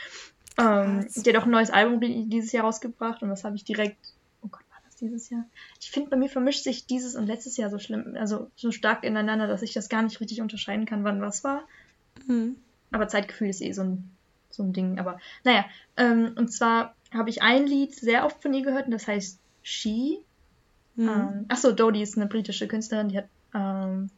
Ähm, 0.58 1.08
die 1.16 1.30
hat 1.30 1.42
auch 1.42 1.46
ein 1.46 1.52
neues 1.52 1.72
Album 1.72 2.00
dieses 2.30 2.52
Jahr 2.52 2.66
rausgebracht 2.66 3.22
und 3.22 3.30
das 3.30 3.44
habe 3.44 3.56
ich 3.56 3.64
direkt. 3.64 4.14
Oh 4.42 4.48
Gott, 4.50 4.64
war 4.70 4.80
das 4.86 4.98
dieses 4.98 5.30
Jahr? 5.30 5.46
Ich 5.80 5.92
finde, 5.92 6.10
bei 6.10 6.18
mir 6.18 6.30
vermischt 6.30 6.64
sich 6.64 6.86
dieses 6.86 7.16
und 7.16 7.26
letztes 7.26 7.58
Jahr 7.58 7.70
so 7.70 7.80
schlimm, 7.80 8.16
also 8.18 8.50
so 8.56 8.72
stark 8.72 9.04
ineinander, 9.04 9.48
dass 9.48 9.62
ich 9.62 9.74
das 9.74 9.90
gar 9.90 10.02
nicht 10.02 10.20
richtig 10.20 10.42
unterscheiden 10.42 10.86
kann, 10.86 11.04
wann 11.04 11.22
was 11.22 11.44
war. 11.44 11.64
Mhm. 12.28 12.58
Aber 12.92 13.08
Zeitgefühl 13.08 13.50
ist 13.50 13.62
eh 13.62 13.72
so 13.72 13.84
ein, 13.84 14.10
so 14.50 14.64
ein 14.64 14.74
Ding. 14.74 15.00
Aber 15.00 15.20
naja, 15.44 15.66
ähm, 15.96 16.34
und 16.36 16.50
zwar 16.50 16.96
habe 17.14 17.30
ich 17.30 17.42
ein 17.42 17.66
Lied 17.66 17.96
sehr 17.96 18.26
oft 18.26 18.42
von 18.42 18.54
ihr 18.54 18.64
gehört 18.64 18.86
und 18.86 18.92
das 18.92 19.08
heißt 19.08 19.40
She. 19.64 20.20
Mhm. 20.96 21.10
Ähm, 21.10 21.46
achso, 21.48 21.72
Dodie 21.72 22.02
ist 22.02 22.18
eine 22.18 22.28
britische 22.28 22.68
Künstlerin, 22.68 23.10
die 23.10 23.18
hat, 23.18 23.30
ähm, 23.54 24.10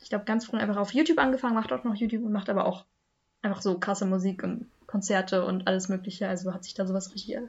ich 0.00 0.08
glaube, 0.08 0.24
ganz 0.24 0.46
früh 0.46 0.58
einfach 0.58 0.76
auf 0.76 0.92
YouTube 0.92 1.18
angefangen, 1.18 1.54
macht 1.54 1.72
auch 1.72 1.84
noch 1.84 1.94
YouTube 1.94 2.24
und 2.24 2.32
macht 2.32 2.50
aber 2.50 2.66
auch 2.66 2.84
einfach 3.42 3.62
so 3.62 3.78
krasse 3.78 4.06
Musik 4.06 4.42
und 4.42 4.66
Konzerte 4.86 5.44
und 5.44 5.66
alles 5.66 5.88
Mögliche. 5.88 6.28
Also 6.28 6.52
hat 6.52 6.64
sich 6.64 6.74
da 6.74 6.86
sowas 6.86 7.12
richtig 7.14 7.36
äh, 7.36 7.48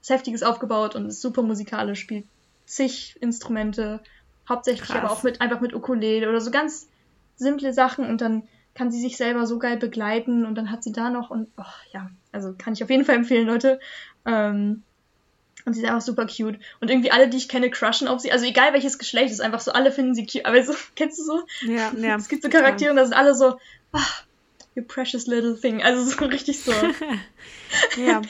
was 0.00 0.10
Heftiges 0.10 0.42
aufgebaut 0.42 0.96
und 0.96 1.06
ist 1.06 1.22
super 1.22 1.42
musikalisch, 1.42 2.00
spielt 2.00 2.26
zig 2.66 3.16
Instrumente, 3.20 4.00
hauptsächlich 4.48 4.88
Krass. 4.88 4.98
aber 4.98 5.10
auch 5.10 5.22
mit 5.22 5.40
einfach 5.40 5.60
mit 5.60 5.74
Ukulele 5.74 6.28
oder 6.28 6.40
so 6.40 6.50
ganz 6.50 6.88
simple 7.36 7.72
Sachen 7.72 8.06
und 8.06 8.20
dann 8.20 8.46
kann 8.74 8.90
sie 8.90 9.00
sich 9.00 9.16
selber 9.16 9.46
so 9.46 9.58
geil 9.58 9.76
begleiten 9.76 10.44
und 10.44 10.56
dann 10.56 10.70
hat 10.70 10.82
sie 10.82 10.92
da 10.92 11.10
noch 11.10 11.30
und 11.30 11.48
oh, 11.56 11.62
ja, 11.92 12.10
also 12.32 12.54
kann 12.58 12.72
ich 12.72 12.82
auf 12.82 12.90
jeden 12.90 13.04
Fall 13.04 13.14
empfehlen, 13.14 13.46
Leute. 13.46 13.78
Ähm, 14.26 14.82
und 15.64 15.72
sie 15.72 15.80
ist 15.80 15.86
einfach 15.86 16.02
super 16.02 16.26
cute. 16.26 16.58
Und 16.80 16.90
irgendwie 16.90 17.10
alle, 17.10 17.28
die 17.28 17.38
ich 17.38 17.48
kenne, 17.48 17.70
crushen 17.70 18.06
auf 18.06 18.20
sie. 18.20 18.32
Also 18.32 18.44
egal 18.44 18.72
welches 18.72 18.98
Geschlecht, 18.98 19.32
ist 19.32 19.40
einfach 19.40 19.60
so, 19.60 19.72
alle 19.72 19.92
finden 19.92 20.14
sie 20.14 20.26
cute. 20.26 20.44
Aber 20.46 20.62
so, 20.62 20.74
kennst 20.94 21.18
du 21.18 21.24
so? 21.24 21.42
Ja, 21.62 21.92
ja. 21.96 22.16
Es 22.18 22.28
gibt 22.28 22.42
so 22.42 22.50
Charaktere, 22.50 22.90
und 22.90 22.96
da 22.96 23.04
sind 23.04 23.14
alle 23.14 23.34
so, 23.34 23.58
ach, 23.92 24.24
you 24.74 24.82
precious 24.82 25.26
little 25.26 25.58
thing. 25.58 25.82
Also 25.82 26.04
so 26.04 26.24
richtig 26.26 26.60
so. 26.60 26.72
ja. 27.96 28.20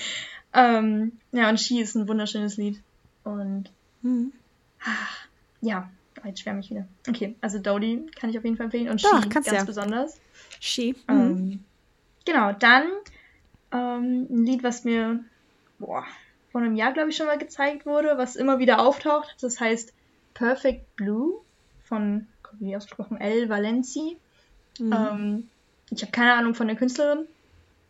ähm, 0.52 1.12
ja, 1.32 1.48
und 1.48 1.58
She 1.58 1.80
ist 1.80 1.96
ein 1.96 2.06
wunderschönes 2.06 2.56
Lied. 2.56 2.80
Und 3.24 3.70
mhm. 4.02 4.32
ja, 5.60 5.90
jetzt 6.24 6.40
schwärme 6.40 6.60
ich 6.60 6.70
wieder. 6.70 6.86
Okay, 7.08 7.34
also 7.40 7.58
Dodie 7.58 8.06
kann 8.14 8.30
ich 8.30 8.38
auf 8.38 8.44
jeden 8.44 8.56
Fall 8.56 8.66
empfehlen. 8.66 8.88
Und 8.88 9.04
Doch, 9.04 9.22
She 9.22 9.28
ganz 9.28 9.50
ja. 9.50 9.64
besonders. 9.64 10.20
She. 10.60 10.94
Ähm, 11.08 11.28
mhm. 11.28 11.64
Genau, 12.24 12.52
dann 12.52 12.84
ähm, 13.72 14.26
ein 14.30 14.46
Lied, 14.46 14.62
was 14.62 14.84
mir 14.84 15.24
boah, 15.78 16.04
vor 16.54 16.62
einem 16.62 16.76
Jahr, 16.76 16.92
glaube 16.92 17.10
ich, 17.10 17.16
schon 17.16 17.26
mal 17.26 17.36
gezeigt 17.36 17.84
wurde, 17.84 18.16
was 18.16 18.36
immer 18.36 18.60
wieder 18.60 18.78
auftaucht. 18.78 19.34
Das 19.40 19.58
heißt 19.58 19.92
Perfect 20.34 20.94
Blue 20.94 21.40
von, 21.82 22.28
wie 22.60 22.76
ausgesprochen, 22.76 23.20
El 23.20 23.48
Valenci. 23.48 24.16
Mhm. 24.78 24.92
Ähm, 24.92 25.48
ich 25.90 26.02
habe 26.02 26.12
keine 26.12 26.34
Ahnung 26.34 26.54
von 26.54 26.68
der 26.68 26.76
Künstlerin. 26.76 27.26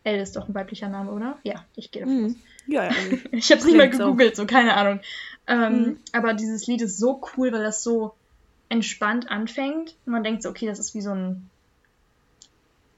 Elle 0.02 0.22
ist 0.22 0.34
doch 0.34 0.48
ein 0.48 0.54
weiblicher 0.54 0.88
Name, 0.88 1.12
oder? 1.12 1.36
Ja, 1.42 1.62
ich 1.76 1.90
gehe 1.90 2.04
davon 2.04 2.18
mhm. 2.18 2.26
aus. 2.28 2.32
Ja, 2.66 2.84
ja. 2.84 2.92
ich 3.32 3.50
habe 3.50 3.58
es 3.58 3.66
nicht 3.66 3.76
mal 3.76 3.90
gegoogelt, 3.90 4.34
so. 4.34 4.44
so 4.44 4.46
keine 4.46 4.74
Ahnung. 4.78 5.00
Ähm, 5.46 5.72
mhm. 5.82 5.98
Aber 6.12 6.32
dieses 6.32 6.66
Lied 6.66 6.80
ist 6.80 6.96
so 6.96 7.20
cool, 7.36 7.52
weil 7.52 7.64
das 7.64 7.82
so 7.82 8.14
entspannt 8.70 9.30
anfängt. 9.30 9.94
Und 10.06 10.12
man 10.12 10.24
denkt 10.24 10.42
so, 10.42 10.48
okay, 10.48 10.64
das 10.64 10.78
ist 10.78 10.94
wie 10.94 11.02
so 11.02 11.10
ein 11.10 11.50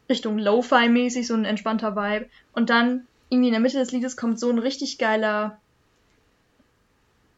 Richtung 0.08 0.38
Lo-Fi-mäßig, 0.38 1.26
so 1.26 1.34
ein 1.34 1.44
entspannter 1.44 1.96
Vibe. 1.96 2.26
Und 2.52 2.70
dann 2.70 3.08
irgendwie 3.28 3.48
in 3.48 3.52
der 3.52 3.60
Mitte 3.60 3.78
des 3.78 3.92
Liedes 3.92 4.16
kommt 4.16 4.38
so 4.38 4.50
ein 4.50 4.58
richtig 4.58 4.98
geiler 4.98 5.58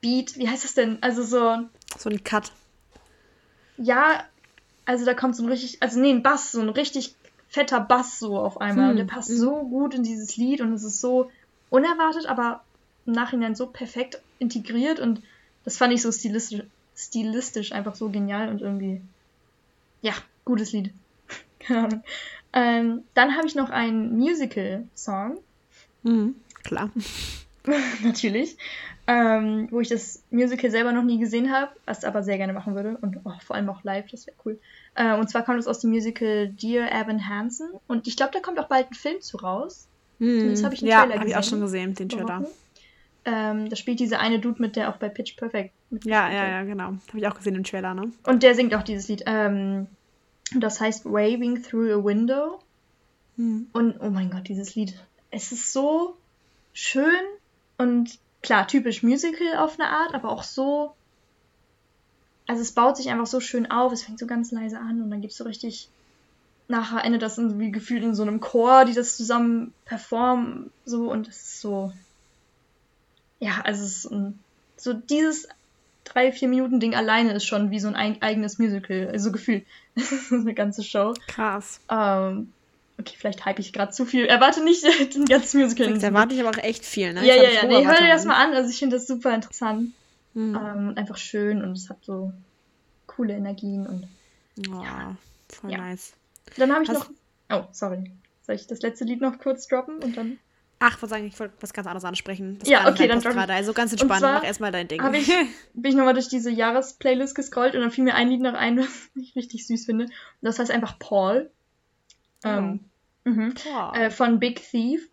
Beat. 0.01 0.37
Wie 0.37 0.49
heißt 0.49 0.65
das 0.65 0.75
denn? 0.75 0.99
Also 1.03 1.23
so. 1.23 1.67
So 1.99 2.11
ein 2.11 2.23
Cut. 2.23 2.53
Ja, 3.79 4.25
also 4.85 5.05
da 5.05 5.15
kommt 5.15 5.37
so 5.37 5.43
ein 5.43 5.49
richtig, 5.49 5.83
also 5.83 6.01
nee, 6.01 6.11
ein 6.11 6.23
Bass, 6.23 6.53
so 6.53 6.61
ein 6.61 6.69
richtig 6.69 7.15
fetter 7.49 7.81
Bass 7.81 8.19
so 8.19 8.39
auf 8.39 8.61
einmal. 8.61 8.87
Hm. 8.87 8.91
Und 8.91 8.97
der 8.99 9.05
passt 9.05 9.31
hm. 9.31 9.37
so 9.37 9.63
gut 9.63 9.95
in 9.95 10.03
dieses 10.03 10.37
Lied 10.37 10.61
und 10.61 10.73
es 10.73 10.85
ist 10.85 11.01
so 11.01 11.31
unerwartet, 11.71 12.27
aber 12.27 12.63
im 13.07 13.13
Nachhinein 13.13 13.55
so 13.55 13.67
perfekt 13.67 14.21
integriert 14.39 15.01
und 15.01 15.23
das 15.65 15.77
fand 15.77 15.93
ich 15.93 16.03
so 16.03 16.13
stilistisch, 16.13 16.63
stilistisch 16.97 17.73
einfach 17.73 17.95
so 17.95 18.09
genial 18.09 18.49
und 18.49 18.61
irgendwie, 18.61 19.01
ja, 20.03 20.13
gutes 20.45 20.73
Lied. 20.73 20.93
Keine 21.59 21.85
Ahnung. 21.85 22.03
Ähm, 22.53 23.05
dann 23.15 23.37
habe 23.37 23.47
ich 23.47 23.55
noch 23.55 23.71
einen 23.71 24.17
Musical-Song. 24.17 25.39
Mhm, 26.03 26.35
klar. 26.63 26.91
Natürlich. 28.03 28.57
Ähm, 29.07 29.69
wo 29.71 29.81
ich 29.81 29.89
das 29.89 30.23
Musical 30.31 30.71
selber 30.71 30.93
noch 30.93 31.03
nie 31.03 31.19
gesehen 31.19 31.51
habe, 31.51 31.73
was 31.87 32.05
aber 32.05 32.23
sehr 32.23 32.37
gerne 32.37 32.53
machen 32.53 32.75
würde. 32.75 32.99
Und 33.01 33.21
oh, 33.25 33.33
vor 33.43 33.57
allem 33.57 33.71
auch 33.71 33.83
live, 33.83 34.07
das 34.11 34.27
wäre 34.27 34.37
cool. 34.45 34.59
Äh, 34.95 35.17
und 35.17 35.31
zwar 35.31 35.45
kommt 35.45 35.59
es 35.59 35.67
aus 35.67 35.81
dem 35.81 35.91
Musical 35.91 36.49
Dear 36.49 36.93
Evan 36.93 37.27
Hansen. 37.27 37.71
Und 37.87 38.07
ich 38.07 38.17
glaube, 38.17 38.33
da 38.35 38.41
kommt 38.41 38.59
auch 38.59 38.69
bald 38.69 38.91
ein 38.91 38.95
Film 38.95 39.21
zu 39.23 39.39
raus. 39.39 39.89
Mm, 40.19 40.51
das 40.51 40.63
habe 40.63 40.75
ich 40.75 40.83
einen 40.83 40.91
ja, 40.91 41.01
Trailer 41.01 41.15
gesehen. 41.15 41.15
Ja, 41.15 41.21
habe 41.21 41.29
ich 41.31 41.37
auch 41.37 41.51
schon 41.51 41.61
gesehen, 41.63 41.95
den 41.95 42.09
Trailer. 42.11 42.45
Ähm, 43.25 43.69
da 43.69 43.77
spielt 43.77 44.01
diese 44.01 44.19
eine 44.19 44.41
Dude 44.41 44.61
mit, 44.61 44.77
der 44.77 44.91
auch 44.91 44.97
bei 44.97 45.09
Pitch 45.09 45.37
Perfect 45.37 45.73
Ja, 46.05 46.31
ja, 46.31 46.49
ja, 46.49 46.63
genau. 46.65 46.85
Habe 47.09 47.19
ich 47.19 47.27
auch 47.27 47.35
gesehen 47.35 47.55
im 47.55 47.65
Trailer, 47.65 47.95
ne? 47.95 48.13
Und 48.27 48.43
der 48.43 48.55
singt 48.55 48.75
auch 48.75 48.83
dieses 48.83 49.09
Lied. 49.09 49.23
Ähm, 49.27 49.87
das 50.55 50.81
heißt 50.81 51.07
Waving 51.07 51.63
Through 51.63 51.93
a 51.93 52.05
Window. 52.05 52.61
Mm. 53.37 53.63
Und 53.73 54.01
oh 54.01 54.11
mein 54.11 54.31
Gott, 54.31 54.49
dieses 54.49 54.75
Lied. 54.75 54.95
Es 55.31 55.53
ist 55.53 55.73
so 55.73 56.17
schön 56.73 57.25
und 57.77 58.19
klar, 58.43 58.67
typisch 58.67 59.03
Musical 59.03 59.57
auf 59.59 59.79
eine 59.79 59.89
Art, 59.89 60.15
aber 60.15 60.31
auch 60.31 60.43
so. 60.43 60.95
Also 62.47 62.63
es 62.63 62.73
baut 62.73 62.97
sich 62.97 63.11
einfach 63.11 63.27
so 63.27 63.41
schön 63.41 63.71
auf, 63.71 63.93
es 63.93 64.05
fängt 64.05 64.19
so 64.19 64.27
ganz 64.27 64.53
leise 64.53 64.79
an 64.79 65.03
und 65.03 65.11
dann 65.11 65.21
gibt 65.21 65.33
es 65.33 65.39
so 65.39 65.45
richtig. 65.45 65.89
Nachher 66.71 67.03
endet 67.03 67.23
das 67.23 67.39
wie 67.39 67.71
gefühlt 67.71 68.03
in 68.03 68.15
so 68.15 68.23
einem 68.23 68.41
Chor, 68.41 68.85
die 68.85 68.93
das 68.93 69.17
zusammen 69.17 69.73
performen, 69.87 70.71
so 70.85 71.11
und 71.11 71.27
es 71.27 71.37
ist 71.37 71.61
so. 71.61 71.93
Ja, 73.41 73.63
also 73.65 73.85
es 73.85 74.05
ist 74.05 74.11
ein, 74.11 74.39
so 74.77 74.93
dieses 74.93 75.49
drei, 76.05 76.33
vier 76.33 76.49
Minuten 76.49 76.81
Ding 76.81 76.95
alleine 76.95 77.33
ist 77.33 77.47
schon 77.47 77.71
wie 77.71 77.81
so 77.81 77.89
ein 77.89 78.21
eigenes 78.23 78.59
Musical, 78.59 79.09
also 79.13 79.33
gefühlt. 79.33 79.67
eine 80.31 80.55
ganze 80.55 80.83
Show. 80.83 81.15
Krass. 81.27 81.81
Ähm, 81.91 82.53
Okay, 82.99 83.15
vielleicht 83.17 83.45
hype 83.45 83.61
ich 83.61 83.73
gerade 83.73 83.93
zu 83.93 84.05
viel. 84.05 84.27
Erwarte 84.27 84.63
nicht 84.63 84.85
den 85.15 85.27
ganzen 85.27 85.61
Musical. 85.61 85.97
Da 85.99 86.09
erwarte 86.09 86.35
ich 86.35 86.41
aber 86.41 86.51
auch 86.51 86.63
echt 86.63 86.85
viel, 86.85 87.13
ne? 87.13 87.25
Ja, 87.25 87.37
ja, 87.37 87.51
ja. 87.51 87.67
Nee, 87.67 87.87
hör 87.87 87.97
dir 87.97 88.09
das 88.09 88.25
mal 88.25 88.43
an. 88.43 88.55
Also 88.55 88.71
ich 88.71 88.79
finde 88.79 88.97
das 88.97 89.07
super 89.07 89.35
interessant. 89.35 89.93
Mhm. 90.35 90.55
Ähm, 90.57 90.93
einfach 90.97 91.17
schön 91.17 91.63
und 91.63 91.73
es 91.73 91.89
hat 91.89 92.05
so 92.05 92.33
coole 93.07 93.35
Energien 93.35 93.87
und. 93.87 94.09
Oh, 94.71 94.83
ja. 94.83 95.17
voll 95.49 95.71
ja. 95.71 95.79
nice. 95.79 96.13
Dann 96.57 96.73
habe 96.73 96.83
ich 96.83 96.91
Hast 96.91 97.11
noch. 97.11 97.11
Oh, 97.51 97.65
sorry. 97.73 98.11
Soll 98.43 98.57
ich 98.57 98.67
das 98.67 98.83
letzte 98.83 99.05
Lied 99.05 99.21
noch 99.21 99.39
kurz 99.39 99.69
droppen 99.69 100.03
und 100.03 100.17
dann. 100.17 100.39
Ach, 100.81 101.01
was 101.01 101.11
sagen, 101.11 101.27
ich 101.27 101.39
wollte 101.41 101.55
was 101.61 101.73
ganz 101.73 101.87
anderes 101.87 102.05
ansprechen. 102.05 102.59
Das 102.61 102.69
ja, 102.69 102.89
okay, 102.89 103.09
dann 103.09 103.21
gerade. 103.21 103.53
Also 103.53 103.73
ganz 103.73 103.93
entspannt, 103.93 104.23
mach 104.23 104.45
erstmal 104.45 104.71
dein 104.71 104.87
Ding. 104.87 105.03
Ich, 105.15 105.27
bin 105.75 105.91
ich 105.91 105.97
nochmal 105.97 106.15
durch 106.15 106.29
diese 106.29 106.51
Jahresplaylist 106.51 107.35
gescrollt 107.35 107.75
und 107.75 107.81
dann 107.81 107.91
fiel 107.91 108.05
mir 108.05 108.15
ein 108.15 108.29
Lied 108.29 108.41
noch 108.41 108.55
ein, 108.55 108.79
was 108.79 108.89
ich 109.17 109.35
richtig 109.37 109.67
süß 109.67 109.87
finde. 109.87 110.05
Und 110.05 110.13
das 110.43 110.59
heißt 110.59 110.71
einfach 110.71 110.99
Paul. 110.99 111.51
Ähm, 112.45 112.81
mhm. 113.35 113.55
äh, 113.95 114.11
von 114.11 114.39
Big 114.39 114.63
Thief. 114.63 115.09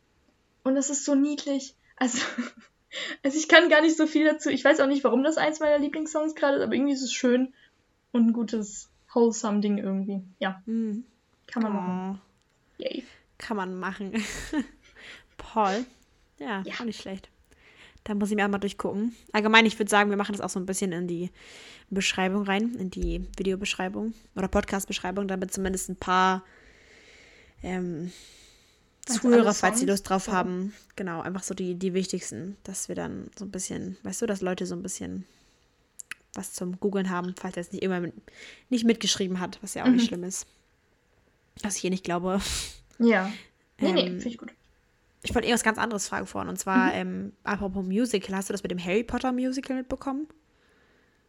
Und 0.63 0.75
das 0.75 0.89
ist 0.89 1.05
so 1.05 1.15
niedlich. 1.15 1.75
Also, 1.95 2.19
also 3.23 3.37
ich 3.37 3.47
kann 3.47 3.69
gar 3.69 3.81
nicht 3.81 3.97
so 3.97 4.07
viel 4.07 4.25
dazu. 4.25 4.49
Ich 4.49 4.63
weiß 4.63 4.79
auch 4.79 4.87
nicht, 4.87 5.03
warum 5.03 5.23
das 5.23 5.37
eins 5.37 5.59
meiner 5.59 5.79
Lieblingssongs 5.79 6.35
gerade 6.35 6.57
ist, 6.57 6.63
aber 6.63 6.73
irgendwie 6.73 6.93
ist 6.93 7.03
es 7.03 7.13
schön 7.13 7.53
und 8.11 8.27
ein 8.27 8.33
gutes, 8.33 8.89
wholesome 9.13 9.59
Ding 9.59 9.77
irgendwie. 9.77 10.21
Ja. 10.39 10.61
Mhm. 10.65 11.05
Kann 11.47 11.63
man 11.63 11.71
oh. 11.71 11.75
machen. 11.75 12.21
Yay. 12.77 13.03
Kann 13.37 13.57
man 13.57 13.75
machen. 13.75 14.13
Paul. 15.37 15.85
Ja, 16.39 16.63
ja, 16.65 16.73
auch 16.79 16.85
nicht 16.85 17.01
schlecht. 17.01 17.29
Da 18.03 18.13
muss 18.13 18.29
ich 18.29 18.35
mir 18.35 18.45
einmal 18.45 18.59
durchgucken. 18.59 19.15
Allgemein, 19.31 19.65
ich 19.65 19.79
würde 19.79 19.89
sagen, 19.89 20.09
wir 20.09 20.17
machen 20.17 20.33
das 20.33 20.41
auch 20.41 20.49
so 20.49 20.59
ein 20.59 20.65
bisschen 20.65 20.91
in 20.91 21.07
die 21.07 21.31
Beschreibung 21.89 22.43
rein, 22.43 22.75
in 22.75 22.91
die 22.91 23.25
Videobeschreibung 23.37 24.13
oder 24.35 24.47
Podcast-Beschreibung, 24.47 25.27
damit 25.27 25.51
zumindest 25.51 25.89
ein 25.89 25.95
paar 25.95 26.43
ähm, 27.65 28.11
Zuhörer, 29.05 29.53
falls 29.53 29.79
sie 29.79 29.85
Lust 29.85 30.09
drauf 30.09 30.27
haben. 30.29 30.73
Genau, 30.95 31.21
einfach 31.21 31.43
so 31.43 31.53
die, 31.53 31.75
die 31.75 31.93
wichtigsten, 31.93 32.57
dass 32.63 32.87
wir 32.87 32.95
dann 32.95 33.29
so 33.37 33.45
ein 33.45 33.51
bisschen, 33.51 33.97
weißt 34.03 34.21
du, 34.21 34.25
dass 34.25 34.41
Leute 34.41 34.65
so 34.65 34.75
ein 34.75 34.81
bisschen 34.81 35.25
was 36.33 36.53
zum 36.53 36.79
Googeln 36.79 37.09
haben, 37.09 37.33
falls 37.37 37.55
er 37.55 37.61
es 37.61 37.71
nicht 37.71 37.83
immer 37.83 37.99
mit, 37.99 38.13
nicht 38.69 38.83
mitgeschrieben 38.83 39.39
hat, 39.39 39.59
was 39.61 39.73
ja 39.73 39.83
auch 39.83 39.87
mhm. 39.87 39.95
nicht 39.95 40.07
schlimm 40.07 40.23
ist. 40.23 40.47
Was 41.61 41.75
ich 41.75 41.81
hier 41.81 41.91
nicht 41.91 42.03
glaube. 42.03 42.41
Ja. 42.97 43.31
Nee, 43.79 43.89
ähm, 43.89 43.95
nee, 43.95 44.05
finde 44.05 44.29
ich 44.29 44.37
gut. 44.37 44.53
Ich 45.23 45.33
wollte 45.33 45.47
eh 45.47 45.53
was 45.53 45.63
ganz 45.63 45.77
anderes 45.77 46.07
fragen 46.07 46.27
vorhin. 46.27 46.49
Und 46.49 46.57
zwar, 46.57 46.87
mhm. 46.87 46.93
ähm, 46.93 47.33
apropos 47.43 47.85
Musical, 47.85 48.35
hast 48.35 48.49
du 48.49 48.53
das 48.53 48.63
mit 48.63 48.71
dem 48.71 48.83
Harry 48.83 49.03
Potter 49.03 49.31
Musical 49.31 49.75
mitbekommen? 49.75 50.27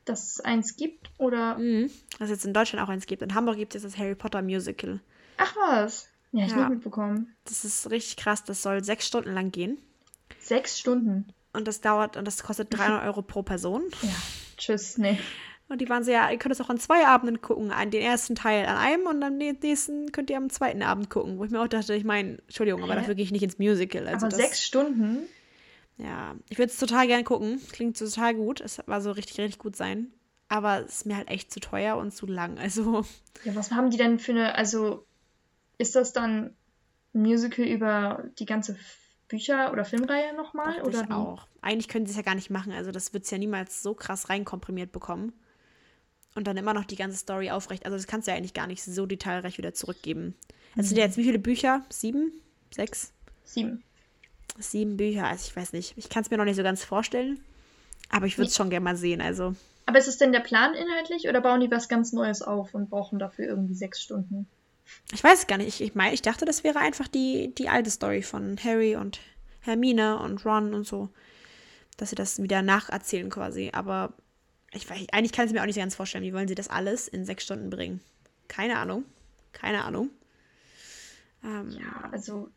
Dass 0.04 0.32
es 0.32 0.40
eins 0.40 0.76
gibt, 0.76 1.10
oder? 1.18 1.58
Mhm. 1.58 1.90
Dass 2.18 2.28
es 2.28 2.36
jetzt 2.36 2.44
in 2.44 2.54
Deutschland 2.54 2.84
auch 2.84 2.90
eins 2.90 3.06
gibt. 3.06 3.22
In 3.22 3.34
Hamburg 3.34 3.56
gibt 3.56 3.74
es 3.74 3.82
jetzt 3.82 3.94
das 3.94 3.98
Harry 4.00 4.14
Potter 4.14 4.42
Musical. 4.42 5.00
Ach 5.38 5.54
was. 5.56 6.08
Ja, 6.36 6.44
ich 6.44 6.52
ja. 6.52 6.58
nicht 6.58 6.68
mitbekommen. 6.70 7.34
Das 7.44 7.64
ist 7.64 7.90
richtig 7.90 8.16
krass. 8.16 8.44
Das 8.44 8.62
soll 8.62 8.84
sechs 8.84 9.06
Stunden 9.06 9.32
lang 9.32 9.52
gehen. 9.52 9.78
Sechs 10.38 10.78
Stunden? 10.78 11.32
Und 11.52 11.66
das 11.66 11.80
dauert, 11.80 12.16
und 12.16 12.26
das 12.26 12.42
kostet 12.42 12.68
300 12.76 13.04
Euro 13.04 13.22
pro 13.22 13.42
Person. 13.42 13.84
Ja, 14.02 14.10
tschüss, 14.58 14.98
nee. 14.98 15.18
Und 15.68 15.80
die 15.80 15.88
waren 15.88 16.04
so, 16.04 16.12
ja, 16.12 16.30
ihr 16.30 16.38
könnt 16.38 16.52
es 16.52 16.60
auch 16.60 16.68
an 16.68 16.78
zwei 16.78 17.06
Abenden 17.06 17.40
gucken. 17.40 17.72
An 17.72 17.90
den 17.90 18.02
ersten 18.02 18.36
Teil 18.36 18.66
an 18.66 18.76
einem 18.76 19.06
und 19.06 19.22
am 19.22 19.36
nächsten 19.36 20.12
könnt 20.12 20.30
ihr 20.30 20.36
am 20.36 20.50
zweiten 20.50 20.82
Abend 20.82 21.10
gucken. 21.10 21.38
Wo 21.38 21.44
ich 21.44 21.50
mir 21.50 21.60
auch 21.60 21.68
dachte, 21.68 21.94
ich 21.94 22.04
meine, 22.04 22.38
Entschuldigung, 22.42 22.84
aber 22.84 22.94
dafür 22.94 23.16
gehe 23.16 23.24
ich 23.24 23.32
nicht 23.32 23.42
ins 23.42 23.58
Musical. 23.58 24.06
Also 24.06 24.26
aber 24.26 24.36
das, 24.36 24.38
sechs 24.38 24.62
Stunden? 24.62 25.26
Ja, 25.96 26.36
ich 26.50 26.58
würde 26.58 26.70
es 26.70 26.78
total 26.78 27.06
gern 27.08 27.24
gucken. 27.24 27.60
Klingt 27.72 27.98
total 27.98 28.34
gut. 28.34 28.60
Es 28.60 28.80
war 28.86 29.00
so 29.00 29.10
richtig, 29.10 29.38
richtig 29.38 29.58
gut 29.58 29.74
sein. 29.74 30.12
Aber 30.48 30.84
es 30.84 30.98
ist 30.98 31.06
mir 31.06 31.16
halt 31.16 31.28
echt 31.28 31.50
zu 31.50 31.58
teuer 31.58 31.96
und 31.96 32.12
zu 32.12 32.26
lang. 32.26 32.58
Also. 32.58 33.04
Ja, 33.44 33.56
was 33.56 33.72
haben 33.72 33.90
die 33.90 33.96
denn 33.96 34.18
für 34.18 34.32
eine. 34.32 34.54
Also, 34.54 35.05
ist 35.78 35.94
das 35.94 36.12
dann 36.12 36.54
ein 37.14 37.22
Musical 37.22 37.64
über 37.64 38.24
die 38.38 38.46
ganze 38.46 38.76
Bücher- 39.28 39.72
oder 39.72 39.84
Filmreihe 39.84 40.34
nochmal? 40.34 40.82
Oder 40.82 41.04
ich 41.04 41.10
auch. 41.10 41.46
Eigentlich 41.60 41.88
können 41.88 42.06
sie 42.06 42.10
es 42.10 42.16
ja 42.16 42.22
gar 42.22 42.34
nicht 42.34 42.50
machen. 42.50 42.72
Also, 42.72 42.92
das 42.92 43.12
wird 43.12 43.24
es 43.24 43.30
ja 43.30 43.38
niemals 43.38 43.82
so 43.82 43.94
krass 43.94 44.28
reinkomprimiert 44.28 44.92
bekommen. 44.92 45.32
Und 46.34 46.46
dann 46.46 46.56
immer 46.56 46.74
noch 46.74 46.84
die 46.84 46.96
ganze 46.96 47.16
Story 47.16 47.50
aufrecht. 47.50 47.84
Also, 47.84 47.96
das 47.96 48.06
kannst 48.06 48.26
du 48.26 48.30
ja 48.32 48.36
eigentlich 48.36 48.54
gar 48.54 48.66
nicht 48.66 48.82
so 48.84 49.06
detailreich 49.06 49.58
wieder 49.58 49.74
zurückgeben. 49.74 50.34
Es 50.72 50.76
mhm. 50.76 50.88
sind 50.88 50.98
ja 50.98 51.04
jetzt 51.04 51.16
wie 51.16 51.24
viele 51.24 51.38
Bücher? 51.38 51.84
Sieben? 51.88 52.32
Sechs? 52.70 53.12
Sieben. 53.44 53.82
Sieben 54.58 54.96
Bücher. 54.96 55.26
Also, 55.26 55.48
ich 55.48 55.56
weiß 55.56 55.72
nicht. 55.72 55.94
Ich 55.96 56.08
kann 56.08 56.22
es 56.22 56.30
mir 56.30 56.36
noch 56.36 56.44
nicht 56.44 56.56
so 56.56 56.62
ganz 56.62 56.84
vorstellen. 56.84 57.40
Aber 58.10 58.26
ich 58.26 58.38
würde 58.38 58.48
es 58.48 58.56
schon 58.56 58.70
gerne 58.70 58.84
mal 58.84 58.96
sehen. 58.96 59.20
Also. 59.20 59.56
Aber 59.86 59.98
ist 59.98 60.08
es 60.08 60.18
denn 60.18 60.32
der 60.32 60.40
Plan 60.40 60.74
inhaltlich 60.74 61.28
oder 61.28 61.40
bauen 61.40 61.60
die 61.60 61.70
was 61.70 61.88
ganz 61.88 62.12
Neues 62.12 62.42
auf 62.42 62.74
und 62.74 62.90
brauchen 62.90 63.18
dafür 63.18 63.46
irgendwie 63.46 63.74
sechs 63.74 64.02
Stunden? 64.02 64.46
Ich 65.12 65.22
weiß 65.22 65.40
es 65.40 65.46
gar 65.46 65.58
nicht. 65.58 65.68
Ich, 65.68 65.80
ich 65.80 65.94
meine, 65.94 66.14
ich 66.14 66.22
dachte, 66.22 66.44
das 66.44 66.64
wäre 66.64 66.78
einfach 66.78 67.08
die, 67.08 67.54
die 67.54 67.68
alte 67.68 67.90
Story 67.90 68.22
von 68.22 68.56
Harry 68.62 68.96
und 68.96 69.20
Hermine 69.60 70.18
und 70.18 70.44
Ron 70.44 70.74
und 70.74 70.86
so. 70.86 71.10
Dass 71.96 72.10
sie 72.10 72.16
das 72.16 72.42
wieder 72.42 72.62
nacherzählen 72.62 73.30
quasi. 73.30 73.70
Aber 73.72 74.12
ich 74.72 74.88
weiß, 74.88 75.06
eigentlich 75.12 75.32
kann 75.32 75.46
ich 75.46 75.50
es 75.50 75.54
mir 75.54 75.62
auch 75.62 75.66
nicht 75.66 75.78
ganz 75.78 75.94
vorstellen. 75.94 76.24
Wie 76.24 76.34
wollen 76.34 76.48
sie 76.48 76.54
das 76.54 76.68
alles 76.68 77.08
in 77.08 77.24
sechs 77.24 77.44
Stunden 77.44 77.70
bringen? 77.70 78.00
Keine 78.48 78.78
Ahnung. 78.78 79.04
Keine 79.52 79.84
Ahnung. 79.84 80.10
Ähm, 81.42 81.70
ja, 81.70 82.08
also 82.12 82.50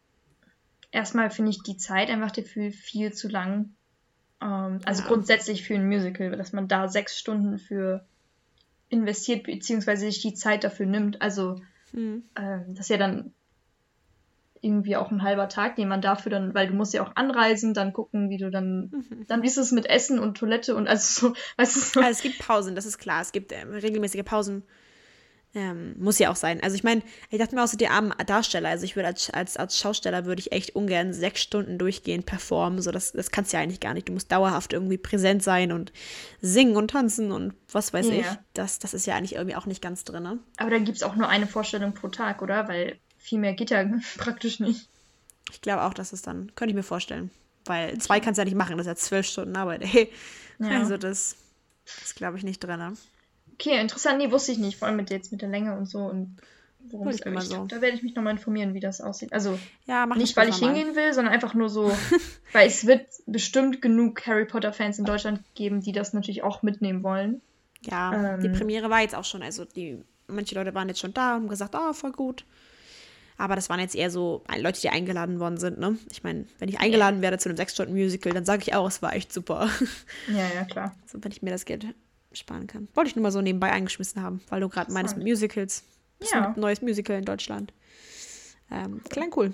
erstmal 0.91 1.29
finde 1.29 1.51
ich 1.51 1.63
die 1.63 1.77
Zeit 1.77 2.09
einfach 2.09 2.31
dafür 2.31 2.71
viel 2.71 3.13
zu 3.13 3.27
lang. 3.27 3.75
Ähm, 4.41 4.79
also 4.85 5.03
ja. 5.03 5.07
grundsätzlich 5.07 5.63
für 5.63 5.75
ein 5.75 5.87
Musical, 5.87 6.31
dass 6.31 6.53
man 6.53 6.67
da 6.67 6.87
sechs 6.87 7.17
Stunden 7.17 7.59
für 7.59 8.05
investiert, 8.89 9.43
beziehungsweise 9.43 10.05
sich 10.05 10.21
die 10.21 10.33
Zeit 10.33 10.63
dafür 10.63 10.87
nimmt. 10.87 11.21
Also 11.21 11.61
mhm. 11.91 12.23
ähm, 12.38 12.65
das 12.69 12.82
ist 12.82 12.89
ja 12.89 12.97
dann 12.97 13.34
irgendwie 14.62 14.97
auch 14.97 15.12
ein 15.12 15.23
halber 15.23 15.47
Tag, 15.47 15.75
den 15.75 15.88
man 15.88 16.02
dafür 16.02 16.32
dann, 16.32 16.54
weil 16.54 16.67
du 16.67 16.73
musst 16.73 16.93
ja 16.93 17.04
auch 17.04 17.15
anreisen, 17.15 17.73
dann 17.73 17.93
gucken, 17.93 18.30
wie 18.30 18.38
du 18.38 18.52
dann, 18.52 18.91
mhm. 18.91 19.25
dann 19.28 19.41
wie 19.41 19.47
ist 19.47 19.58
es 19.58 19.71
mit 19.71 19.89
Essen 19.89 20.19
und 20.19 20.38
Toilette 20.38 20.75
und 20.75 20.88
also 20.88 21.28
so, 21.30 21.36
weißt 21.58 21.75
du 21.75 21.80
so. 21.80 21.99
Also 22.02 22.12
es 22.12 22.21
gibt 22.21 22.39
Pausen, 22.39 22.75
das 22.75 22.86
ist 22.86 22.97
klar, 22.97 23.21
es 23.21 23.32
gibt 23.32 23.52
äh, 23.52 23.62
regelmäßige 23.62 24.23
Pausen 24.25 24.63
ähm, 25.55 25.95
muss 25.97 26.19
ja 26.19 26.29
auch 26.29 26.35
sein. 26.35 26.62
Also 26.62 26.75
ich 26.75 26.83
meine, 26.83 27.01
ich 27.31 27.39
dachte 27.39 27.55
mir 27.55 27.63
auch 27.63 27.67
so, 27.67 27.77
die 27.77 27.88
armen 27.88 28.13
Darsteller, 28.27 28.69
also 28.69 28.85
ich 28.85 28.95
würde 28.95 29.07
als, 29.07 29.29
als, 29.31 29.57
als 29.57 29.79
Schausteller 29.79 30.25
würde 30.25 30.39
ich 30.41 30.51
echt 30.51 30.75
ungern 30.75 31.12
sechs 31.12 31.41
Stunden 31.41 31.79
durchgehend 31.79 32.25
performen. 32.25 32.81
So, 32.81 32.91
das, 32.91 33.13
das 33.13 33.31
kannst 33.31 33.51
du 33.51 33.57
ja 33.57 33.63
eigentlich 33.63 33.79
gar 33.79 33.93
nicht. 33.95 34.07
Du 34.07 34.13
musst 34.13 34.31
dauerhaft 34.31 34.73
irgendwie 34.73 34.97
präsent 34.97 35.41
sein 35.41 35.71
und 35.71 35.91
singen 36.39 36.75
und 36.75 36.91
tanzen 36.91 37.31
und 37.31 37.55
was 37.71 37.93
weiß 37.93 38.07
ja. 38.07 38.13
ich. 38.13 38.25
Das, 38.53 38.77
das 38.79 38.93
ist 38.93 39.07
ja 39.07 39.15
eigentlich 39.15 39.35
irgendwie 39.35 39.55
auch 39.55 39.65
nicht 39.65 39.81
ganz 39.81 40.03
drin. 40.03 40.23
Ne? 40.23 40.39
Aber 40.57 40.69
dann 40.69 40.85
gibt 40.85 40.97
es 40.97 41.03
auch 41.03 41.15
nur 41.15 41.27
eine 41.27 41.47
Vorstellung 41.47 41.93
pro 41.93 42.09
Tag, 42.09 42.41
oder? 42.43 42.67
Weil 42.67 42.99
viel 43.17 43.39
mehr 43.39 43.53
geht 43.53 43.71
ja 43.71 43.83
praktisch 44.17 44.59
nicht. 44.59 44.88
Ich 45.51 45.62
glaube 45.62 45.83
auch, 45.83 45.95
dass 45.95 46.13
es 46.13 46.21
dann, 46.21 46.53
könnte 46.53 46.71
ich 46.71 46.75
mir 46.75 46.83
vorstellen. 46.83 47.31
Weil 47.65 47.97
zwei 47.97 48.19
kannst 48.19 48.38
du 48.38 48.41
ja 48.41 48.45
nicht 48.45 48.55
machen, 48.55 48.77
das 48.77 48.85
ist 48.85 48.91
ja 48.91 48.95
zwölf 48.95 49.25
Stunden 49.25 49.55
Arbeit. 49.55 49.81
Ey. 49.81 50.12
Ja. 50.59 50.79
Also 50.79 50.97
das, 50.97 51.35
das 51.99 52.13
glaube 52.13 52.38
ich 52.38 52.43
nicht 52.43 52.59
drin. 52.59 52.79
Ne? 52.79 52.93
Okay, 53.59 53.79
interessant. 53.79 54.17
Nee, 54.19 54.31
wusste 54.31 54.53
ich 54.53 54.57
nicht. 54.57 54.77
Vor 54.77 54.87
allem 54.87 54.97
mit 54.97 55.09
jetzt 55.09 55.31
mit 55.31 55.41
der 55.41 55.49
Länge 55.49 55.75
und 55.75 55.85
so 55.85 55.99
und 55.99 56.37
worum 56.91 57.09
es 57.09 57.21
geht. 57.21 57.41
So. 57.41 57.65
Da 57.65 57.81
werde 57.81 57.95
ich 57.95 58.03
mich 58.03 58.15
nochmal 58.15 58.33
informieren, 58.33 58.73
wie 58.73 58.79
das 58.79 59.01
aussieht. 59.01 59.33
Also 59.33 59.59
ja, 59.85 60.05
nicht, 60.05 60.35
weil 60.37 60.49
ich 60.49 60.57
hingehen 60.57 60.95
will, 60.95 61.13
sondern 61.13 61.33
einfach 61.33 61.53
nur 61.53 61.69
so, 61.69 61.91
weil 62.53 62.67
es 62.67 62.87
wird 62.87 63.05
bestimmt 63.25 63.81
genug 63.81 64.25
Harry 64.25 64.45
Potter-Fans 64.45 64.97
in 64.97 65.05
Deutschland 65.05 65.41
geben, 65.55 65.81
die 65.81 65.91
das 65.91 66.13
natürlich 66.13 66.41
auch 66.41 66.63
mitnehmen 66.63 67.03
wollen. 67.03 67.41
Ja, 67.81 68.35
ähm, 68.35 68.41
die 68.41 68.49
Premiere 68.49 68.89
war 68.89 69.01
jetzt 69.01 69.15
auch 69.15 69.25
schon, 69.25 69.43
also 69.43 69.65
die, 69.65 70.01
manche 70.27 70.55
Leute 70.55 70.73
waren 70.73 70.87
jetzt 70.87 70.99
schon 70.99 71.13
da 71.13 71.35
und 71.35 71.41
haben 71.41 71.49
gesagt, 71.49 71.75
oh, 71.75 71.93
voll 71.93 72.11
gut. 72.11 72.45
Aber 73.37 73.55
das 73.55 73.69
waren 73.69 73.79
jetzt 73.79 73.95
eher 73.95 74.11
so 74.11 74.43
Leute, 74.57 74.81
die 74.81 74.89
eingeladen 74.89 75.39
worden 75.39 75.57
sind, 75.57 75.79
ne? 75.79 75.97
Ich 76.11 76.23
meine, 76.23 76.45
wenn 76.59 76.67
ich 76.67 76.79
eingeladen 76.79 77.21
werde 77.21 77.37
zu 77.37 77.47
einem 77.47 77.57
6-Stunden-Musical, 77.57 78.33
dann 78.33 78.43
sage 78.43 78.63
ich 78.63 78.75
auch, 78.75 78.85
es 78.87 79.01
war 79.01 79.13
echt 79.13 79.31
super. 79.31 79.69
Ja, 80.27 80.45
ja, 80.55 80.65
klar. 80.65 80.95
So, 81.07 81.23
wenn 81.23 81.31
ich 81.31 81.41
mir 81.41 81.51
das 81.51 81.63
Geld 81.63 81.85
sparen 82.31 82.67
kann. 82.67 82.87
Wollte 82.93 83.09
ich 83.09 83.15
nur 83.15 83.23
mal 83.23 83.31
so 83.31 83.41
nebenbei 83.41 83.71
eingeschmissen 83.71 84.21
haben, 84.21 84.41
weil 84.49 84.61
du 84.61 84.69
gerade 84.69 84.91
mit 84.91 85.17
Musicals. 85.17 85.83
Ja. 86.21 86.49
ein 86.49 86.59
neues 86.59 86.81
Musical 86.81 87.17
in 87.17 87.23
Deutschland. 87.23 87.73
Ähm, 88.69 89.01
klang 89.09 89.31
cool. 89.35 89.53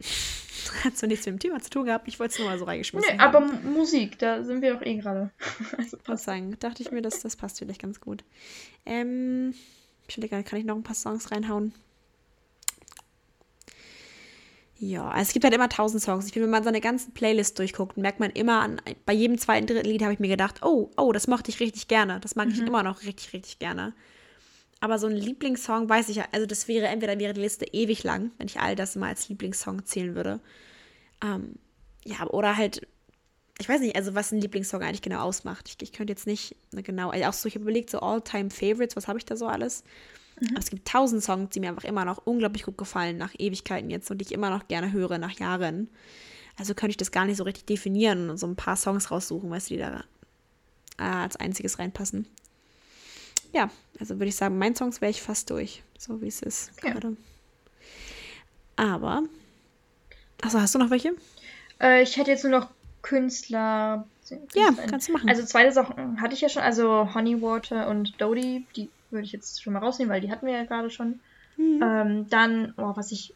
Hat 0.82 0.98
so 0.98 1.06
nichts 1.06 1.24
mit 1.26 1.34
dem 1.34 1.38
Thema 1.38 1.60
zu 1.60 1.70
tun 1.70 1.84
gehabt. 1.84 2.08
Ich 2.08 2.18
wollte 2.18 2.32
es 2.32 2.38
nur 2.38 2.48
mal 2.48 2.58
so 2.58 2.64
reingeschmissen 2.64 3.16
nee, 3.16 3.22
haben. 3.22 3.36
aber 3.36 3.52
Musik, 3.62 4.18
da 4.18 4.42
sind 4.42 4.60
wir 4.60 4.76
auch 4.76 4.82
eh 4.82 4.96
gerade. 4.96 5.30
also 5.78 5.96
passt. 5.98 6.24
sagen, 6.24 6.56
dachte 6.58 6.82
ich 6.82 6.90
mir, 6.90 7.00
dass 7.00 7.20
das 7.20 7.36
passt 7.36 7.58
vielleicht 7.58 7.80
ganz 7.80 8.00
gut. 8.00 8.24
Ähm, 8.84 9.54
ich 10.08 10.14
finde, 10.14 10.28
kann 10.28 10.58
ich 10.58 10.64
noch 10.64 10.74
ein 10.74 10.82
paar 10.82 10.96
Songs 10.96 11.30
reinhauen? 11.30 11.72
Ja, 14.78 15.08
also 15.08 15.22
es 15.22 15.32
gibt 15.32 15.44
halt 15.44 15.54
immer 15.54 15.68
tausend 15.68 16.02
Songs. 16.02 16.26
Ich 16.26 16.32
finde, 16.32 16.46
wenn 16.46 16.52
man 16.52 16.64
seine 16.64 16.80
ganzen 16.80 17.14
Playlist 17.14 17.58
durchguckt, 17.58 17.96
merkt 17.96 18.18
man 18.18 18.30
immer 18.30 18.60
an, 18.60 18.80
bei 19.06 19.12
jedem 19.12 19.38
zweiten, 19.38 19.66
dritten 19.66 19.88
Lied 19.88 20.02
habe 20.02 20.12
ich 20.12 20.18
mir 20.18 20.28
gedacht, 20.28 20.62
oh, 20.62 20.90
oh, 20.96 21.12
das 21.12 21.28
mochte 21.28 21.50
ich 21.50 21.60
richtig 21.60 21.86
gerne. 21.86 22.18
Das 22.20 22.34
mag 22.34 22.48
mhm. 22.48 22.54
ich 22.54 22.60
immer 22.60 22.82
noch 22.82 23.02
richtig, 23.02 23.32
richtig 23.32 23.58
gerne. 23.60 23.94
Aber 24.80 24.98
so 24.98 25.06
ein 25.06 25.16
Lieblingssong 25.16 25.88
weiß 25.88 26.08
ich 26.08 26.16
ja, 26.16 26.24
also 26.32 26.44
das 26.44 26.68
wäre, 26.68 26.88
entweder 26.88 27.18
wäre 27.18 27.32
die 27.32 27.40
Liste 27.40 27.66
ewig 27.72 28.02
lang, 28.02 28.32
wenn 28.36 28.48
ich 28.48 28.60
all 28.60 28.74
das 28.74 28.96
mal 28.96 29.08
als 29.08 29.28
Lieblingssong 29.28 29.86
zählen 29.86 30.14
würde. 30.14 30.40
Ähm, 31.22 31.54
ja, 32.04 32.26
oder 32.26 32.56
halt, 32.56 32.86
ich 33.58 33.68
weiß 33.68 33.80
nicht, 33.80 33.96
also 33.96 34.14
was 34.14 34.32
ein 34.32 34.40
Lieblingssong 34.40 34.82
eigentlich 34.82 35.02
genau 35.02 35.20
ausmacht. 35.20 35.68
Ich, 35.68 35.76
ich 35.80 35.92
könnte 35.92 36.12
jetzt 36.12 36.26
nicht 36.26 36.56
ne, 36.72 36.82
genau, 36.82 37.10
also 37.10 37.24
auch 37.26 37.32
so, 37.32 37.48
ich 37.48 37.54
habe 37.54 37.62
überlegt, 37.62 37.90
so 37.90 38.00
All-Time-Favorites, 38.00 38.96
was 38.96 39.08
habe 39.08 39.18
ich 39.18 39.24
da 39.24 39.36
so 39.36 39.46
alles? 39.46 39.84
Mhm. 40.40 40.56
Es 40.56 40.70
gibt 40.70 40.88
tausend 40.88 41.22
Songs, 41.22 41.50
die 41.50 41.60
mir 41.60 41.68
einfach 41.68 41.84
immer 41.84 42.04
noch 42.04 42.26
unglaublich 42.26 42.64
gut 42.64 42.78
gefallen, 42.78 43.16
nach 43.16 43.34
Ewigkeiten 43.38 43.90
jetzt 43.90 44.10
und 44.10 44.18
die 44.18 44.24
ich 44.24 44.32
immer 44.32 44.50
noch 44.50 44.68
gerne 44.68 44.92
höre, 44.92 45.18
nach 45.18 45.38
Jahren. 45.38 45.88
Also 46.56 46.74
könnte 46.74 46.90
ich 46.90 46.96
das 46.96 47.12
gar 47.12 47.24
nicht 47.24 47.36
so 47.36 47.44
richtig 47.44 47.66
definieren 47.66 48.30
und 48.30 48.38
so 48.38 48.46
ein 48.46 48.56
paar 48.56 48.76
Songs 48.76 49.10
raussuchen, 49.10 49.50
weißt 49.50 49.70
du, 49.70 49.74
die 49.74 49.80
da 49.80 50.04
äh, 50.98 51.02
als 51.02 51.36
einziges 51.36 51.78
reinpassen. 51.78 52.26
Ja, 53.52 53.70
also 54.00 54.16
würde 54.16 54.26
ich 54.26 54.36
sagen, 54.36 54.58
mein 54.58 54.74
Songs 54.74 55.00
wäre 55.00 55.10
ich 55.10 55.22
fast 55.22 55.50
durch, 55.50 55.82
so 55.98 56.20
wie 56.20 56.28
es 56.28 56.42
ist 56.42 56.72
okay. 56.78 56.92
gerade. 56.92 57.16
Aber, 58.76 59.22
achso, 60.42 60.60
hast 60.60 60.74
du 60.74 60.78
noch 60.78 60.90
welche? 60.90 61.14
Äh, 61.80 62.02
ich 62.02 62.16
hätte 62.16 62.32
jetzt 62.32 62.42
nur 62.42 62.58
noch 62.58 62.70
Künstler. 63.02 64.06
Künstler 64.26 64.60
ja, 64.60 64.86
kannst 64.88 65.08
du 65.08 65.12
machen. 65.12 65.28
Also 65.28 65.44
zweite 65.44 65.72
Sachen 65.72 66.20
hatte 66.20 66.34
ich 66.34 66.40
ja 66.40 66.48
schon, 66.48 66.62
also 66.62 67.14
Honeywater 67.14 67.88
und 67.88 68.20
Dodie, 68.20 68.66
die 68.74 68.88
würde 69.14 69.24
ich 69.24 69.32
jetzt 69.32 69.62
schon 69.62 69.72
mal 69.72 69.78
rausnehmen, 69.78 70.12
weil 70.12 70.20
die 70.20 70.30
hatten 70.30 70.46
wir 70.46 70.52
ja 70.52 70.64
gerade 70.64 70.90
schon. 70.90 71.20
Mhm. 71.56 71.80
Ähm, 71.82 72.28
dann, 72.28 72.74
oh, 72.76 72.92
was 72.94 73.12
ich 73.12 73.32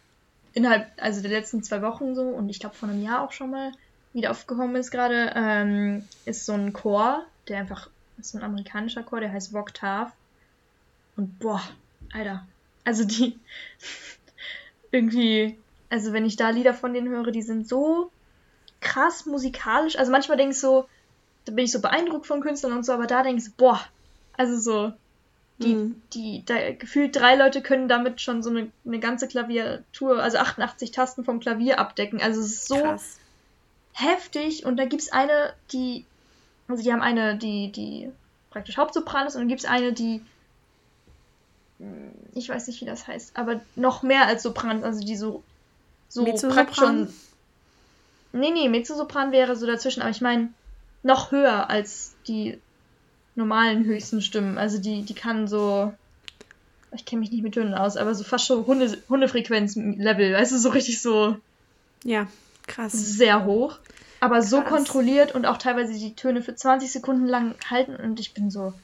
innerhalb, 0.52 0.90
also 0.98 1.22
der 1.22 1.30
letzten 1.30 1.62
zwei 1.62 1.80
Wochen 1.82 2.14
so 2.14 2.22
und 2.22 2.48
ich 2.48 2.60
glaube 2.60 2.74
vor 2.74 2.88
einem 2.88 3.02
Jahr 3.02 3.22
auch 3.22 3.32
schon 3.32 3.50
mal 3.50 3.72
wieder 4.12 4.30
aufgekommen 4.30 4.76
ist 4.76 4.90
gerade, 4.90 5.32
ähm, 5.34 6.04
ist 6.24 6.44
so 6.46 6.52
ein 6.52 6.72
Chor, 6.72 7.24
der 7.48 7.58
einfach, 7.58 7.88
ist 8.18 8.32
so 8.32 8.38
ein 8.38 8.44
amerikanischer 8.44 9.02
Chor, 9.02 9.20
der 9.20 9.32
heißt 9.32 9.52
Voktav. 9.52 10.12
Und 11.16 11.38
boah, 11.38 11.62
Alter, 12.12 12.46
also 12.84 13.04
die 13.04 13.38
irgendwie, 14.90 15.58
also 15.90 16.12
wenn 16.12 16.26
ich 16.26 16.36
da 16.36 16.50
Lieder 16.50 16.74
von 16.74 16.92
denen 16.92 17.08
höre, 17.08 17.30
die 17.30 17.42
sind 17.42 17.68
so 17.68 18.10
krass 18.80 19.26
musikalisch. 19.26 19.96
Also 19.98 20.10
manchmal 20.10 20.36
denke 20.36 20.52
ich 20.52 20.60
so, 20.60 20.88
da 21.44 21.52
bin 21.52 21.64
ich 21.64 21.72
so 21.72 21.80
beeindruckt 21.80 22.26
von 22.26 22.40
Künstlern 22.40 22.72
und 22.72 22.84
so, 22.84 22.92
aber 22.92 23.06
da 23.06 23.22
denke 23.22 23.38
ich 23.38 23.44
so, 23.44 23.52
boah, 23.56 23.80
also 24.36 24.58
so, 24.58 24.92
die, 25.58 25.74
mhm. 25.74 26.02
die, 26.12 26.44
da 26.46 26.72
gefühlt 26.72 27.16
drei 27.16 27.34
Leute 27.34 27.62
können 27.62 27.88
damit 27.88 28.20
schon 28.20 28.42
so 28.42 28.50
eine, 28.50 28.70
eine 28.86 29.00
ganze 29.00 29.26
Klaviatur, 29.26 30.22
also 30.22 30.38
88 30.38 30.92
Tasten 30.92 31.24
vom 31.24 31.40
Klavier 31.40 31.80
abdecken. 31.80 32.20
Also 32.20 32.40
es 32.40 32.52
ist 32.52 32.68
so 32.68 32.80
Krass. 32.80 33.18
heftig. 33.92 34.64
Und 34.64 34.76
da 34.76 34.84
gibt 34.84 35.02
es 35.02 35.12
eine, 35.12 35.52
die, 35.72 36.04
also 36.68 36.82
die 36.82 36.92
haben 36.92 37.02
eine, 37.02 37.36
die, 37.36 37.72
die 37.72 38.10
praktisch 38.50 38.76
Hauptsopran 38.76 39.26
ist, 39.26 39.34
und 39.34 39.42
dann 39.42 39.48
gibt 39.48 39.60
es 39.60 39.66
eine, 39.66 39.92
die, 39.92 40.22
ich 42.34 42.48
weiß 42.48 42.66
nicht, 42.68 42.80
wie 42.80 42.86
das 42.86 43.06
heißt, 43.06 43.36
aber 43.36 43.60
noch 43.74 44.02
mehr 44.02 44.26
als 44.26 44.42
Sopran, 44.42 44.84
also 44.84 45.00
die 45.04 45.16
so, 45.16 45.42
so 46.08 46.24
praktisch 46.24 46.78
schon. 46.78 47.12
Nee, 48.32 48.50
nee, 48.50 48.68
Mezzosopran 48.68 49.32
wäre 49.32 49.56
so 49.56 49.66
dazwischen, 49.66 50.02
aber 50.02 50.10
ich 50.10 50.20
meine, 50.20 50.50
noch 51.02 51.32
höher 51.32 51.70
als 51.70 52.14
die 52.26 52.58
normalen 53.38 53.84
höchsten 53.84 54.20
Stimmen. 54.20 54.58
Also 54.58 54.78
die, 54.78 55.02
die 55.02 55.14
kann 55.14 55.48
so. 55.48 55.94
ich 56.92 57.06
kenne 57.06 57.20
mich 57.20 57.30
nicht 57.30 57.42
mit 57.42 57.54
Tönen 57.54 57.72
aus, 57.72 57.96
aber 57.96 58.14
so 58.14 58.24
fast 58.24 58.44
schon 58.44 58.66
Hunde, 58.66 58.98
Hundefrequenz-Level, 59.08 60.32
du, 60.32 60.58
so 60.58 60.68
richtig 60.68 61.00
so. 61.00 61.36
Ja, 62.04 62.26
krass. 62.66 62.92
Sehr 62.92 63.44
hoch. 63.44 63.78
Aber 64.20 64.42
so 64.42 64.60
krass. 64.60 64.70
kontrolliert 64.70 65.34
und 65.34 65.46
auch 65.46 65.58
teilweise 65.58 65.94
die 65.94 66.14
Töne 66.14 66.42
für 66.42 66.54
20 66.54 66.90
Sekunden 66.90 67.26
lang 67.26 67.54
halten 67.70 67.96
und 67.96 68.20
ich 68.20 68.34
bin 68.34 68.50
so. 68.50 68.74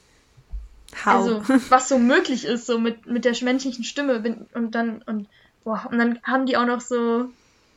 How? 1.05 1.13
Also, 1.13 1.43
was 1.69 1.89
so 1.89 1.99
möglich 1.99 2.45
ist, 2.45 2.65
so 2.65 2.79
mit, 2.79 3.05
mit 3.05 3.25
der 3.25 3.35
menschlichen 3.41 3.83
Stimme. 3.83 4.19
Bin, 4.21 4.47
und 4.53 4.73
dann, 4.73 5.01
und, 5.05 5.27
boah, 5.65 5.85
und 5.91 5.97
dann 5.97 6.19
haben 6.23 6.45
die 6.45 6.55
auch 6.55 6.65
noch 6.65 6.79
so, 6.79 7.25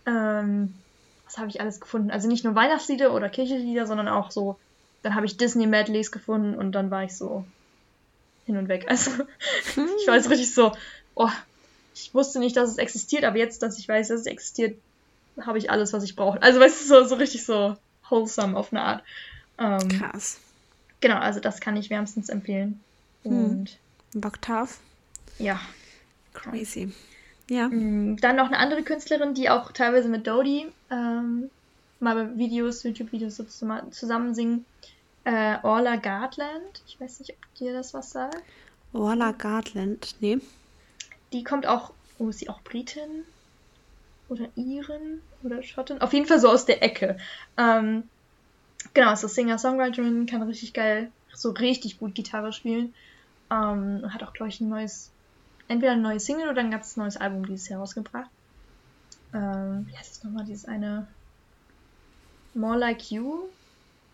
ähm, 0.06 0.72
was 1.24 1.38
habe 1.38 1.48
ich 1.48 1.60
alles 1.60 1.80
gefunden? 1.80 2.12
Also 2.12 2.28
nicht 2.28 2.44
nur 2.44 2.54
Weihnachtslieder 2.54 3.12
oder 3.12 3.28
Kirchenlieder, 3.28 3.86
sondern 3.86 4.06
auch 4.06 4.30
so, 4.30 4.56
dann 5.02 5.14
habe 5.14 5.26
ich 5.26 5.36
Disney-Medleys 5.36 6.10
gefunden 6.10 6.54
und 6.54 6.72
dann 6.72 6.90
war 6.90 7.04
ich 7.04 7.16
so 7.16 7.44
hin 8.46 8.56
und 8.56 8.68
weg. 8.68 8.86
Also, 8.88 9.10
hm. 9.74 9.88
ich 10.00 10.06
war 10.06 10.16
jetzt 10.16 10.30
richtig 10.30 10.54
so, 10.54 10.72
oh, 11.14 11.30
ich 11.94 12.14
wusste 12.14 12.38
nicht, 12.38 12.56
dass 12.56 12.70
es 12.70 12.78
existiert, 12.78 13.24
aber 13.24 13.38
jetzt, 13.38 13.62
dass 13.62 13.78
ich 13.78 13.88
weiß, 13.88 14.08
dass 14.08 14.20
es 14.20 14.26
existiert, 14.26 14.78
habe 15.40 15.58
ich 15.58 15.70
alles, 15.70 15.92
was 15.92 16.02
ich 16.02 16.16
brauche. 16.16 16.42
Also, 16.42 16.60
weißt 16.60 16.80
du, 16.80 16.84
so, 16.86 17.04
so 17.04 17.14
richtig 17.16 17.44
so 17.44 17.76
wholesome 18.08 18.56
auf 18.56 18.72
eine 18.72 18.82
Art. 18.82 19.04
Ähm, 19.58 19.88
Krass. 19.88 20.38
Genau, 21.00 21.16
also 21.16 21.40
das 21.40 21.60
kann 21.60 21.76
ich 21.76 21.90
wärmstens 21.90 22.28
empfehlen. 22.28 22.80
Hm. 23.22 23.44
Und. 23.44 23.78
Hm. 24.12 24.20
Bocktaf? 24.20 24.78
Ja. 25.38 25.60
Crazy. 26.32 26.92
Ja. 27.48 27.68
Mm, 27.68 28.16
dann 28.20 28.36
noch 28.36 28.46
eine 28.46 28.58
andere 28.58 28.82
Künstlerin, 28.82 29.34
die 29.34 29.50
auch 29.50 29.72
teilweise 29.72 30.08
mit 30.08 30.26
Dodie 30.26 30.66
ähm, 30.90 31.50
mal 32.00 32.36
Videos, 32.36 32.82
YouTube-Videos 32.82 33.36
so 33.36 33.44
zusammen 33.44 34.34
singen. 34.34 34.64
Äh, 35.28 35.58
Orla 35.62 35.96
Gardland. 35.96 36.82
Ich 36.86 36.98
weiß 36.98 37.20
nicht, 37.20 37.32
ob 37.32 37.54
dir 37.56 37.74
das 37.74 37.92
was 37.92 38.12
sagt. 38.12 38.42
Orla 38.94 39.32
Gardland, 39.32 40.16
nee. 40.20 40.38
Die 41.34 41.44
kommt 41.44 41.66
auch, 41.66 41.92
oh, 42.18 42.30
ist 42.30 42.38
sie 42.38 42.48
auch 42.48 42.62
Britin? 42.62 43.24
Oder 44.30 44.48
Iren? 44.56 45.20
Oder 45.42 45.62
Schottin? 45.62 46.00
Auf 46.00 46.14
jeden 46.14 46.24
Fall 46.24 46.40
so 46.40 46.48
aus 46.48 46.64
der 46.64 46.82
Ecke. 46.82 47.18
Ähm, 47.58 48.04
genau, 48.94 49.12
ist 49.12 49.20
so 49.20 49.28
Singer-Songwriterin, 49.28 50.24
kann 50.24 50.42
richtig 50.44 50.72
geil, 50.72 51.12
so 51.34 51.50
richtig 51.50 51.98
gut 51.98 52.14
Gitarre 52.14 52.54
spielen. 52.54 52.94
Ähm, 53.50 54.10
hat 54.10 54.22
auch, 54.22 54.32
glaube 54.32 54.48
ich, 54.48 54.62
ein 54.62 54.70
neues, 54.70 55.10
entweder 55.68 55.92
ein 55.92 56.00
neues 56.00 56.24
Single 56.24 56.48
oder 56.48 56.60
ein 56.60 56.70
ganz 56.70 56.96
neues 56.96 57.18
Album 57.18 57.44
dieses 57.44 57.68
Jahr 57.68 57.80
rausgebracht. 57.80 58.30
Ähm, 59.34 59.86
wie 59.90 59.94
heißt 59.98 60.12
es 60.12 60.24
nochmal, 60.24 60.46
dieses 60.46 60.64
eine 60.64 61.06
More 62.54 62.78
Like 62.78 63.10
You? 63.10 63.50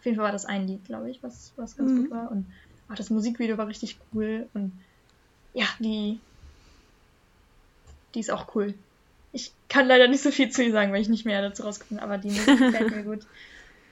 Auf 0.05 0.07
jeden 0.07 0.19
Fall 0.19 0.27
war 0.27 0.33
das 0.33 0.45
ein 0.45 0.67
Lied, 0.67 0.85
glaube 0.85 1.11
ich, 1.11 1.23
was, 1.23 1.55
was 1.57 1.79
ganz 1.79 1.91
mhm. 1.91 2.03
gut 2.03 2.11
war. 2.11 2.31
Und 2.31 2.45
auch 2.91 2.95
das 2.95 3.09
Musikvideo 3.09 3.57
war 3.57 3.69
richtig 3.69 3.97
cool. 4.13 4.47
Und 4.53 4.71
ja, 5.55 5.65
die, 5.79 6.21
die 8.15 8.21
ist 8.21 8.31
auch 8.31 8.55
cool. 8.55 8.75
Ich 9.33 9.51
kann 9.71 9.87
leider 9.87 10.07
nicht 10.07 10.23
so 10.23 10.31
viel 10.31 10.51
zu 10.51 10.63
ihr 10.63 10.73
sagen, 10.73 10.93
weil 10.93 11.01
ich 11.01 11.09
nicht 11.09 11.25
mehr 11.25 11.41
dazu 11.41 11.63
rausgefunden 11.63 12.03
habe, 12.03 12.13
aber 12.13 12.23
die 12.23 12.39
Musik 12.39 12.59
gefällt 12.59 12.95
mir 12.95 13.03
gut. 13.03 13.27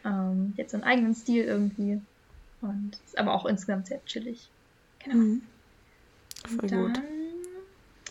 Ähm, 0.05 0.53
jetzt 0.59 0.75
einen 0.75 0.85
eigenen 0.85 1.15
Stil 1.15 1.45
irgendwie. 1.45 1.99
Und 2.61 2.99
ist 3.07 3.17
aber 3.17 3.33
auch 3.33 3.47
insgesamt 3.47 3.87
sehr 3.87 4.05
chillig. 4.05 4.51
Genau. 4.99 5.17
Mhm. 5.17 5.43
Voll 6.47 6.69
dann, 6.69 6.79
gut. 6.79 7.03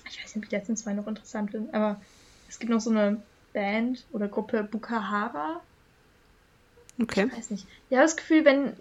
Ich 0.10 0.24
weiß 0.24 0.36
nicht, 0.36 0.43
ob 0.43 0.49
die 0.49 0.56
letzten 0.56 0.76
zwei 0.76 0.93
noch 0.93 1.06
interessant 1.06 1.52
sind, 1.52 1.72
aber 1.72 2.02
es 2.49 2.58
gibt 2.58 2.72
noch 2.72 2.82
so 2.82 2.89
eine 2.89 3.22
Band 3.54 4.08
oder 4.12 4.28
Gruppe 4.28 4.64
Bukahara. 4.64 5.62
Okay. 7.02 7.28
Ich 7.28 7.38
weiß 7.38 7.49
nicht. 7.52 7.66
Ich 7.89 7.97
habe 7.97 8.06
das 8.06 8.18
Gefühl, 8.18 8.45
wenn. 8.45 8.74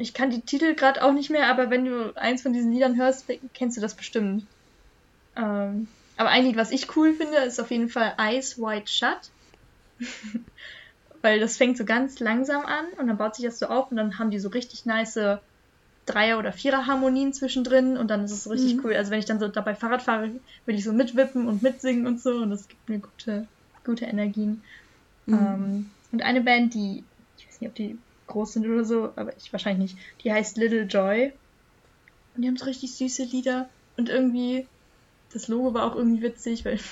Ich 0.00 0.14
kann 0.14 0.30
die 0.30 0.42
Titel 0.42 0.74
gerade 0.74 1.02
auch 1.02 1.12
nicht 1.12 1.28
mehr, 1.28 1.48
aber 1.48 1.70
wenn 1.70 1.84
du 1.84 2.16
eins 2.16 2.42
von 2.42 2.52
diesen 2.52 2.70
Liedern 2.70 2.96
hörst, 2.96 3.26
kennst 3.52 3.76
du 3.76 3.80
das 3.80 3.94
bestimmt. 3.94 4.46
Ähm, 5.36 5.88
aber 6.16 6.28
ein 6.28 6.44
Lied, 6.44 6.56
was 6.56 6.70
ich 6.70 6.94
cool 6.96 7.14
finde, 7.14 7.38
ist 7.38 7.60
auf 7.60 7.72
jeden 7.72 7.88
Fall 7.88 8.14
Eyes 8.16 8.58
Wide 8.58 8.86
Shut. 8.86 9.30
Weil 11.22 11.40
das 11.40 11.56
fängt 11.56 11.76
so 11.76 11.84
ganz 11.84 12.20
langsam 12.20 12.64
an 12.64 12.86
und 12.96 13.08
dann 13.08 13.16
baut 13.16 13.34
sich 13.34 13.44
das 13.44 13.58
so 13.58 13.66
auf 13.66 13.90
und 13.90 13.96
dann 13.96 14.20
haben 14.20 14.30
die 14.30 14.38
so 14.38 14.50
richtig 14.50 14.86
nice 14.86 15.18
Dreier- 16.08 16.38
oder 16.38 16.52
Vierer-Harmonien 16.52 17.32
zwischendrin 17.32 17.96
und 17.96 18.08
dann 18.08 18.24
ist 18.24 18.32
es 18.32 18.44
so 18.44 18.50
richtig 18.50 18.76
mhm. 18.76 18.84
cool. 18.84 18.94
Also 18.94 19.10
wenn 19.10 19.18
ich 19.18 19.26
dann 19.26 19.40
so 19.40 19.48
dabei 19.48 19.74
Fahrrad 19.74 20.02
fahre, 20.02 20.30
will 20.64 20.74
ich 20.74 20.84
so 20.84 20.92
mitwippen 20.92 21.46
und 21.46 21.62
mitsingen 21.62 22.06
und 22.06 22.20
so 22.20 22.30
und 22.30 22.50
das 22.50 22.68
gibt 22.68 22.88
mir 22.88 22.98
gute, 22.98 23.46
gute 23.84 24.06
Energien. 24.06 24.62
Mhm. 25.26 25.34
Ähm, 25.34 25.90
und 26.12 26.22
eine 26.22 26.40
Band, 26.40 26.74
die 26.74 27.04
weiß 27.58 27.60
nicht, 27.60 27.68
ob 27.70 27.74
die 27.74 27.98
groß 28.26 28.52
sind 28.54 28.66
oder 28.66 28.84
so, 28.84 29.12
aber 29.16 29.36
ich 29.36 29.52
wahrscheinlich 29.52 29.92
nicht. 29.92 30.04
Die 30.22 30.32
heißt 30.32 30.56
Little 30.56 30.82
Joy. 30.82 31.32
Und 32.34 32.42
die 32.42 32.48
haben 32.48 32.56
so 32.56 32.66
richtig 32.66 32.94
süße 32.94 33.24
Lieder. 33.24 33.68
Und 33.96 34.08
irgendwie, 34.08 34.66
das 35.32 35.48
Logo 35.48 35.74
war 35.74 35.84
auch 35.84 35.96
irgendwie 35.96 36.22
witzig, 36.22 36.64
weil 36.64 36.74
es 36.74 36.82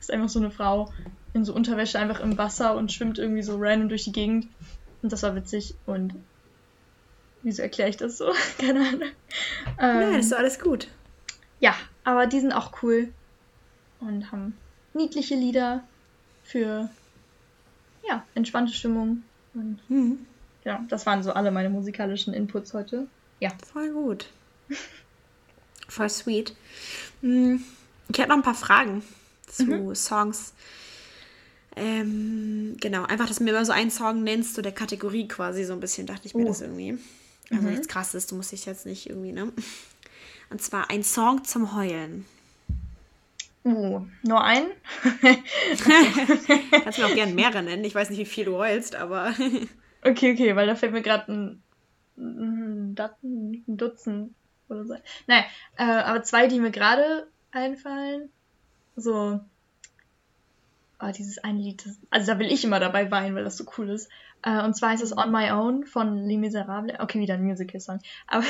ist 0.00 0.10
einfach 0.10 0.28
so 0.28 0.40
eine 0.40 0.50
Frau 0.50 0.92
in 1.32 1.44
so 1.44 1.54
Unterwäsche 1.54 1.98
einfach 1.98 2.20
im 2.20 2.38
Wasser 2.38 2.76
und 2.76 2.92
schwimmt 2.92 3.18
irgendwie 3.18 3.42
so 3.42 3.56
random 3.58 3.88
durch 3.88 4.04
die 4.04 4.12
Gegend. 4.12 4.48
Und 5.02 5.12
das 5.12 5.22
war 5.22 5.36
witzig. 5.36 5.74
Und 5.84 6.14
wieso 7.42 7.62
erkläre 7.62 7.90
ich 7.90 7.96
das 7.96 8.18
so? 8.18 8.32
Keine 8.58 8.80
Ahnung. 8.80 9.10
Ähm, 9.78 10.10
Nein, 10.10 10.20
ist 10.20 10.32
doch 10.32 10.38
alles 10.38 10.58
gut. 10.58 10.88
Ja, 11.60 11.74
aber 12.04 12.26
die 12.26 12.40
sind 12.40 12.52
auch 12.52 12.82
cool. 12.82 13.12
Und 14.00 14.32
haben 14.32 14.56
niedliche 14.94 15.34
Lieder 15.34 15.84
für 16.42 16.88
ja, 18.08 18.24
entspannte 18.34 18.72
Stimmung. 18.72 19.22
Und 19.56 19.78
mhm. 19.88 20.18
ja, 20.64 20.84
das 20.88 21.06
waren 21.06 21.22
so 21.22 21.32
alle 21.32 21.50
meine 21.50 21.70
musikalischen 21.70 22.34
Inputs 22.34 22.74
heute. 22.74 23.06
Ja. 23.40 23.50
Voll 23.72 23.90
gut. 23.90 24.28
Voll 25.88 26.10
sweet. 26.10 26.54
Hm, 27.22 27.62
ich 28.08 28.18
hätte 28.18 28.28
noch 28.28 28.36
ein 28.36 28.42
paar 28.42 28.54
Fragen 28.54 29.02
zu 29.46 29.64
mhm. 29.64 29.94
Songs. 29.94 30.52
Ähm, 31.74 32.76
genau, 32.80 33.04
einfach, 33.04 33.26
dass 33.26 33.38
du 33.38 33.44
mir 33.44 33.50
immer 33.50 33.64
so 33.64 33.72
einen 33.72 33.90
Song 33.90 34.22
nennst, 34.22 34.54
so 34.54 34.62
der 34.62 34.72
Kategorie 34.72 35.28
quasi, 35.28 35.64
so 35.64 35.72
ein 35.72 35.80
bisschen, 35.80 36.06
dachte 36.06 36.26
ich 36.26 36.34
mir 36.34 36.44
oh. 36.44 36.48
das 36.48 36.62
irgendwie. 36.62 36.98
Also 37.50 37.62
mhm. 37.62 37.70
nichts 37.70 37.88
krasses, 37.88 38.26
du 38.26 38.34
musst 38.34 38.52
dich 38.52 38.66
jetzt 38.66 38.86
nicht 38.86 39.08
irgendwie, 39.08 39.32
ne? 39.32 39.52
Und 40.50 40.62
zwar 40.62 40.90
ein 40.90 41.02
Song 41.02 41.44
zum 41.44 41.74
Heulen. 41.76 42.24
Uh, 43.66 44.06
nur 44.22 44.44
einen? 44.44 44.70
Kannst 46.70 46.98
mir 47.00 47.06
auch 47.06 47.14
gerne 47.16 47.34
mehrere 47.34 47.64
nennen. 47.64 47.82
Ich 47.82 47.96
weiß 47.96 48.10
nicht, 48.10 48.20
wie 48.20 48.24
viel 48.24 48.44
du 48.44 48.58
heulst, 48.58 48.94
aber. 48.94 49.34
okay, 50.04 50.34
okay, 50.34 50.54
weil 50.54 50.68
da 50.68 50.76
fällt 50.76 50.92
mir 50.92 51.02
gerade 51.02 51.32
ein, 51.32 51.62
ein, 52.16 52.94
ein, 52.96 53.64
Dutzend 53.66 54.36
oder 54.68 54.84
so. 54.84 54.94
Nein, 55.26 55.42
äh, 55.78 55.82
aber 55.82 56.22
zwei, 56.22 56.46
die 56.46 56.60
mir 56.60 56.70
gerade 56.70 57.26
einfallen. 57.50 58.28
So. 58.94 59.40
Oh, 61.00 61.10
dieses 61.10 61.38
eine 61.38 61.58
Lied. 61.58 61.84
Das, 61.84 61.98
also 62.10 62.32
da 62.34 62.38
will 62.38 62.52
ich 62.52 62.62
immer 62.62 62.78
dabei 62.78 63.10
weinen, 63.10 63.34
weil 63.34 63.42
das 63.42 63.56
so 63.56 63.64
cool 63.78 63.90
ist. 63.90 64.08
Äh, 64.42 64.62
und 64.62 64.76
zwar 64.76 64.90
heißt 64.90 65.02
es 65.02 65.16
On 65.16 65.32
My 65.32 65.50
Own 65.50 65.86
von 65.86 66.24
Les 66.28 66.38
Miserables. 66.38 67.00
Okay, 67.00 67.18
wieder 67.18 67.34
ein 67.34 67.42
Musical-Song. 67.42 67.98
Aber, 68.28 68.44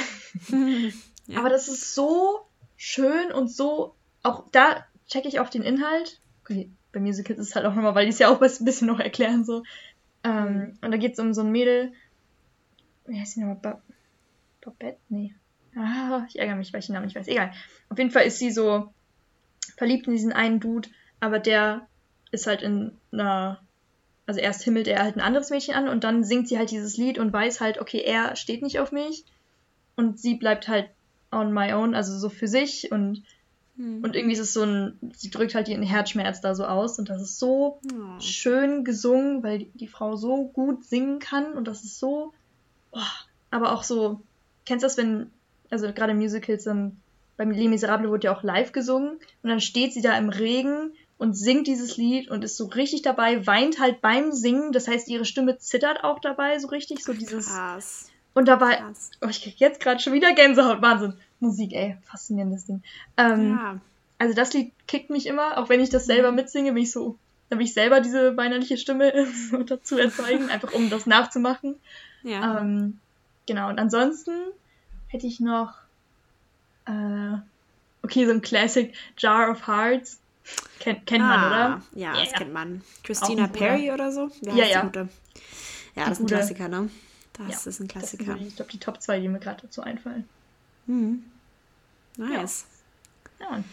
ja. 1.26 1.38
aber 1.38 1.48
das 1.48 1.68
ist 1.68 1.94
so 1.94 2.46
schön 2.76 3.32
und 3.32 3.50
so. 3.50 3.94
Auch 4.22 4.44
da 4.52 4.84
checke 5.08 5.28
ich 5.28 5.40
auf 5.40 5.50
den 5.50 5.62
Inhalt. 5.62 6.20
Okay, 6.42 6.70
bei 6.92 7.00
Musicals 7.00 7.38
ist 7.38 7.48
es 7.48 7.54
halt 7.56 7.66
auch 7.66 7.74
nochmal, 7.74 7.94
weil 7.94 8.06
die 8.06 8.12
es 8.12 8.18
ja 8.18 8.28
auch 8.28 8.40
ein 8.40 8.64
bisschen 8.64 8.86
noch 8.86 9.00
erklären 9.00 9.44
so. 9.44 9.62
Ähm, 10.24 10.54
mhm. 10.54 10.78
Und 10.80 10.90
da 10.90 10.96
geht 10.96 11.12
es 11.12 11.18
um 11.18 11.34
so 11.34 11.42
ein 11.42 11.52
Mädel. 11.52 11.92
Wie 13.06 13.18
heißt 13.18 13.36
die 13.36 13.40
nochmal? 13.40 13.56
Ba 13.56 13.82
Babette? 14.60 14.98
Nee. 15.08 15.34
Ah, 15.76 16.24
ich 16.28 16.38
ärgere 16.38 16.56
mich, 16.56 16.72
weil 16.72 16.80
ich 16.80 16.86
den 16.86 16.94
Namen 16.94 17.06
nicht 17.06 17.16
weiß. 17.16 17.28
Egal. 17.28 17.52
Auf 17.88 17.98
jeden 17.98 18.10
Fall 18.10 18.24
ist 18.24 18.38
sie 18.38 18.50
so 18.50 18.92
verliebt 19.76 20.06
in 20.06 20.14
diesen 20.14 20.32
einen 20.32 20.58
Dude, 20.58 20.88
aber 21.20 21.38
der 21.38 21.86
ist 22.32 22.46
halt 22.46 22.62
in 22.62 22.92
einer. 23.12 23.60
Also 24.28 24.40
erst 24.40 24.64
himmelt 24.64 24.88
er 24.88 25.04
halt 25.04 25.16
ein 25.16 25.20
anderes 25.20 25.50
Mädchen 25.50 25.74
an 25.74 25.88
und 25.88 26.02
dann 26.02 26.24
singt 26.24 26.48
sie 26.48 26.58
halt 26.58 26.72
dieses 26.72 26.96
Lied 26.96 27.18
und 27.18 27.32
weiß 27.32 27.60
halt, 27.60 27.78
okay, 27.78 28.02
er 28.04 28.34
steht 28.34 28.60
nicht 28.62 28.80
auf 28.80 28.90
mich. 28.90 29.24
Und 29.94 30.18
sie 30.18 30.34
bleibt 30.34 30.66
halt 30.66 30.90
on 31.30 31.52
my 31.52 31.72
own, 31.74 31.94
also 31.94 32.18
so 32.18 32.28
für 32.28 32.48
sich 32.48 32.90
und 32.90 33.22
hm. 33.76 34.02
Und 34.02 34.16
irgendwie 34.16 34.34
ist 34.34 34.40
es 34.40 34.52
so 34.52 34.62
ein, 34.62 34.98
sie 35.14 35.30
drückt 35.30 35.54
halt 35.54 35.68
ihren 35.68 35.82
Herzschmerz 35.82 36.40
da 36.40 36.54
so 36.54 36.64
aus 36.64 36.98
und 36.98 37.08
das 37.10 37.20
ist 37.20 37.38
so 37.38 37.78
oh. 37.92 38.20
schön 38.20 38.84
gesungen, 38.84 39.42
weil 39.42 39.58
die, 39.60 39.70
die, 39.74 39.88
Frau 39.88 40.16
so 40.16 40.46
gut 40.46 40.84
singen 40.84 41.18
kann 41.18 41.52
und 41.52 41.68
das 41.68 41.84
ist 41.84 41.98
so, 41.98 42.32
oh, 42.92 43.00
aber 43.50 43.72
auch 43.72 43.82
so, 43.82 44.20
kennst 44.64 44.82
du 44.82 44.86
das, 44.86 44.96
wenn, 44.96 45.30
also 45.70 45.92
gerade 45.92 46.14
Musicals, 46.14 46.64
dann, 46.64 46.96
beim 47.36 47.50
Les 47.50 47.68
Miserables 47.68 48.10
wurde 48.10 48.26
ja 48.26 48.36
auch 48.36 48.42
live 48.42 48.72
gesungen 48.72 49.18
und 49.42 49.50
dann 49.50 49.60
steht 49.60 49.92
sie 49.92 50.00
da 50.00 50.16
im 50.16 50.30
Regen 50.30 50.92
und 51.18 51.34
singt 51.34 51.66
dieses 51.66 51.98
Lied 51.98 52.30
und 52.30 52.44
ist 52.44 52.56
so 52.56 52.66
richtig 52.66 53.02
dabei, 53.02 53.46
weint 53.46 53.78
halt 53.78 54.00
beim 54.00 54.32
Singen, 54.32 54.72
das 54.72 54.88
heißt, 54.88 55.08
ihre 55.08 55.26
Stimme 55.26 55.58
zittert 55.58 56.02
auch 56.02 56.18
dabei 56.18 56.58
so 56.58 56.68
richtig, 56.68 57.04
so 57.04 57.12
dieses. 57.12 57.48
Krass. 57.48 58.06
Und 58.32 58.48
dabei, 58.48 58.82
oh, 59.22 59.28
ich 59.28 59.42
krieg 59.42 59.58
jetzt 59.58 59.80
gerade 59.80 60.00
schon 60.00 60.12
wieder 60.12 60.34
Gänsehaut, 60.34 60.82
Wahnsinn. 60.82 61.14
Musik, 61.40 61.72
ey, 61.72 61.96
faszinierendes 62.04 62.66
Ding. 62.66 62.82
Ähm, 63.16 63.50
ja. 63.50 63.80
Also 64.18 64.34
das 64.34 64.52
Lied 64.54 64.72
kickt 64.86 65.10
mich 65.10 65.26
immer, 65.26 65.58
auch 65.58 65.68
wenn 65.68 65.80
ich 65.80 65.90
das 65.90 66.06
selber 66.06 66.30
mhm. 66.30 66.36
mitsinge, 66.36 66.72
bin 66.72 66.82
ich 66.82 66.92
so, 66.92 67.18
dann 67.48 67.58
will 67.58 67.66
ich 67.66 67.74
selber 67.74 68.00
diese 68.00 68.36
weinerliche 68.36 68.78
Stimme 68.78 69.12
dazu 69.66 69.98
erzeugen, 69.98 70.50
einfach 70.50 70.72
um 70.72 70.90
das 70.90 71.06
nachzumachen. 71.06 71.76
Ja. 72.22 72.60
Ähm, 72.60 72.98
genau, 73.46 73.68
und 73.68 73.78
ansonsten 73.78 74.32
hätte 75.08 75.26
ich 75.26 75.40
noch, 75.40 75.74
äh, 76.86 77.36
okay, 78.02 78.26
so 78.26 78.32
ein 78.32 78.42
Classic 78.42 78.94
Jar 79.18 79.50
of 79.50 79.66
Hearts. 79.66 80.18
Kennt, 80.78 81.06
kennt 81.06 81.24
ah, 81.24 81.26
man, 81.26 81.46
oder? 81.46 81.82
Ja, 81.94 82.12
yeah, 82.12 82.24
das 82.24 82.32
kennt 82.32 82.52
man. 82.52 82.82
Christina 83.02 83.48
Perry 83.48 83.90
oder 83.90 84.12
so? 84.12 84.30
Ja, 84.42 84.54
ja. 84.54 84.64
Ja, 84.64 84.90
die 84.94 85.08
das 85.94 86.10
ist 86.10 86.20
ein 86.20 86.26
Klassiker, 86.26 86.68
ne? 86.68 86.90
Das 87.32 87.64
ja, 87.64 87.70
ist 87.70 87.80
ein 87.80 87.88
Klassiker. 87.88 88.36
Ist, 88.36 88.46
ich 88.46 88.56
glaube, 88.56 88.70
die 88.70 88.78
Top 88.78 89.02
2, 89.02 89.20
die 89.20 89.28
mir 89.28 89.40
gerade 89.40 89.62
dazu 89.62 89.82
einfallen. 89.82 90.28
Mhm. 90.86 91.24
Nice. 92.16 92.64
Ja. 93.40 93.50
ja. 93.50 93.64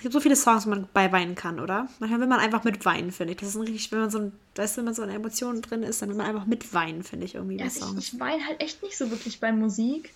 Es 0.00 0.02
gibt 0.02 0.14
so 0.14 0.20
viele 0.20 0.36
Songs, 0.36 0.64
wo 0.64 0.70
man 0.70 0.88
bei 0.94 1.12
weinen 1.12 1.34
kann, 1.34 1.60
oder? 1.60 1.86
Manchmal 1.98 2.20
will 2.20 2.26
man 2.26 2.40
einfach 2.40 2.64
mit 2.64 2.82
weinen, 2.86 3.12
finde 3.12 3.34
ich. 3.34 3.40
Das 3.40 3.50
ist 3.50 3.56
ein 3.56 3.62
richtig, 3.62 3.92
wenn 3.92 4.00
man 4.00 4.10
so 4.10 4.18
ein, 4.18 4.32
weißt 4.54 4.74
du, 4.74 4.78
wenn 4.78 4.86
man 4.86 4.94
so 4.94 5.02
eine 5.02 5.12
Emotion 5.12 5.60
drin 5.60 5.82
ist, 5.82 6.00
dann 6.00 6.08
will 6.08 6.16
man 6.16 6.26
einfach 6.26 6.46
mit 6.46 6.72
weinen, 6.72 7.02
finde 7.02 7.26
ich 7.26 7.34
irgendwie 7.34 7.58
ja, 7.58 7.64
bei 7.64 7.70
Songs. 7.70 7.98
Ich, 7.98 8.14
ich 8.14 8.20
weine 8.20 8.46
halt 8.46 8.62
echt 8.62 8.82
nicht 8.82 8.96
so 8.96 9.10
wirklich 9.10 9.40
bei 9.40 9.52
Musik. 9.52 10.14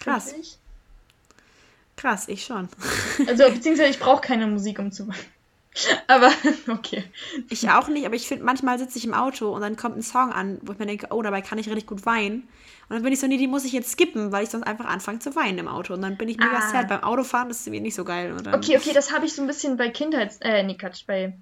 Krass. 0.00 0.34
Krass, 1.96 2.28
ich 2.28 2.44
schon. 2.44 2.68
Also, 3.26 3.44
beziehungsweise 3.50 3.88
ich 3.88 3.98
brauche 3.98 4.20
keine 4.20 4.46
Musik, 4.46 4.78
um 4.78 4.92
zu 4.92 5.08
weinen. 5.08 5.35
Aber, 6.06 6.30
okay. 6.68 7.04
Ich 7.50 7.68
auch 7.70 7.88
nicht, 7.88 8.06
aber 8.06 8.14
ich 8.14 8.26
finde, 8.26 8.44
manchmal 8.44 8.78
sitze 8.78 8.98
ich 8.98 9.04
im 9.04 9.14
Auto 9.14 9.54
und 9.54 9.60
dann 9.60 9.76
kommt 9.76 9.96
ein 9.96 10.02
Song 10.02 10.32
an, 10.32 10.58
wo 10.62 10.72
ich 10.72 10.78
mir 10.78 10.86
denke, 10.86 11.08
oh, 11.10 11.22
dabei 11.22 11.42
kann 11.42 11.58
ich 11.58 11.68
richtig 11.68 11.86
gut 11.86 12.06
weinen. 12.06 12.48
Und 12.88 12.94
dann 12.94 13.02
bin 13.02 13.12
ich 13.12 13.20
so, 13.20 13.26
nee, 13.26 13.36
die 13.36 13.48
muss 13.48 13.64
ich 13.64 13.72
jetzt 13.72 13.90
skippen, 13.90 14.30
weil 14.30 14.44
ich 14.44 14.50
sonst 14.50 14.66
einfach 14.66 14.86
anfange 14.86 15.18
zu 15.18 15.34
weinen 15.34 15.58
im 15.58 15.68
Auto. 15.68 15.94
Und 15.94 16.02
dann 16.02 16.16
bin 16.16 16.28
ich 16.28 16.38
mega 16.38 16.58
ah. 16.58 16.70
sad. 16.70 16.88
Beim 16.88 17.02
Autofahren 17.02 17.50
ist 17.50 17.68
mir 17.68 17.80
nicht 17.80 17.96
so 17.96 18.04
geil. 18.04 18.34
okay, 18.52 18.76
okay, 18.76 18.92
das 18.94 19.12
habe 19.12 19.26
ich 19.26 19.34
so 19.34 19.42
ein 19.42 19.48
bisschen 19.48 19.76
bei 19.76 19.88
Kindheits-, 19.88 20.38
äh, 20.40 20.62
nee, 20.62 20.76
Quatsch, 20.76 21.04
bei 21.06 21.36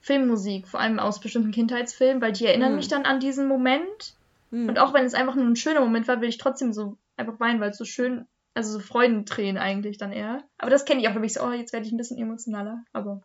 Filmmusik, 0.00 0.66
vor 0.66 0.80
allem 0.80 0.98
aus 0.98 1.20
bestimmten 1.20 1.50
Kindheitsfilmen, 1.50 2.22
weil 2.22 2.32
die 2.32 2.46
erinnern 2.46 2.72
mm. 2.72 2.76
mich 2.76 2.88
dann 2.88 3.04
an 3.04 3.20
diesen 3.20 3.46
Moment. 3.46 4.14
Mm. 4.50 4.70
Und 4.70 4.78
auch 4.78 4.94
wenn 4.94 5.04
es 5.04 5.12
einfach 5.12 5.34
nur 5.34 5.44
ein 5.44 5.56
schöner 5.56 5.80
Moment 5.80 6.08
war, 6.08 6.22
will 6.22 6.30
ich 6.30 6.38
trotzdem 6.38 6.72
so 6.72 6.96
einfach 7.18 7.38
weinen, 7.38 7.60
weil 7.60 7.70
es 7.70 7.78
so 7.78 7.84
schön, 7.84 8.26
also 8.54 8.72
so 8.72 8.80
Freudentränen 8.80 9.58
eigentlich 9.58 9.98
dann 9.98 10.12
eher. 10.12 10.42
Aber 10.56 10.70
das 10.70 10.86
kenne 10.86 11.02
ich 11.02 11.08
auch, 11.08 11.12
bin 11.12 11.24
ich 11.24 11.34
so, 11.34 11.42
oh, 11.44 11.52
jetzt 11.52 11.74
werde 11.74 11.86
ich 11.86 11.92
ein 11.92 11.98
bisschen 11.98 12.16
emotionaler, 12.16 12.82
aber 12.94 13.20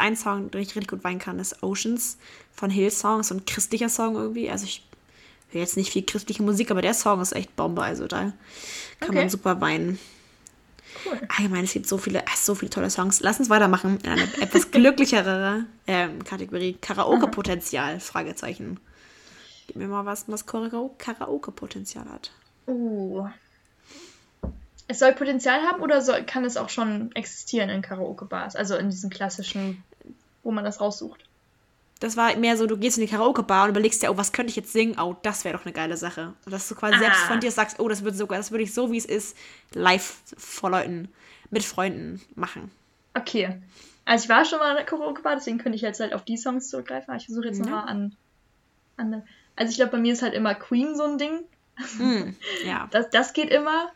ein 0.00 0.16
Song, 0.16 0.50
den 0.50 0.60
ich 0.60 0.68
richtig 0.68 0.88
gut 0.88 1.04
weinen 1.04 1.18
kann, 1.18 1.38
ist 1.38 1.62
Oceans 1.62 2.18
von 2.52 2.70
Hillsong. 2.70 3.22
So 3.22 3.34
ein 3.34 3.44
christlicher 3.44 3.88
Song 3.88 4.16
irgendwie. 4.16 4.50
Also 4.50 4.64
ich 4.64 4.86
höre 5.50 5.60
jetzt 5.60 5.76
nicht 5.76 5.92
viel 5.92 6.04
christliche 6.04 6.42
Musik, 6.42 6.70
aber 6.70 6.82
der 6.82 6.94
Song 6.94 7.20
ist 7.20 7.32
echt 7.32 7.54
Bombe. 7.56 7.82
Also 7.82 8.06
da 8.06 8.32
kann 8.98 9.10
okay. 9.10 9.18
man 9.18 9.30
super 9.30 9.60
weinen. 9.60 9.98
Cool. 11.04 11.20
Allgemein, 11.28 11.64
es 11.64 11.72
gibt 11.72 11.86
so 11.86 11.98
viele, 11.98 12.24
so 12.36 12.54
viele 12.54 12.70
tolle 12.70 12.90
Songs. 12.90 13.20
Lass 13.20 13.38
uns 13.38 13.48
weitermachen 13.48 13.98
in 14.02 14.10
eine 14.10 14.22
etwas 14.40 14.70
glücklichere 14.70 15.64
ähm, 15.86 16.24
Kategorie. 16.24 16.76
Karaoke-Potenzial, 16.80 18.00
Fragezeichen. 18.00 18.80
Gib 19.66 19.76
mir 19.76 19.86
mal 19.86 20.04
was, 20.04 20.24
was 20.28 20.46
Karaoke-Potenzial 20.46 22.06
hat. 22.06 22.32
Uh, 22.66 23.28
es 24.90 24.98
soll 24.98 25.12
Potenzial 25.12 25.62
haben 25.62 25.82
oder 25.82 26.02
soll, 26.02 26.24
kann 26.24 26.44
es 26.44 26.56
auch 26.56 26.68
schon 26.68 27.12
existieren 27.14 27.70
in 27.70 27.80
Karaoke-Bars? 27.80 28.56
Also 28.56 28.74
in 28.74 28.90
diesen 28.90 29.08
klassischen, 29.08 29.84
wo 30.42 30.50
man 30.50 30.64
das 30.64 30.80
raussucht. 30.80 31.24
Das 32.00 32.16
war 32.16 32.34
mehr 32.36 32.56
so, 32.56 32.66
du 32.66 32.78
gehst 32.78 32.96
in 32.96 33.04
die 33.04 33.10
Karaoke-Bar 33.10 33.64
und 33.64 33.70
überlegst 33.70 34.02
dir, 34.02 34.10
oh, 34.10 34.16
was 34.16 34.32
könnte 34.32 34.48
ich 34.50 34.56
jetzt 34.56 34.72
singen? 34.72 34.98
Oh, 34.98 35.16
das 35.22 35.44
wäre 35.44 35.56
doch 35.56 35.66
eine 35.66 35.74
geile 35.74 35.98
Sache. 35.98 36.32
Und 36.46 36.52
dass 36.52 36.66
du 36.66 36.74
quasi 36.74 36.94
ah. 36.94 36.98
selbst 36.98 37.20
von 37.24 37.40
dir 37.40 37.50
sagst, 37.50 37.78
oh, 37.78 37.88
das 37.88 38.02
würde 38.02 38.16
sogar, 38.16 38.38
das 38.38 38.50
würde 38.50 38.64
ich 38.64 38.72
so, 38.72 38.90
wie 38.90 38.96
es 38.96 39.04
ist, 39.04 39.36
live 39.74 40.22
vor 40.38 40.70
Leuten, 40.70 41.08
mit 41.50 41.62
Freunden 41.62 42.22
machen. 42.34 42.70
Okay. 43.12 43.60
Also 44.06 44.24
ich 44.24 44.28
war 44.30 44.46
schon 44.46 44.60
mal 44.60 44.70
in 44.70 44.76
der 44.76 44.86
Karaoke-Bar, 44.86 45.36
deswegen 45.36 45.58
könnte 45.58 45.76
ich 45.76 45.82
jetzt 45.82 46.00
halt 46.00 46.14
auf 46.14 46.24
die 46.24 46.38
Songs 46.38 46.70
zurückgreifen. 46.70 47.14
Ich 47.16 47.26
versuche 47.26 47.48
jetzt 47.48 47.58
ja. 47.58 47.64
nochmal 47.64 47.88
an, 47.88 48.16
an. 48.96 49.22
Also 49.54 49.70
ich 49.70 49.76
glaube, 49.76 49.92
bei 49.92 49.98
mir 49.98 50.14
ist 50.14 50.22
halt 50.22 50.32
immer 50.32 50.54
Queen 50.54 50.96
so 50.96 51.04
ein 51.04 51.18
Ding. 51.18 51.40
Mm, 51.98 52.34
ja. 52.64 52.88
Das, 52.92 53.10
das 53.10 53.34
geht 53.34 53.50
immer. 53.50 53.90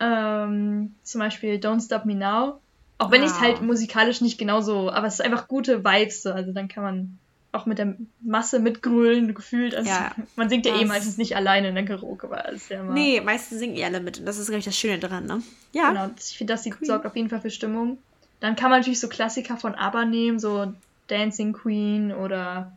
Ähm, 0.00 0.94
zum 1.02 1.18
Beispiel 1.18 1.56
Don't 1.56 1.84
Stop 1.84 2.06
Me 2.06 2.14
Now. 2.14 2.61
Auch 3.02 3.10
wenn 3.10 3.22
wow. 3.22 3.30
ich 3.30 3.34
es 3.34 3.40
halt 3.40 3.62
musikalisch 3.62 4.20
nicht 4.20 4.38
genauso, 4.38 4.88
aber 4.88 5.08
es 5.08 5.14
ist 5.14 5.22
einfach 5.22 5.48
gute 5.48 5.84
Vibes. 5.84 6.22
So. 6.22 6.32
Also 6.32 6.52
dann 6.52 6.68
kann 6.68 6.84
man 6.84 7.18
auch 7.50 7.66
mit 7.66 7.78
der 7.78 7.96
Masse 8.20 8.60
mitgrölen, 8.60 9.34
gefühlt. 9.34 9.74
Also 9.74 9.90
ja, 9.90 10.12
man 10.36 10.48
singt 10.48 10.66
ja 10.66 10.76
eh 10.76 10.84
meistens 10.84 11.18
nicht 11.18 11.34
alleine 11.34 11.70
in 11.70 11.74
der 11.74 11.84
Karaoke, 11.84 12.30
weil 12.30 12.54
es 12.54 12.68
ja 12.68 12.80
immer. 12.80 12.92
Nee, 12.92 13.20
meistens 13.20 13.58
singen 13.58 13.76
eh 13.76 13.84
alle 13.84 13.98
mit. 13.98 14.20
Und 14.20 14.26
das 14.26 14.38
ist, 14.38 14.46
glaube 14.46 14.60
ich, 14.60 14.64
das 14.64 14.78
Schöne 14.78 15.00
daran, 15.00 15.26
ne? 15.26 15.42
Ja. 15.72 15.88
Genau, 15.88 16.10
ich 16.16 16.38
finde, 16.38 16.52
das 16.52 16.62
Queen. 16.62 16.76
sorgt 16.80 17.04
auf 17.04 17.16
jeden 17.16 17.28
Fall 17.28 17.40
für 17.40 17.50
Stimmung. 17.50 17.98
Dann 18.38 18.54
kann 18.54 18.70
man 18.70 18.78
natürlich 18.78 19.00
so 19.00 19.08
Klassiker 19.08 19.56
von 19.56 19.74
ABBA 19.74 20.04
nehmen, 20.04 20.38
so 20.38 20.72
Dancing 21.08 21.54
Queen 21.54 22.12
oder 22.12 22.70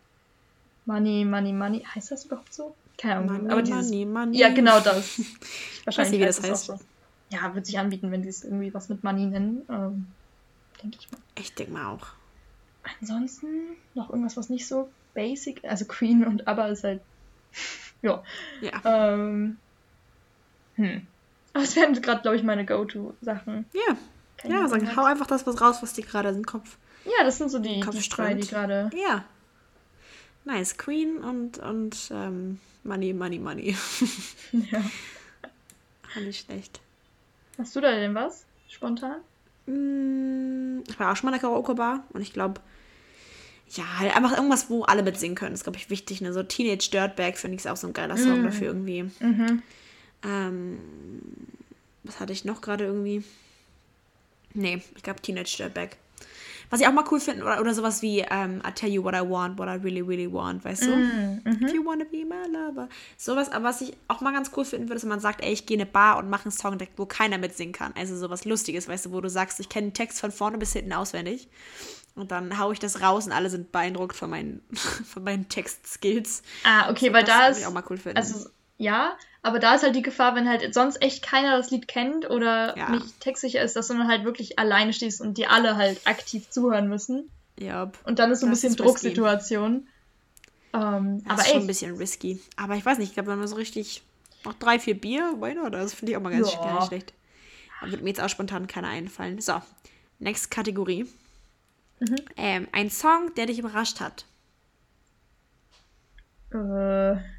Money, 0.88 1.24
Money, 1.24 1.54
Money. 1.54 1.84
Heißt 1.94 2.10
das 2.10 2.26
überhaupt 2.26 2.52
so? 2.52 2.74
Keine 2.98 3.18
Ahnung. 3.18 3.38
Money, 3.38 3.52
aber 3.52 3.62
dieses, 3.62 3.90
Money, 3.92 4.06
Money. 4.06 4.38
Ja, 4.40 4.50
genau 4.50 4.80
das. 4.80 5.22
Wahrscheinlich, 5.86 6.20
wie 6.20 6.26
das 6.26 6.42
heißt. 6.42 6.72
Auch 6.72 6.78
so 6.78 6.86
ja, 7.30 7.54
wird 7.56 7.66
sich 7.66 7.80
anbieten, 7.80 8.12
wenn 8.12 8.24
sie 8.24 8.30
es 8.30 8.44
irgendwie 8.44 8.74
was 8.74 8.90
mit 8.90 9.04
Money 9.04 9.26
nennen. 9.26 9.64
Ähm, 9.70 10.08
denke 10.82 10.98
ich 11.00 11.12
mal. 11.12 11.20
Ich 11.36 11.54
denke 11.54 11.74
mal 11.74 11.88
auch. 11.88 12.08
Ansonsten 13.02 13.48
noch 13.94 14.10
irgendwas, 14.10 14.38
was 14.38 14.50
nicht 14.50 14.68
so 14.68 14.90
basic, 15.14 15.64
also 15.64 15.86
Queen 15.86 16.26
und 16.26 16.48
ABBA 16.48 16.68
ist 16.68 16.84
halt, 16.84 17.02
ja. 18.02 18.24
Ja. 18.62 18.82
Ähm, 18.84 19.58
hm. 20.76 21.08
Aber 21.54 21.64
es 21.64 21.76
wären 21.76 22.00
gerade, 22.00 22.22
glaube 22.22 22.38
ich, 22.38 22.44
meine 22.44 22.66
Go-To-Sachen. 22.66 23.66
Ja. 23.74 23.98
Kann 24.38 24.52
ja, 24.52 24.68
sag, 24.68 24.96
hau 24.98 25.06
einfach 25.06 25.28
das 25.28 25.48
was 25.48 25.62
raus, 25.62 25.78
was 25.82 25.94
dir 25.94 26.04
gerade 26.04 26.30
im 26.30 26.46
Kopf. 26.46 26.78
Ja, 27.06 27.24
das 27.24 27.38
sind 27.38 27.50
so 27.50 27.60
die, 27.60 27.80
die 27.80 28.10
drei, 28.10 28.34
die 28.34 28.48
gerade. 28.48 28.90
Ja. 28.94 29.24
Nice. 30.44 30.78
Queen 30.78 31.18
und, 31.18 31.60
und 31.60 32.12
ähm, 32.12 32.60
Money, 32.84 33.14
Money, 33.14 33.40
Money. 33.40 33.76
ja. 34.52 34.82
Fand 36.14 36.28
ich 36.28 36.40
schlecht. 36.40 36.82
Hast 37.58 37.76
du 37.76 37.82
da 37.82 37.92
denn 37.92 38.16
was? 38.16 38.46
Spontan? 38.70 39.18
Mm, 39.68 40.84
ich 40.88 41.00
war 41.00 41.12
auch 41.12 41.16
schon 41.16 41.30
mal 41.30 41.36
in 41.36 41.42
der 41.42 41.50
Karaoke-Bar 41.50 42.04
und 42.14 42.22
ich 42.22 42.34
glaube, 42.34 42.62
ja, 43.70 43.84
halt 44.00 44.16
einfach 44.16 44.36
irgendwas, 44.36 44.70
wo 44.70 44.84
alle 44.84 45.04
mitsingen 45.04 45.36
können. 45.36 45.52
Das 45.52 45.62
ist, 45.62 45.64
glaube 45.64 45.78
ich, 45.78 45.90
wichtig. 45.90 46.22
Ne? 46.22 46.34
So 46.34 46.44
Teenage 46.44 46.90
Dirtbag 46.92 47.38
finde 47.38 47.58
ich 47.58 47.68
auch 47.68 47.78
so 47.78 47.88
ein 47.88 47.94
geiler 47.94 48.18
Song 48.18 48.42
mm. 48.42 48.46
dafür 48.46 48.68
irgendwie. 48.68 49.04
Mhm. 49.04 49.64
Ähm, 50.24 50.80
was 52.04 52.20
hatte 52.20 52.34
ich 52.34 52.46
noch 52.46 52.62
gerade 52.62 52.86
irgendwie? 52.86 53.24
Nee, 54.54 54.82
ich 54.96 55.04
glaube 55.04 55.22
Teenage 55.22 55.58
Dirtbag. 55.58 55.98
Was 56.70 56.80
ich 56.80 56.88
auch 56.88 56.94
mal 56.94 57.04
cool 57.12 57.20
finde, 57.20 57.44
oder, 57.44 57.62
oder 57.62 57.74
sowas 57.74 58.02
wie 58.02 58.22
um, 58.22 58.62
I 58.68 58.72
tell 58.74 58.90
you 58.90 59.04
what 59.04 59.14
I 59.14 59.22
want, 59.22 59.58
what 59.58 59.68
I 59.68 59.82
really, 59.82 60.02
really 60.02 60.32
want, 60.32 60.64
weißt 60.64 60.86
du? 60.86 60.96
Mm, 60.96 61.02
mm 61.02 61.42
-hmm. 61.44 61.66
If 61.66 61.74
you 61.74 61.86
wanna 61.86 62.06
be 62.06 62.26
my 62.26 62.48
lover. 62.52 62.90
Sowas, 63.18 63.52
aber 63.52 63.66
was 63.66 63.82
ich 63.82 63.94
auch 64.08 64.22
mal 64.22 64.34
ganz 64.34 64.52
cool 64.56 64.66
finden 64.66 64.88
würde, 64.88 64.98
ist, 64.98 65.04
wenn 65.04 65.10
man 65.10 65.20
sagt, 65.20 65.44
ey, 65.44 65.54
ich 65.54 65.66
gehe 65.66 65.76
in 65.76 65.82
eine 65.82 65.92
Bar 65.92 66.18
und 66.18 66.30
mache 66.30 66.46
einen 66.46 66.52
Song, 66.52 66.78
wo 66.98 67.06
keiner 67.06 67.38
mitsingen 67.38 67.74
kann. 67.74 67.94
Also 67.96 68.18
sowas 68.18 68.46
Lustiges, 68.46 68.88
weißt 68.88 69.06
du, 69.06 69.12
wo 69.12 69.22
du 69.22 69.30
sagst, 69.30 69.60
ich 69.60 69.70
kenne 69.70 69.88
den 69.88 69.94
Text 69.94 70.20
von 70.20 70.32
vorne 70.32 70.58
bis 70.58 70.74
hinten 70.74 70.94
auswendig. 70.94 71.48
Und 72.16 72.32
dann 72.32 72.58
haue 72.58 72.74
ich 72.74 72.80
das 72.80 73.02
raus 73.02 73.26
und 73.26 73.34
alle 73.34 73.50
sind 73.50 73.72
beeindruckt 73.72 74.16
von 74.16 74.30
meinen, 74.30 74.62
von 75.06 75.24
meinen 75.24 75.50
Textskills. 75.50 76.44
Ah, 76.64 76.90
okay, 76.90 77.08
so, 77.08 77.14
weil 77.14 77.24
da 77.24 77.48
ist. 77.48 77.60
Ich 77.60 77.66
auch 77.66 77.74
mal 77.74 77.84
cool 77.90 77.98
finden. 77.98 78.18
Also, 78.18 78.50
ja, 78.78 79.18
aber 79.42 79.60
da 79.60 79.76
ist 79.76 79.84
halt 79.84 79.96
die 79.96 80.02
Gefahr, 80.02 80.36
wenn 80.36 80.50
halt 80.50 80.74
sonst 80.74 81.02
echt 81.02 81.24
keiner 81.24 81.56
das 81.56 81.72
Lied 81.72 81.88
kennt 81.88 82.30
oder 82.30 82.78
ja. 82.78 82.90
nicht 82.90 83.22
textsicher 83.22 83.62
ist, 83.62 83.76
dass 83.76 83.88
du 83.88 83.94
dann 83.94 84.08
halt 84.08 84.26
wirklich 84.26 84.60
alleine 84.60 84.92
stehst 84.92 85.22
und 85.22 85.38
die 85.38 85.48
alle 85.48 85.78
halt 85.78 86.06
aktiv 86.06 86.50
zuhören 86.50 86.90
müssen. 86.90 87.30
Ja. 87.60 87.92
Und 88.04 88.20
dann 88.20 88.32
ist 88.32 88.42
so 88.42 88.48
ein 88.48 88.50
bisschen 88.50 88.76
Drucksituation. 88.76 89.88
Ähm, 90.74 91.24
das 91.24 91.32
aber 91.32 91.42
ist 91.42 91.52
schon 91.52 91.62
ein 91.62 91.68
bisschen 91.68 91.96
risky. 91.96 92.42
Aber 92.58 92.76
ich 92.76 92.86
weiß 92.86 92.98
nicht, 92.98 93.10
ich 93.10 93.14
glaube, 93.14 93.32
wenn 93.32 93.40
man 93.40 93.48
so 93.48 93.56
richtig 93.56 94.04
noch 94.44 94.56
drei, 94.56 94.78
vier 94.78 95.00
Bier, 95.00 95.36
why 95.40 95.54
not? 95.56 95.74
Das 95.74 95.94
finde 95.94 96.12
ich 96.12 96.18
auch 96.18 96.22
mal 96.22 96.32
ganz 96.32 96.52
ja. 96.52 96.74
nicht 96.74 96.88
schlecht. 96.88 97.14
Aber 97.80 97.92
wird 97.92 98.02
mir 98.02 98.10
jetzt 98.10 98.22
auch 98.22 98.30
spontan 98.30 98.68
keiner 98.68 98.90
einfallen. 98.90 99.40
So, 99.40 99.62
next 100.20 100.52
Kategorie. 100.52 101.06
Mhm. 102.00 102.16
Ähm, 102.36 102.68
ein 102.74 102.90
Song, 102.90 103.34
der 103.36 103.46
dich 103.46 103.60
überrascht 103.60 104.02
hat. 104.02 104.26
Äh 106.52 107.35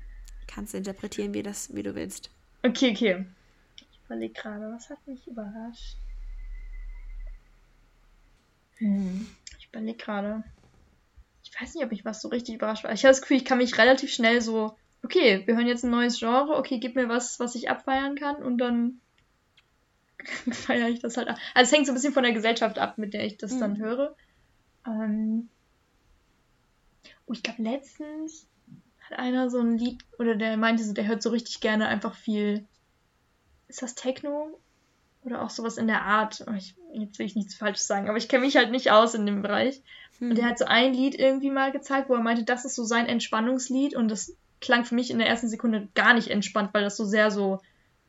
kannst 0.56 0.72
du 0.72 0.78
interpretieren, 0.78 1.34
wie, 1.34 1.42
das, 1.42 1.74
wie 1.74 1.82
du 1.82 1.94
willst. 1.94 2.30
Okay, 2.62 2.92
okay. 2.92 3.26
Ich 3.90 4.00
überlege 4.06 4.32
gerade, 4.32 4.72
was 4.72 4.88
hat 4.88 5.06
mich 5.06 5.26
überrascht? 5.26 5.98
Hm, 8.78 9.28
ich 9.58 9.68
überlege 9.68 9.98
gerade. 9.98 10.42
Ich 11.44 11.60
weiß 11.60 11.74
nicht, 11.74 11.84
ob 11.84 11.92
ich 11.92 12.06
was 12.06 12.22
so 12.22 12.28
richtig 12.28 12.54
überrascht 12.54 12.84
war. 12.84 12.92
Ich 12.92 13.04
habe 13.04 13.12
das 13.12 13.20
Gefühl, 13.20 13.36
ich 13.36 13.44
kann 13.44 13.58
mich 13.58 13.76
relativ 13.76 14.10
schnell 14.10 14.40
so, 14.40 14.74
okay, 15.02 15.42
wir 15.46 15.56
hören 15.56 15.66
jetzt 15.66 15.84
ein 15.84 15.90
neues 15.90 16.18
Genre, 16.18 16.56
okay, 16.56 16.78
gib 16.78 16.96
mir 16.96 17.10
was, 17.10 17.38
was 17.38 17.54
ich 17.54 17.68
abfeiern 17.68 18.16
kann 18.16 18.36
und 18.36 18.56
dann 18.56 19.02
feiere 20.52 20.88
ich 20.88 21.00
das 21.00 21.18
halt 21.18 21.28
ab. 21.28 21.36
Also 21.52 21.68
es 21.68 21.76
hängt 21.76 21.86
so 21.86 21.92
ein 21.92 21.96
bisschen 21.96 22.14
von 22.14 22.22
der 22.22 22.32
Gesellschaft 22.32 22.78
ab, 22.78 22.96
mit 22.96 23.12
der 23.12 23.26
ich 23.26 23.36
das 23.36 23.52
mhm. 23.52 23.60
dann 23.60 23.78
höre. 23.78 24.16
Ähm, 24.86 25.50
oh, 27.26 27.34
ich 27.34 27.42
glaube 27.42 27.62
letztens 27.62 28.48
hat 29.10 29.18
einer 29.18 29.50
so 29.50 29.58
ein 29.58 29.78
Lied, 29.78 30.02
oder 30.18 30.34
der 30.34 30.56
meinte 30.56 30.84
so, 30.84 30.92
der 30.92 31.06
hört 31.06 31.22
so 31.22 31.30
richtig 31.30 31.60
gerne 31.60 31.88
einfach 31.88 32.14
viel. 32.14 32.66
Ist 33.68 33.82
das 33.82 33.94
Techno? 33.94 34.58
Oder 35.24 35.42
auch 35.42 35.50
sowas 35.50 35.76
in 35.76 35.88
der 35.88 36.02
Art. 36.02 36.44
Oh, 36.48 36.54
ich, 36.54 36.74
jetzt 36.92 37.18
will 37.18 37.26
ich 37.26 37.34
nichts 37.34 37.54
Falsches 37.54 37.86
sagen, 37.86 38.08
aber 38.08 38.18
ich 38.18 38.28
kenne 38.28 38.44
mich 38.44 38.56
halt 38.56 38.70
nicht 38.70 38.90
aus 38.90 39.14
in 39.14 39.26
dem 39.26 39.42
Bereich. 39.42 39.82
Hm. 40.18 40.30
Und 40.30 40.38
der 40.38 40.46
hat 40.46 40.58
so 40.58 40.64
ein 40.64 40.94
Lied 40.94 41.14
irgendwie 41.14 41.50
mal 41.50 41.72
gezeigt, 41.72 42.08
wo 42.08 42.14
er 42.14 42.22
meinte, 42.22 42.44
das 42.44 42.64
ist 42.64 42.74
so 42.74 42.84
sein 42.84 43.06
Entspannungslied 43.06 43.96
und 43.96 44.08
das 44.08 44.36
klang 44.60 44.84
für 44.84 44.94
mich 44.94 45.10
in 45.10 45.18
der 45.18 45.28
ersten 45.28 45.48
Sekunde 45.48 45.88
gar 45.94 46.14
nicht 46.14 46.28
entspannt, 46.28 46.70
weil 46.72 46.82
das 46.82 46.96
so 46.96 47.04
sehr 47.04 47.30
so, 47.30 47.60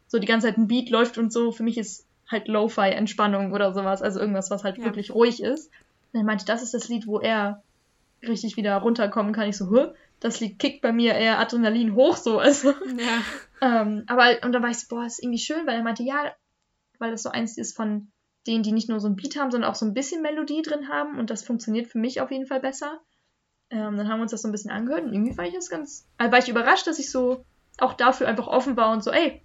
so 0.07 0.19
die 0.19 0.27
ganze 0.27 0.47
Zeit 0.47 0.57
ein 0.57 0.67
Beat 0.67 0.89
läuft 0.89 1.17
und 1.17 1.33
so. 1.33 1.51
Für 1.51 1.63
mich 1.63 1.77
ist 1.77 2.05
halt 2.29 2.47
Lo-Fi-Entspannung 2.47 3.51
oder 3.51 3.73
sowas, 3.73 4.01
also 4.01 4.19
irgendwas, 4.19 4.51
was 4.51 4.63
halt 4.63 4.77
ja. 4.77 4.85
wirklich 4.85 5.11
ruhig 5.11 5.41
ist. 5.41 5.71
Und 6.13 6.21
er 6.21 6.25
meinte, 6.25 6.45
das 6.45 6.63
ist 6.63 6.73
das 6.73 6.87
Lied, 6.87 7.07
wo 7.07 7.19
er 7.19 7.63
richtig 8.22 8.57
wieder 8.57 8.76
runterkommen 8.78 9.34
kann. 9.34 9.49
Ich 9.49 9.57
so, 9.57 9.93
das 10.20 10.39
Lied 10.39 10.59
kickt 10.59 10.82
bei 10.82 10.91
mir 10.91 11.13
eher 11.13 11.39
Adrenalin 11.39 11.95
hoch, 11.95 12.18
so, 12.18 12.39
also. 12.39 12.70
Ja. 12.72 13.82
ähm, 13.82 14.03
aber, 14.07 14.43
und 14.43 14.51
dann 14.51 14.63
war 14.63 14.70
ich 14.70 14.80
so, 14.80 14.88
boah, 14.89 15.05
ist 15.05 15.22
irgendwie 15.22 15.39
schön, 15.39 15.68
weil 15.68 15.76
er 15.76 15.84
meinte, 15.84 16.03
ja, 16.03 16.34
weil 16.99 17.11
das 17.11 17.24
so 17.24 17.30
eins 17.30 17.57
ist 17.57 17.76
von 17.76 18.11
denen, 18.47 18.63
die 18.63 18.72
nicht 18.72 18.89
nur 18.89 18.99
so 18.99 19.07
ein 19.07 19.15
Beat 19.15 19.38
haben, 19.38 19.51
sondern 19.51 19.70
auch 19.70 19.76
so 19.76 19.86
ein 19.86 19.93
bisschen 19.93 20.22
Melodie 20.22 20.61
drin 20.61 20.88
haben 20.89 21.20
und 21.20 21.30
das 21.30 21.43
funktioniert 21.43 21.88
für 21.88 21.99
mich 21.99 22.22
auf 22.22 22.32
jeden 22.32 22.47
Fall 22.47 22.59
besser. 22.59 23.01
Ähm, 23.70 23.97
dann 23.97 24.07
haben 24.07 24.20
wir 24.20 24.24
uns 24.24 24.32
das 24.32 24.41
so 24.41 24.47
ein 24.47 24.53
bisschen 24.53 24.72
angehört 24.72 25.03
und 25.03 25.13
irgendwie 25.13 25.34
fand 25.34 25.49
ich 25.49 25.53
das 25.53 25.70
ganz, 25.70 26.07
also 26.18 26.32
war 26.32 26.39
ich 26.39 26.47
überrascht, 26.47 26.88
dass 26.88 26.99
ich 26.99 27.11
so 27.11 27.43
auch 27.80 27.93
dafür 27.93 28.28
einfach 28.28 28.47
offen 28.47 28.78
war 28.78 28.91
und 28.91 29.03
so, 29.03 29.11
ey, 29.11 29.41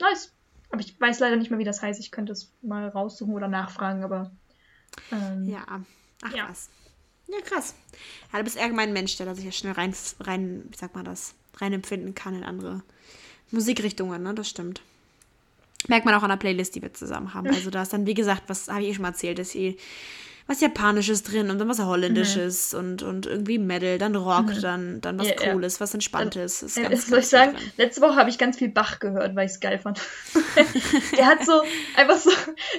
nice. 0.00 0.32
Aber 0.70 0.80
ich 0.80 0.98
weiß 1.00 1.20
leider 1.20 1.36
nicht 1.36 1.50
mehr, 1.50 1.60
wie 1.60 1.64
das 1.64 1.82
heißt. 1.82 2.00
Ich 2.00 2.10
könnte 2.10 2.32
es 2.32 2.52
mal 2.60 2.88
raussuchen 2.88 3.34
oder 3.34 3.46
nachfragen, 3.46 4.02
aber. 4.02 4.32
Ähm, 5.12 5.44
ja, 5.44 5.64
ach 6.24 6.34
ja. 6.34 6.48
was. 6.48 6.70
Ja, 7.28 7.40
krass. 7.44 7.74
Ja, 8.32 8.38
du 8.38 8.44
bist 8.44 8.58
allgemein 8.58 8.90
ein 8.90 8.92
Mensch, 8.92 9.16
der 9.16 9.26
da 9.26 9.34
sich 9.34 9.44
ja 9.44 9.52
schnell 9.52 9.72
rein, 9.72 9.94
rein, 10.20 10.64
wie 10.68 10.76
sagt 10.76 10.94
man 10.94 11.04
das, 11.04 11.34
rein 11.56 11.72
empfinden 11.72 12.14
kann 12.14 12.36
in 12.36 12.44
andere 12.44 12.82
Musikrichtungen, 13.50 14.22
ne? 14.22 14.34
Das 14.34 14.48
stimmt. 14.48 14.80
Merkt 15.88 16.04
man 16.04 16.14
auch 16.14 16.22
an 16.22 16.30
der 16.30 16.36
Playlist, 16.36 16.74
die 16.74 16.82
wir 16.82 16.94
zusammen 16.94 17.34
haben. 17.34 17.48
Also 17.48 17.70
da 17.70 17.82
ist 17.82 17.92
dann, 17.92 18.06
wie 18.06 18.14
gesagt, 18.14 18.44
was 18.48 18.68
habe 18.68 18.82
ich 18.82 18.88
eh 18.88 18.94
schon 18.94 19.02
mal 19.02 19.08
erzählt, 19.08 19.38
dass 19.38 19.54
eh 19.54 19.76
was 20.48 20.60
Japanisches 20.60 21.24
drin 21.24 21.50
und 21.50 21.58
dann 21.58 21.68
was 21.68 21.80
Holländisches 21.80 22.72
mhm. 22.72 22.78
und, 22.78 23.02
und 23.02 23.26
irgendwie 23.26 23.58
Metal, 23.58 23.98
dann 23.98 24.14
Rock, 24.14 24.46
mhm. 24.46 24.60
dann, 24.60 25.00
dann 25.00 25.18
was 25.18 25.28
ja, 25.28 25.34
Cooles, 25.34 25.74
ja. 25.74 25.80
was 25.80 25.94
Entspanntes. 25.94 26.62
Ist 26.62 26.76
ganz, 26.76 26.88
ganz 26.88 27.06
soll 27.06 27.18
ich 27.18 27.28
sagen, 27.28 27.54
drin. 27.54 27.72
letzte 27.76 28.00
Woche 28.00 28.14
habe 28.14 28.30
ich 28.30 28.38
ganz 28.38 28.56
viel 28.56 28.68
Bach 28.68 29.00
gehört, 29.00 29.34
weil 29.34 29.46
ich 29.46 29.52
es 29.52 29.60
geil 29.60 29.78
fand. 29.78 30.00
Der 31.16 31.26
hat 31.26 31.44
so, 31.44 31.62
einfach 31.96 32.18
so, 32.18 32.30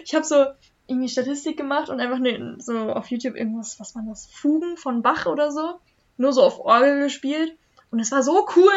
ich 0.03 0.15
habe 0.15 0.25
so 0.25 0.45
irgendwie 0.87 1.09
Statistik 1.09 1.57
gemacht 1.57 1.89
und 1.89 1.99
einfach 1.99 2.19
ne, 2.19 2.55
so 2.59 2.77
auf 2.91 3.07
YouTube 3.11 3.35
irgendwas, 3.35 3.79
was 3.79 3.95
war 3.95 4.03
das, 4.07 4.27
Fugen 4.27 4.77
von 4.77 5.01
Bach 5.01 5.25
oder 5.25 5.51
so, 5.51 5.79
nur 6.17 6.33
so 6.33 6.43
auf 6.43 6.59
Orgel 6.59 7.03
gespielt. 7.03 7.55
Und 7.91 7.99
es 7.99 8.11
war 8.11 8.23
so 8.23 8.47
cool. 8.55 8.73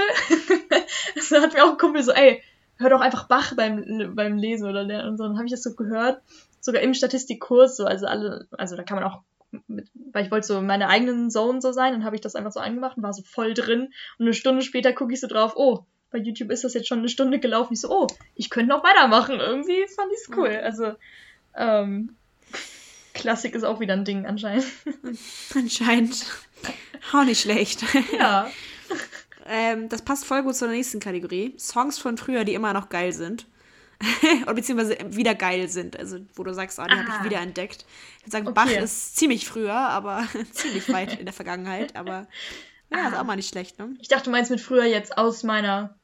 das 1.15 1.31
hat 1.31 1.55
mir 1.55 1.65
auch 1.65 1.71
ein 1.71 1.79
Kumpel 1.79 2.03
so, 2.03 2.13
ey, 2.13 2.43
hör 2.79 2.91
doch 2.91 3.01
einfach 3.01 3.27
Bach 3.27 3.55
beim, 3.57 4.15
beim 4.15 4.39
Lesen 4.39 4.69
oder 4.69 4.85
lernen 4.85 5.11
und 5.11 5.17
so. 5.17 5.25
Und 5.25 5.31
dann 5.31 5.39
habe 5.39 5.47
ich 5.47 5.53
das 5.53 5.63
so 5.63 5.75
gehört 5.75 6.23
sogar 6.61 6.83
im 6.83 6.95
Statistikkurs, 6.95 7.77
so, 7.77 7.85
also 7.85 8.07
alle, 8.07 8.47
also 8.53 8.77
da 8.77 8.83
kann 8.83 8.99
man 9.01 9.11
auch, 9.11 9.23
mit, 9.67 9.89
weil 10.13 10.25
ich 10.25 10.31
wollte 10.31 10.47
so 10.47 10.59
in 10.59 10.67
meiner 10.67 10.89
eigenen 10.89 11.31
Zone 11.31 11.61
so 11.61 11.73
sein, 11.73 11.93
dann 11.93 12.05
habe 12.05 12.15
ich 12.15 12.23
das 12.23 12.37
einfach 12.37 12.53
so 12.53 12.61
angemacht 12.61 12.97
und 12.97 13.03
war 13.03 13.13
so 13.13 13.23
voll 13.23 13.55
drin. 13.55 13.93
Und 14.19 14.27
eine 14.27 14.35
Stunde 14.35 14.63
später 14.63 14.93
gucke 14.93 15.13
ich 15.13 15.21
so 15.21 15.27
drauf, 15.27 15.55
oh, 15.57 15.85
bei 16.11 16.19
YouTube 16.19 16.51
ist 16.51 16.65
das 16.65 16.75
jetzt 16.75 16.89
schon 16.89 16.99
eine 16.99 17.09
Stunde 17.09 17.39
gelaufen. 17.39 17.73
Ich 17.73 17.81
so, 17.81 17.91
oh, 17.91 18.07
ich 18.35 18.51
könnte 18.51 18.69
noch 18.69 18.85
weitermachen. 18.85 19.39
Irgendwie 19.41 19.87
fand 19.89 20.13
ich 20.13 20.19
es 20.19 20.37
cool. 20.37 20.61
Also, 20.63 20.95
ähm, 21.57 22.16
Klassik 23.14 23.55
ist 23.55 23.64
auch 23.64 23.80
wieder 23.80 23.94
ein 23.94 24.05
Ding 24.05 24.26
anscheinend. 24.26 24.66
Anscheinend. 25.55 26.24
Auch 27.12 27.24
nicht 27.24 27.40
schlecht. 27.40 27.84
Ja. 28.18 28.51
ähm, 29.46 29.88
das 29.88 30.03
passt 30.03 30.24
voll 30.24 30.42
gut 30.42 30.57
zur 30.57 30.68
nächsten 30.68 31.01
Kategorie. 31.01 31.55
Songs 31.59 31.98
von 31.98 32.16
früher, 32.16 32.44
die 32.44 32.55
immer 32.55 32.72
noch 32.72 32.88
geil 32.88 33.12
sind. 33.12 33.46
oder 34.42 34.55
beziehungsweise 34.55 34.96
wieder 35.11 35.34
geil 35.34 35.68
sind. 35.68 35.98
Also, 35.98 36.18
wo 36.34 36.42
du 36.44 36.55
sagst, 36.55 36.78
oh, 36.78 36.84
die 36.84 36.94
habe 36.94 37.11
ich 37.18 37.24
wieder 37.24 37.40
entdeckt. 37.40 37.84
Ich 38.18 38.22
würde 38.24 38.30
sagen, 38.30 38.48
okay. 38.48 38.55
Bach 38.55 38.70
ist 38.70 39.16
ziemlich 39.16 39.46
früher, 39.46 39.74
aber 39.74 40.26
ziemlich 40.53 40.90
weit 40.90 41.18
in 41.18 41.26
der 41.26 41.34
Vergangenheit. 41.34 41.96
Aber 41.96 42.26
ja, 42.90 43.09
ist 43.09 43.16
auch 43.16 43.24
mal 43.24 43.36
nicht 43.36 43.51
schlecht, 43.51 43.78
ne? 43.78 43.94
Ich 44.01 44.09
dachte, 44.09 44.24
du 44.24 44.30
meinst 44.30 44.51
mit 44.51 44.61
früher 44.61 44.84
jetzt 44.84 45.18
aus 45.18 45.42
meiner 45.42 45.99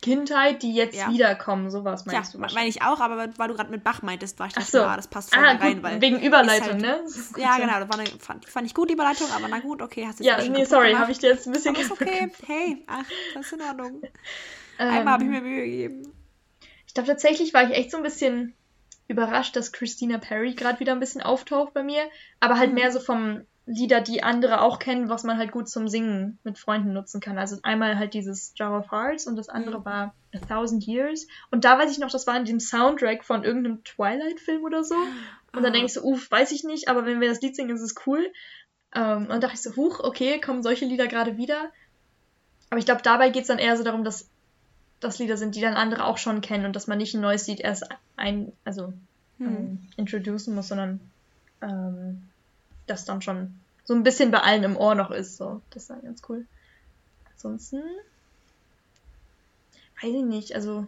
Kindheit, 0.00 0.62
die 0.62 0.74
jetzt 0.74 0.96
ja. 0.96 1.10
wiederkommen, 1.10 1.70
sowas 1.70 2.06
meinst 2.06 2.34
ja, 2.34 2.40
du? 2.40 2.54
meine 2.54 2.68
ich 2.68 2.82
auch, 2.82 3.00
aber 3.00 3.28
weil 3.36 3.48
du 3.48 3.54
gerade 3.54 3.70
mit 3.70 3.82
Bach 3.82 4.02
meintest, 4.02 4.38
war 4.38 4.46
ich 4.46 4.52
dachte, 4.52 4.70
so. 4.70 4.78
ja, 4.78 4.96
das 4.96 5.08
passt 5.08 5.34
voll 5.34 5.44
ah, 5.44 5.52
rein, 5.52 5.82
weil. 5.82 6.00
Wegen 6.00 6.20
Überleitung, 6.20 6.68
halt, 6.68 6.80
ne? 6.80 7.04
Ja, 7.36 7.56
genau, 7.58 7.80
das 7.80 7.88
war 7.88 7.98
eine, 7.98 8.08
fand, 8.18 8.48
fand, 8.48 8.66
ich 8.66 8.74
gut, 8.74 8.88
die 8.88 8.94
Überleitung, 8.94 9.26
aber 9.34 9.48
na 9.48 9.58
gut, 9.58 9.82
okay, 9.82 10.06
hast 10.06 10.20
du 10.20 10.24
Ja, 10.24 10.42
nee, 10.42 10.64
sorry, 10.64 10.92
habe 10.92 11.10
ich 11.12 11.18
dir 11.18 11.30
jetzt 11.30 11.46
ein 11.46 11.52
bisschen 11.52 11.74
aber 11.74 11.84
ist 11.84 11.90
okay, 11.90 12.30
hey, 12.46 12.84
ach, 12.86 13.04
das 13.34 13.46
ist 13.46 13.52
in 13.52 13.62
Ordnung. 13.62 14.02
Einmal 14.78 15.14
habe 15.14 15.24
ich 15.24 15.30
mir 15.30 15.40
Mühe 15.40 15.64
gegeben. 15.64 16.12
Ich 16.86 16.94
glaube, 16.94 17.08
tatsächlich 17.08 17.52
war 17.52 17.64
ich 17.64 17.76
echt 17.76 17.90
so 17.90 17.96
ein 17.96 18.02
bisschen 18.02 18.54
überrascht, 19.08 19.56
dass 19.56 19.72
Christina 19.72 20.18
Perry 20.18 20.54
gerade 20.54 20.78
wieder 20.80 20.92
ein 20.92 21.00
bisschen 21.00 21.22
auftaucht 21.22 21.74
bei 21.74 21.82
mir. 21.82 22.02
Aber 22.40 22.58
halt 22.58 22.70
mhm. 22.70 22.76
mehr 22.76 22.92
so 22.92 23.00
vom 23.00 23.44
Lieder, 23.68 24.00
die 24.00 24.22
andere 24.22 24.62
auch 24.62 24.78
kennen, 24.78 25.10
was 25.10 25.24
man 25.24 25.36
halt 25.36 25.52
gut 25.52 25.68
zum 25.68 25.88
Singen 25.88 26.38
mit 26.42 26.56
Freunden 26.56 26.94
nutzen 26.94 27.20
kann. 27.20 27.36
Also 27.36 27.58
einmal 27.62 27.98
halt 27.98 28.14
dieses 28.14 28.54
Jar 28.56 28.78
of 28.78 28.90
Hearts 28.90 29.26
und 29.26 29.36
das 29.36 29.50
andere 29.50 29.80
mhm. 29.80 29.84
war 29.84 30.14
A 30.34 30.38
Thousand 30.38 30.86
Years. 30.86 31.26
Und 31.50 31.66
da 31.66 31.78
weiß 31.78 31.90
ich 31.90 31.98
noch, 31.98 32.10
das 32.10 32.26
war 32.26 32.36
in 32.38 32.46
dem 32.46 32.60
Soundtrack 32.60 33.24
von 33.24 33.44
irgendeinem 33.44 33.84
Twilight-Film 33.84 34.64
oder 34.64 34.84
so. 34.84 34.94
Und 35.52 35.62
dann 35.62 35.74
denke 35.74 35.86
ich 35.86 35.92
so, 35.92 36.02
uff, 36.02 36.30
weiß 36.30 36.52
ich 36.52 36.64
nicht, 36.64 36.88
aber 36.88 37.04
wenn 37.04 37.20
wir 37.20 37.28
das 37.28 37.42
Lied 37.42 37.56
singen, 37.56 37.76
ist 37.76 37.82
es 37.82 37.94
cool. 38.06 38.32
Ähm, 38.94 39.28
und 39.30 39.42
dachte 39.42 39.54
ich 39.54 39.62
so, 39.62 39.76
huch, 39.76 40.00
okay, 40.00 40.40
kommen 40.40 40.62
solche 40.62 40.86
Lieder 40.86 41.06
gerade 41.06 41.36
wieder. 41.36 41.70
Aber 42.70 42.78
ich 42.78 42.86
glaube, 42.86 43.02
dabei 43.02 43.28
geht 43.28 43.42
es 43.42 43.48
dann 43.48 43.58
eher 43.58 43.76
so 43.76 43.84
darum, 43.84 44.02
dass 44.02 44.28
das 45.00 45.18
Lieder 45.18 45.36
sind, 45.36 45.54
die 45.54 45.60
dann 45.60 45.74
andere 45.74 46.04
auch 46.04 46.16
schon 46.16 46.40
kennen 46.40 46.64
und 46.64 46.74
dass 46.74 46.86
man 46.86 46.98
nicht 46.98 47.14
ein 47.14 47.20
neues 47.20 47.46
Lied 47.46 47.60
erst 47.60 47.86
ein, 48.16 48.52
also 48.64 48.94
hm. 49.38 49.46
ähm, 49.46 49.78
introducen 49.96 50.54
muss, 50.54 50.68
sondern 50.68 51.00
ähm, 51.60 52.27
das 52.90 53.04
dann 53.04 53.22
schon 53.22 53.54
so 53.84 53.94
ein 53.94 54.02
bisschen 54.02 54.30
bei 54.30 54.40
allen 54.40 54.64
im 54.64 54.76
Ohr 54.76 54.94
noch 54.94 55.10
ist. 55.10 55.36
So, 55.36 55.62
das 55.70 55.82
ist 55.84 55.90
dann 55.90 56.02
ganz 56.02 56.22
cool. 56.28 56.46
Ansonsten 57.32 57.82
weiß 60.02 60.14
ich 60.14 60.24
nicht, 60.24 60.54
also 60.54 60.86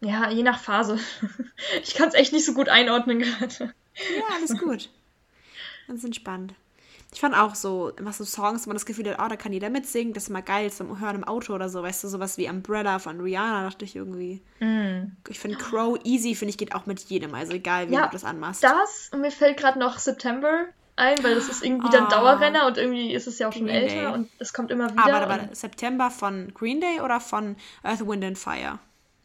ja, 0.00 0.30
je 0.30 0.42
nach 0.42 0.58
Phase. 0.58 0.98
ich 1.82 1.94
kann 1.94 2.08
es 2.08 2.14
echt 2.14 2.32
nicht 2.32 2.44
so 2.44 2.54
gut 2.54 2.68
einordnen 2.68 3.18
gerade. 3.20 3.74
Ja, 4.16 4.24
alles 4.34 4.58
gut. 4.60 4.90
Ganz 5.86 6.04
entspannt. 6.04 6.54
Ich 7.12 7.20
fand 7.20 7.34
auch 7.34 7.54
so, 7.54 7.90
immer 7.90 8.12
so 8.12 8.24
Songs, 8.24 8.66
wo 8.66 8.70
man 8.70 8.76
das 8.76 8.84
Gefühl 8.84 9.08
hat, 9.08 9.18
oh, 9.24 9.28
da 9.28 9.36
kann 9.36 9.52
jeder 9.52 9.70
mitsingen, 9.70 10.12
das 10.12 10.24
ist 10.24 10.28
immer 10.28 10.42
geil 10.42 10.70
zum 10.70 11.00
Hören 11.00 11.16
im 11.16 11.24
Auto 11.24 11.54
oder 11.54 11.68
so, 11.68 11.82
weißt 11.82 12.04
du, 12.04 12.08
sowas 12.08 12.36
wie 12.36 12.48
Umbrella 12.48 12.98
von 12.98 13.20
Rihanna, 13.20 13.64
dachte 13.64 13.84
ich 13.84 13.96
irgendwie. 13.96 14.42
Mm. 14.60 15.12
Ich 15.28 15.38
finde 15.38 15.56
Crow 15.56 15.98
Easy, 16.04 16.34
finde 16.34 16.50
ich, 16.50 16.58
geht 16.58 16.74
auch 16.74 16.86
mit 16.86 17.00
jedem, 17.00 17.34
also 17.34 17.52
egal, 17.52 17.88
wie 17.88 17.94
ja, 17.94 18.06
du 18.06 18.12
das 18.12 18.24
anmachst. 18.24 18.62
Das, 18.62 19.10
und 19.12 19.20
mir 19.20 19.30
fällt 19.30 19.56
gerade 19.56 19.78
noch 19.78 19.98
September 19.98 20.66
ein, 20.96 21.22
weil 21.22 21.34
das 21.34 21.48
ist 21.48 21.64
irgendwie 21.64 21.88
oh. 21.88 21.92
dann 21.92 22.08
Dauerrenner 22.08 22.66
und 22.66 22.78
irgendwie 22.78 23.12
ist 23.12 23.26
es 23.26 23.38
ja 23.38 23.48
auch 23.48 23.52
schon 23.52 23.66
Green 23.66 23.76
älter 23.76 23.94
Day. 23.94 24.06
und 24.06 24.30
es 24.38 24.52
kommt 24.52 24.70
immer 24.70 24.90
wieder. 24.90 25.04
Aber, 25.04 25.34
aber 25.34 25.54
September 25.54 26.10
von 26.10 26.52
Green 26.54 26.80
Day 26.80 27.00
oder 27.00 27.20
von 27.20 27.56
Earth, 27.82 28.06
Wind 28.06 28.24
and 28.24 28.38
Fire? 28.38 28.78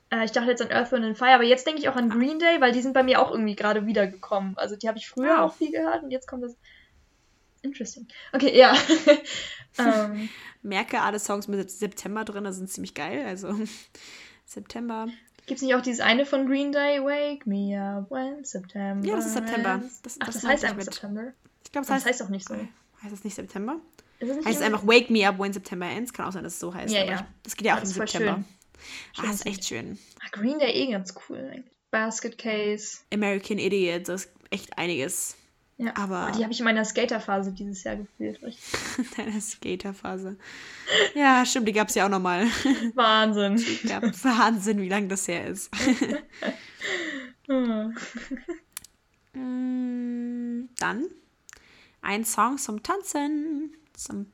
Äh, 0.10 0.26
ich 0.26 0.32
dachte 0.32 0.50
jetzt 0.50 0.62
an 0.62 0.72
Earth, 0.72 0.92
Wind 0.92 1.06
and 1.06 1.18
Fire, 1.18 1.34
aber 1.34 1.46
jetzt 1.46 1.66
denke 1.66 1.80
ich 1.80 1.90
auch 1.90 1.96
an 1.96 2.12
ah. 2.12 2.16
Green 2.16 2.40
Day, 2.40 2.60
weil 2.60 2.74
die 2.74 2.82
sind 2.82 2.94
bei 2.94 3.04
mir 3.04 3.22
auch 3.22 3.32
irgendwie 3.32 3.56
gerade 3.56 3.86
wiedergekommen. 3.86 4.58
Also 4.58 4.76
die 4.76 4.88
habe 4.88 4.98
ich 4.98 5.10
früher 5.10 5.38
oh. 5.40 5.44
auch 5.44 5.54
viel 5.54 5.72
gehört 5.72 6.04
und 6.04 6.12
jetzt 6.12 6.28
kommt 6.28 6.44
das 6.44 6.56
Interesting. 7.62 8.07
Okay, 8.34 8.57
ja. 8.57 8.74
um. 8.74 9.18
Ähm. 9.78 10.30
Merke, 10.64 10.99
alle 11.01 11.18
Songs 11.18 11.47
mit 11.47 11.72
September 11.72 12.26
drin 12.26 12.51
sind 12.51 12.70
ziemlich 12.70 12.93
geil. 12.93 13.26
Also 13.26 13.55
September. 14.45 15.07
Gibt 15.45 15.57
es 15.57 15.62
nicht 15.62 15.76
auch 15.76 15.82
dieses 15.82 16.01
eine 16.01 16.26
von 16.26 16.45
Green 16.45 16.72
Day? 16.72 16.99
Wake 16.99 17.47
me 17.47 17.80
up 17.82 18.12
when 18.12 18.43
September. 18.43 19.07
Ja, 19.07 19.16
das 19.16 19.28
ist 19.28 19.34
September. 19.34 19.82
Das, 20.03 20.18
Ach, 20.20 20.26
das, 20.26 20.36
das 20.36 20.43
heißt 20.43 20.64
einfach 20.66 20.78
mit. 20.78 20.86
September. 20.86 21.34
Ich 21.64 21.72
glaube, 21.72 21.88
das, 21.88 21.95
heißt, 21.95 22.05
das 22.05 22.14
heißt 22.14 22.24
auch 22.24 22.30
nicht 22.30 22.47
so. 22.47 22.55
Heißt 22.55 23.14
das 23.14 23.24
nicht 23.24 23.36
September? 23.36 23.80
Ist 24.20 24.36
nicht 24.36 24.45
heißt 24.45 24.59
es 24.59 24.66
einfach 24.66 24.86
Wake 24.86 25.09
me 25.09 25.28
up 25.28 25.39
when 25.39 25.53
September 25.53 25.88
ends? 25.88 26.14
Kann 26.14 26.28
auch 26.28 26.32
sein, 26.32 26.43
dass 26.43 26.53
es 26.53 26.59
so 26.59 26.74
heißt. 26.74 26.93
Ja, 26.93 27.05
ja. 27.05 27.28
Das 27.43 27.55
geht 27.55 27.66
ja 27.66 27.76
auch 27.76 27.80
im 27.80 27.86
September. 27.86 28.36
Schön. 28.36 28.45
Ah, 29.18 29.22
das 29.28 29.36
ist 29.36 29.45
echt 29.45 29.66
schön. 29.66 29.97
Ah, 30.20 30.28
Green 30.32 30.59
Day 30.59 30.72
eh 30.72 30.91
ganz 30.91 31.14
cool. 31.30 31.64
Basket 31.91 32.38
Case. 32.38 32.99
American 33.14 33.57
Idiot, 33.57 34.07
das 34.07 34.26
ist 34.26 34.32
echt 34.49 34.78
einiges. 34.78 35.36
Ja, 35.82 35.94
aber 35.96 36.32
die 36.38 36.44
habe 36.44 36.54
ich 36.54 36.60
in 36.60 36.66
meiner 36.66 36.86
Skaterphase 36.86 37.52
dieses 37.54 37.84
Jahr 37.84 37.96
gefühlt. 37.96 38.40
Deine 39.18 39.42
Skaterphase. 39.42 40.38
Ja, 41.16 41.44
stimmt, 41.44 41.68
die 41.68 41.74
gab 41.74 41.90
es 41.90 41.96
ja 41.96 42.06
auch 42.06 42.10
nochmal. 42.10 42.46
Wahnsinn. 42.94 43.58
Wahnsinn, 44.24 44.80
wie 44.80 44.90
lange 44.90 45.08
das 45.08 45.28
her 45.28 45.48
ist. 45.48 45.72
Mm, 49.34 50.66
dann 50.78 51.08
ein 52.04 52.26
Song 52.26 52.60
zum 52.60 52.84
Tanzen. 52.84 53.76
Zum 53.94 54.28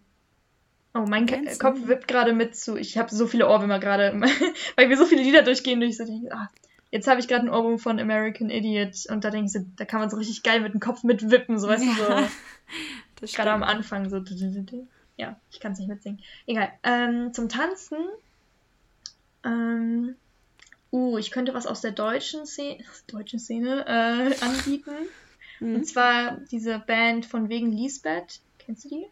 Oh, 0.94 1.06
mein 1.08 1.28
Tanzen. 1.28 1.60
Kopf 1.60 1.88
wippt 1.88 2.10
gerade 2.10 2.34
mit 2.34 2.58
zu. 2.58 2.76
Ich 2.76 2.98
habe 2.98 3.14
so 3.14 3.26
viele 3.26 3.48
Ohrwürmer 3.48 3.80
gerade, 3.80 4.20
weil 4.76 4.90
wir 4.90 4.98
so 4.98 5.06
viele 5.06 5.22
Lieder 5.22 5.44
durchgehen, 5.44 5.80
durch 5.80 5.96
so 5.96 6.04
denke, 6.04 6.30
ah, 6.34 6.50
Jetzt 6.92 7.08
habe 7.08 7.20
ich 7.20 7.28
gerade 7.28 7.46
ein 7.46 7.50
Ohrwurm 7.50 7.80
von 7.80 8.00
American 8.00 8.50
Idiot 8.50 9.06
und 9.10 9.24
da 9.24 9.30
denke 9.30 9.48
ich 9.48 9.52
so, 9.52 9.66
da 9.76 9.86
kann 9.86 10.00
man 10.00 10.10
so 10.10 10.18
richtig 10.18 10.44
geil 10.44 10.62
mit 10.62 10.74
dem 10.74 10.80
Kopf 10.80 11.04
mitwippen, 11.04 11.60
so 11.60 11.68
weißt 11.68 11.84
ja, 11.84 11.92
du, 11.92 13.26
so. 13.28 13.36
Gerade 13.36 13.52
am 13.52 13.64
Anfang 13.64 14.10
so. 14.10 14.24
Ja, 15.18 15.40
ich 15.52 15.60
kann 15.60 15.74
es 15.74 15.80
nicht 15.80 15.90
mitsingen. 15.90 16.22
Egal. 16.46 16.72
Ähm, 16.84 17.34
zum 17.34 17.50
Tanzen. 17.50 17.98
Ähm, 19.44 20.16
uh, 20.92 21.18
ich 21.18 21.32
könnte 21.32 21.54
was 21.54 21.68
aus 21.68 21.82
der 21.82 21.92
deutschen 21.92 22.46
Szene, 22.46 22.84
deutschen 23.08 23.40
Szene 23.40 23.86
äh, 23.88 24.44
anbieten. 24.44 24.96
Mhm. 25.60 25.76
Und 25.76 25.86
zwar 25.86 26.38
diese 26.52 26.80
Band 26.80 27.26
von 27.26 27.50
wegen 27.50 27.72
Lisbeth. 27.72 28.40
Kennst 28.60 28.86
du 28.86 28.90
die? 28.90 29.06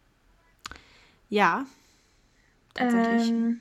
Ja. 1.28 1.66
Tatsächlich. 2.74 3.30
Ähm, 3.30 3.60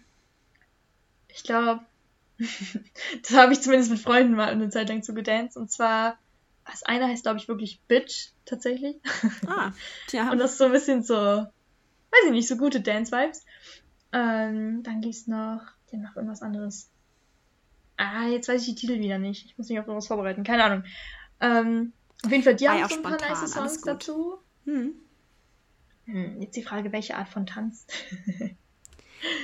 ich 1.30 1.44
glaube, 1.44 1.82
das 3.22 3.34
habe 3.34 3.54
ich 3.54 3.62
zumindest 3.62 3.92
mit 3.92 4.00
Freunden 4.00 4.36
mal 4.36 4.50
eine 4.50 4.70
Zeit 4.70 4.90
lang 4.90 5.04
zu 5.04 5.14
gedanced. 5.14 5.58
Und 5.58 5.72
zwar, 5.72 6.18
das 6.66 6.84
eine 6.84 7.08
heißt, 7.08 7.24
glaube 7.24 7.40
ich, 7.40 7.48
wirklich 7.48 7.82
Bitch, 7.88 8.32
tatsächlich. 8.46 8.98
Ah, 9.48 9.72
tja. 10.08 10.30
Und 10.32 10.40
das 10.40 10.54
ist 10.54 10.58
so 10.58 10.66
ein 10.66 10.72
bisschen 10.72 11.04
so, 11.04 11.16
weiß 11.16 12.26
ich 12.26 12.32
nicht, 12.32 12.48
so 12.48 12.58
gute 12.58 12.82
Dance-Vibes. 12.82 13.46
Ähm, 14.12 14.84
dann 14.84 15.02
gibt's 15.02 15.28
noch, 15.28 15.62
ja, 15.92 16.00
noch 16.00 16.16
irgendwas 16.16 16.42
anderes. 16.42 16.90
Ah, 17.98 18.28
jetzt 18.28 18.48
weiß 18.48 18.62
ich 18.62 18.76
die 18.76 18.76
Titel 18.76 19.00
wieder 19.00 19.20
nicht. 19.20 19.46
Ich 19.46 19.58
muss 19.58 19.70
mich 19.70 19.80
auf 19.80 19.88
irgendwas 19.88 20.08
vorbereiten. 20.08 20.44
Keine 20.44 20.64
Ahnung. 20.64 20.84
Ähm, 21.40 21.94
auf 22.24 22.32
jeden 22.32 22.44
Fall, 22.44 22.56
die 22.56 22.68
haben 22.68 22.88
so 22.90 22.96
ein 22.96 23.04
paar 23.04 23.20
nice 23.20 23.52
Songs 23.52 23.82
dazu. 23.82 24.38
Hm. 24.66 24.96
Hm, 26.06 26.42
jetzt 26.42 26.56
die 26.56 26.64
Frage, 26.64 26.92
welche 26.92 27.16
Art 27.16 27.30
von 27.30 27.46
Tanz? 27.46 27.86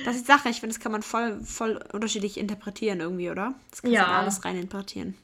das 0.04 0.16
ist 0.16 0.22
die 0.22 0.32
Sache, 0.32 0.48
ich 0.48 0.60
finde, 0.60 0.74
das 0.74 0.82
kann 0.82 0.92
man 0.92 1.02
voll, 1.02 1.40
voll 1.44 1.82
unterschiedlich 1.92 2.38
interpretieren 2.38 3.00
irgendwie, 3.00 3.30
oder? 3.30 3.54
Das 3.70 3.82
kannst 3.82 3.94
ja. 3.94 4.04
du 4.04 4.10
alles 4.10 4.44
rein 4.44 4.56
interpretieren. 4.56 5.16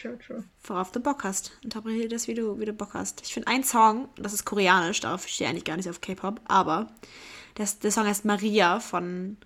True, 0.00 0.18
true. 0.18 0.44
Worauf 0.64 0.90
du 0.90 1.00
Bock 1.00 1.22
hast. 1.22 1.52
Interpretiere 1.62 2.08
das, 2.08 2.26
wie 2.26 2.34
du, 2.34 2.58
wie 2.58 2.64
du 2.64 2.72
Bock 2.72 2.94
hast. 2.94 3.22
Ich 3.22 3.32
finde 3.32 3.48
ein 3.48 3.62
Song, 3.62 4.08
das 4.16 4.32
ist 4.32 4.44
koreanisch, 4.44 5.00
darauf 5.00 5.28
stehe 5.28 5.48
ich 5.48 5.50
eigentlich 5.50 5.64
gar 5.64 5.76
nicht 5.76 5.88
auf 5.88 6.00
K-Pop, 6.00 6.40
aber 6.44 6.92
das, 7.54 7.78
der 7.78 7.92
Song 7.92 8.06
heißt 8.06 8.24
Maria 8.24 8.80
von, 8.80 9.36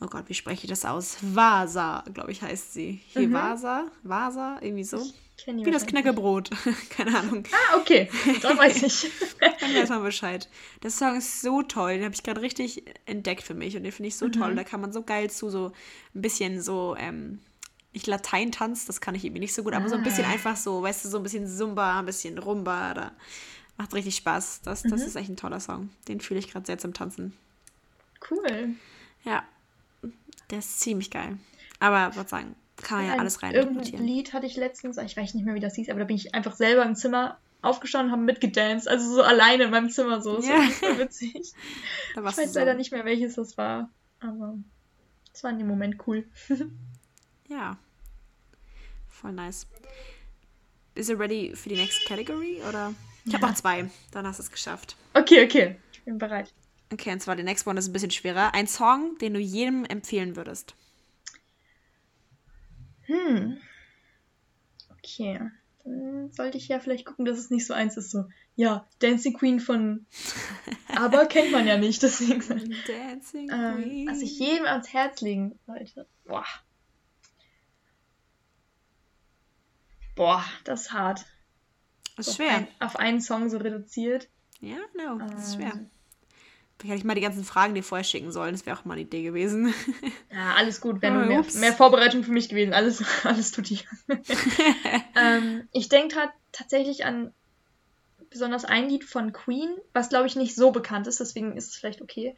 oh 0.00 0.06
Gott, 0.06 0.24
wie 0.28 0.34
spreche 0.34 0.64
ich 0.64 0.70
das 0.70 0.84
aus? 0.84 1.16
Vasa, 1.20 2.04
glaube 2.12 2.32
ich, 2.32 2.42
heißt 2.42 2.72
sie. 2.72 3.00
Hier 3.08 3.28
mhm. 3.28 3.32
Vasa, 3.32 3.86
Vasa, 4.02 4.58
irgendwie 4.60 4.84
so. 4.84 5.04
Wie 5.46 5.70
das 5.70 5.86
Knäckebrot. 5.86 6.50
Keine 6.90 7.18
Ahnung. 7.18 7.44
Ah, 7.50 7.76
okay. 7.76 8.08
Dann 8.40 8.56
weiß 8.56 8.82
ich. 8.84 9.10
Dann 9.60 9.74
weiß 9.74 9.88
man 9.88 10.02
Bescheid. 10.02 10.48
Der 10.82 10.90
Song 10.90 11.16
ist 11.16 11.42
so 11.42 11.62
toll. 11.62 11.94
Den 11.94 12.04
habe 12.04 12.14
ich 12.14 12.22
gerade 12.22 12.40
richtig 12.40 12.84
entdeckt 13.04 13.42
für 13.42 13.54
mich. 13.54 13.76
Und 13.76 13.82
den 13.82 13.92
finde 13.92 14.08
ich 14.08 14.16
so 14.16 14.26
mhm. 14.26 14.32
toll. 14.32 14.54
Da 14.54 14.62
kann 14.62 14.80
man 14.80 14.92
so 14.92 15.02
geil 15.02 15.30
zu 15.30 15.50
so 15.50 15.72
ein 16.14 16.22
bisschen 16.22 16.62
so, 16.62 16.94
ähm, 16.96 17.40
nicht 17.94 18.06
Latein 18.06 18.52
tanzt, 18.52 18.88
das 18.88 19.00
kann 19.00 19.14
ich 19.14 19.24
irgendwie 19.24 19.40
nicht 19.40 19.54
so 19.54 19.62
gut, 19.62 19.72
aber 19.72 19.88
so 19.88 19.94
ein 19.94 20.02
bisschen 20.02 20.24
ah. 20.24 20.30
einfach 20.30 20.56
so, 20.56 20.82
weißt 20.82 21.04
du, 21.04 21.08
so 21.08 21.18
ein 21.18 21.22
bisschen 21.22 21.46
Zumba, 21.46 22.00
ein 22.00 22.06
bisschen 22.06 22.38
Rumba. 22.38 22.92
Da 22.92 23.12
macht 23.76 23.94
richtig 23.94 24.16
Spaß. 24.16 24.62
Das, 24.62 24.82
das 24.82 25.00
mhm. 25.00 25.06
ist 25.06 25.16
echt 25.16 25.30
ein 25.30 25.36
toller 25.36 25.60
Song. 25.60 25.90
Den 26.08 26.20
fühle 26.20 26.40
ich 26.40 26.50
gerade 26.50 26.66
sehr 26.66 26.78
zum 26.78 26.92
Tanzen. 26.92 27.32
Cool. 28.30 28.74
Ja. 29.24 29.44
Der 30.50 30.58
ist 30.58 30.80
ziemlich 30.80 31.10
geil. 31.10 31.38
Aber 31.80 32.14
was 32.16 32.30
sagen, 32.30 32.54
kann 32.82 32.98
man 32.98 33.06
ja, 33.06 33.14
ja 33.14 33.20
alles 33.20 33.42
rein 33.42 33.52
Irgendein 33.52 34.04
Lied 34.04 34.32
hatte 34.32 34.46
ich 34.46 34.56
letztens, 34.56 34.96
ich 34.98 35.16
weiß 35.16 35.34
nicht 35.34 35.44
mehr, 35.44 35.54
wie 35.54 35.60
das 35.60 35.74
hieß, 35.74 35.88
aber 35.90 36.00
da 36.00 36.04
bin 36.04 36.16
ich 36.16 36.34
einfach 36.34 36.54
selber 36.54 36.84
im 36.84 36.94
Zimmer 36.94 37.38
aufgestanden, 37.62 38.12
haben 38.12 38.24
mitgedanced, 38.24 38.88
also 38.88 39.14
so 39.14 39.22
alleine 39.22 39.64
in 39.64 39.70
meinem 39.70 39.90
Zimmer 39.90 40.20
so. 40.20 40.40
Ja. 40.40 40.66
Das 40.66 40.82
war 40.82 40.98
witzig. 40.98 41.34
ich 41.34 41.54
weiß 42.16 42.52
so. 42.52 42.58
leider 42.58 42.74
nicht 42.74 42.92
mehr, 42.92 43.04
welches 43.04 43.34
das 43.34 43.56
war, 43.56 43.90
aber 44.20 44.58
es 45.32 45.42
war 45.42 45.50
in 45.50 45.58
dem 45.58 45.68
Moment 45.68 46.06
cool. 46.06 46.26
ja. 47.48 47.78
Voll 49.08 49.32
nice. 49.32 49.66
Is 50.94 51.08
it 51.08 51.18
ready 51.18 51.52
für 51.54 51.68
die 51.68 51.76
next 51.76 52.04
category 52.06 52.60
oder? 52.68 52.94
Ich 53.24 53.32
ja. 53.32 53.38
habe 53.38 53.50
noch 53.50 53.54
zwei, 53.56 53.90
dann 54.12 54.26
hast 54.26 54.38
du 54.38 54.42
es 54.42 54.50
geschafft. 54.50 54.96
Okay, 55.14 55.44
okay. 55.44 55.76
Ich 55.92 56.02
bin 56.02 56.18
bereit. 56.18 56.52
Okay, 56.94 57.12
und 57.12 57.20
zwar 57.20 57.34
der 57.34 57.44
next 57.44 57.66
one 57.66 57.76
ist 57.78 57.88
ein 57.88 57.92
bisschen 57.92 58.12
schwerer. 58.12 58.54
Ein 58.54 58.68
Song, 58.68 59.18
den 59.18 59.34
du 59.34 59.40
jedem 59.40 59.84
empfehlen 59.84 60.36
würdest. 60.36 60.76
Hm. 63.02 63.58
Okay. 64.90 65.40
Dann 65.82 66.30
sollte 66.30 66.56
ich 66.56 66.68
ja 66.68 66.78
vielleicht 66.78 67.04
gucken, 67.04 67.24
dass 67.24 67.36
es 67.36 67.50
nicht 67.50 67.66
so 67.66 67.74
eins 67.74 67.96
ist, 67.96 68.12
so, 68.12 68.24
ja, 68.54 68.86
Dancing 69.00 69.34
Queen 69.34 69.58
von. 69.58 70.06
Aber 70.96 71.26
kennt 71.26 71.50
man 71.50 71.66
ja 71.66 71.76
nicht, 71.76 72.02
deswegen. 72.02 72.40
Dancing 72.86 73.50
ähm, 73.52 73.82
Queen. 73.82 74.08
Also 74.08 74.22
ich 74.22 74.38
jedem 74.38 74.66
ans 74.66 74.92
Herz 74.92 75.20
legen, 75.20 75.58
Leute. 75.66 76.06
Boah. 76.24 76.46
Boah, 80.14 80.44
das 80.62 80.82
ist 80.82 80.92
hart. 80.92 81.26
Das 82.16 82.28
ist 82.28 82.36
schwer. 82.36 82.50
Auf, 82.50 82.56
ein, 82.56 82.68
auf 82.78 82.96
einen 82.96 83.20
Song 83.20 83.50
so 83.50 83.58
reduziert. 83.58 84.28
Ja, 84.60 84.78
no, 84.96 85.18
das 85.18 85.48
ist 85.48 85.54
schwer. 85.56 85.72
Vielleicht 86.84 86.96
hätte 86.96 86.98
ich 86.98 87.04
mal 87.06 87.14
die 87.14 87.22
ganzen 87.22 87.44
Fragen 87.44 87.74
dir 87.74 87.82
vorher 87.82 88.04
schicken 88.04 88.30
sollen. 88.30 88.52
Das 88.52 88.66
wäre 88.66 88.78
auch 88.78 88.84
mal 88.84 88.92
eine 88.92 89.02
Idee 89.02 89.22
gewesen. 89.22 89.72
Ja, 90.30 90.54
alles 90.56 90.80
gut. 90.80 91.00
Wäre 91.00 91.22
oh, 91.22 91.26
mehr, 91.26 91.44
mehr, 91.54 91.72
Vorbereitung 91.72 92.24
für 92.24 92.32
mich 92.32 92.48
gewesen. 92.48 92.74
Alles, 92.74 93.04
alles 93.24 93.52
tut 93.52 93.68
hier. 93.68 93.78
ähm, 95.16 95.68
ich 95.70 95.88
denke 95.88 96.16
tatsächlich 96.50 97.04
an 97.04 97.32
besonders 98.30 98.64
ein 98.64 98.88
Lied 98.88 99.04
von 99.04 99.32
Queen, 99.32 99.70
was 99.92 100.08
glaube 100.08 100.26
ich 100.26 100.34
nicht 100.34 100.56
so 100.56 100.72
bekannt 100.72 101.06
ist, 101.06 101.20
deswegen 101.20 101.56
ist 101.56 101.68
es 101.68 101.76
vielleicht 101.76 102.02
okay. 102.02 102.34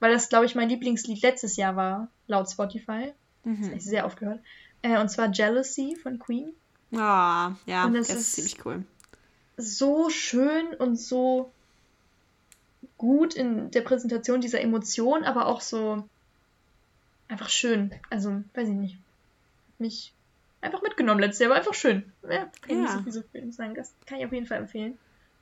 Weil 0.00 0.12
das, 0.12 0.28
glaube 0.28 0.44
ich, 0.44 0.56
mein 0.56 0.68
Lieblingslied 0.68 1.22
letztes 1.22 1.56
Jahr 1.56 1.76
war, 1.76 2.08
laut 2.26 2.50
Spotify. 2.50 3.12
Mhm. 3.44 3.56
Das 3.58 3.66
habe 3.68 3.76
ich 3.76 3.84
sehr 3.84 4.06
oft 4.06 4.18
gehört. 4.18 4.40
Äh, 4.82 4.98
und 4.98 5.08
zwar 5.08 5.30
Jealousy 5.30 5.96
von 6.02 6.18
Queen. 6.18 6.52
Ah, 6.96 7.50
oh, 7.50 7.52
ja, 7.66 7.88
das, 7.88 8.08
das 8.08 8.16
ist 8.18 8.32
ziemlich 8.32 8.66
cool. 8.66 8.84
So 9.56 10.10
schön 10.10 10.74
und 10.74 10.96
so 10.96 11.52
gut 12.98 13.34
in 13.34 13.70
der 13.70 13.82
Präsentation 13.82 14.40
dieser 14.40 14.60
Emotion, 14.60 15.24
aber 15.24 15.46
auch 15.46 15.60
so 15.60 16.08
einfach 17.28 17.48
schön. 17.48 17.94
Also, 18.10 18.42
weiß 18.54 18.68
ich 18.68 18.74
nicht. 18.74 18.98
Mich 19.78 20.12
einfach 20.60 20.82
mitgenommen 20.82 21.20
letztes 21.20 21.40
Jahr, 21.40 21.50
aber 21.50 21.58
einfach 21.58 21.74
schön. 21.74 22.12
Ja, 22.22 22.50
kann 22.62 22.76
ja. 22.76 22.82
nicht 22.82 22.92
so 22.92 23.02
viel 23.02 23.12
so 23.12 23.22
viel 23.32 23.52
sagen. 23.52 23.74
Das 23.74 23.94
kann 24.06 24.18
ich 24.18 24.26
auf 24.26 24.32
jeden 24.32 24.46
Fall 24.46 24.58
empfehlen. 24.58 24.98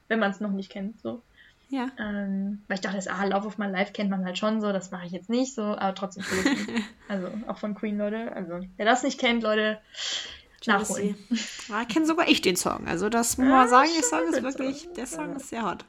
Wenn 0.08 0.18
man 0.18 0.30
es 0.30 0.40
noch 0.40 0.50
nicht 0.50 0.70
kennt, 0.70 1.00
so. 1.00 1.22
Ja. 1.70 1.90
Ähm, 1.98 2.62
weil 2.68 2.76
ich 2.76 2.80
dachte, 2.82 2.96
das, 2.96 3.08
ah, 3.08 3.24
Love 3.24 3.46
of 3.46 3.58
My 3.58 3.66
Life 3.66 3.92
kennt 3.92 4.10
man 4.10 4.24
halt 4.24 4.36
schon 4.36 4.60
so, 4.60 4.72
das 4.72 4.90
mache 4.90 5.06
ich 5.06 5.12
jetzt 5.12 5.30
nicht 5.30 5.54
so, 5.54 5.62
aber 5.62 5.94
trotzdem 5.94 6.24
cool. 6.30 6.56
also 7.08 7.30
auch 7.46 7.58
von 7.58 7.74
Queen, 7.74 7.96
Leute. 7.96 8.32
Also, 8.32 8.60
wer 8.76 8.84
das 8.84 9.02
nicht 9.02 9.18
kennt, 9.18 9.42
Leute, 9.42 9.80
nachholen. 10.66 11.16
Ja, 11.68 11.84
kenne 11.84 12.06
sogar 12.06 12.28
ich 12.28 12.42
den 12.42 12.56
Song. 12.56 12.86
Also 12.86 13.08
das 13.08 13.38
muss 13.38 13.48
man 13.48 13.68
sagen, 13.68 13.90
der 13.94 14.02
Song 14.02 14.28
ist 14.28 14.42
wirklich, 14.42 14.88
der 14.96 15.06
Song 15.06 15.36
ist 15.36 15.48
sehr 15.48 15.64
hot. 15.64 15.84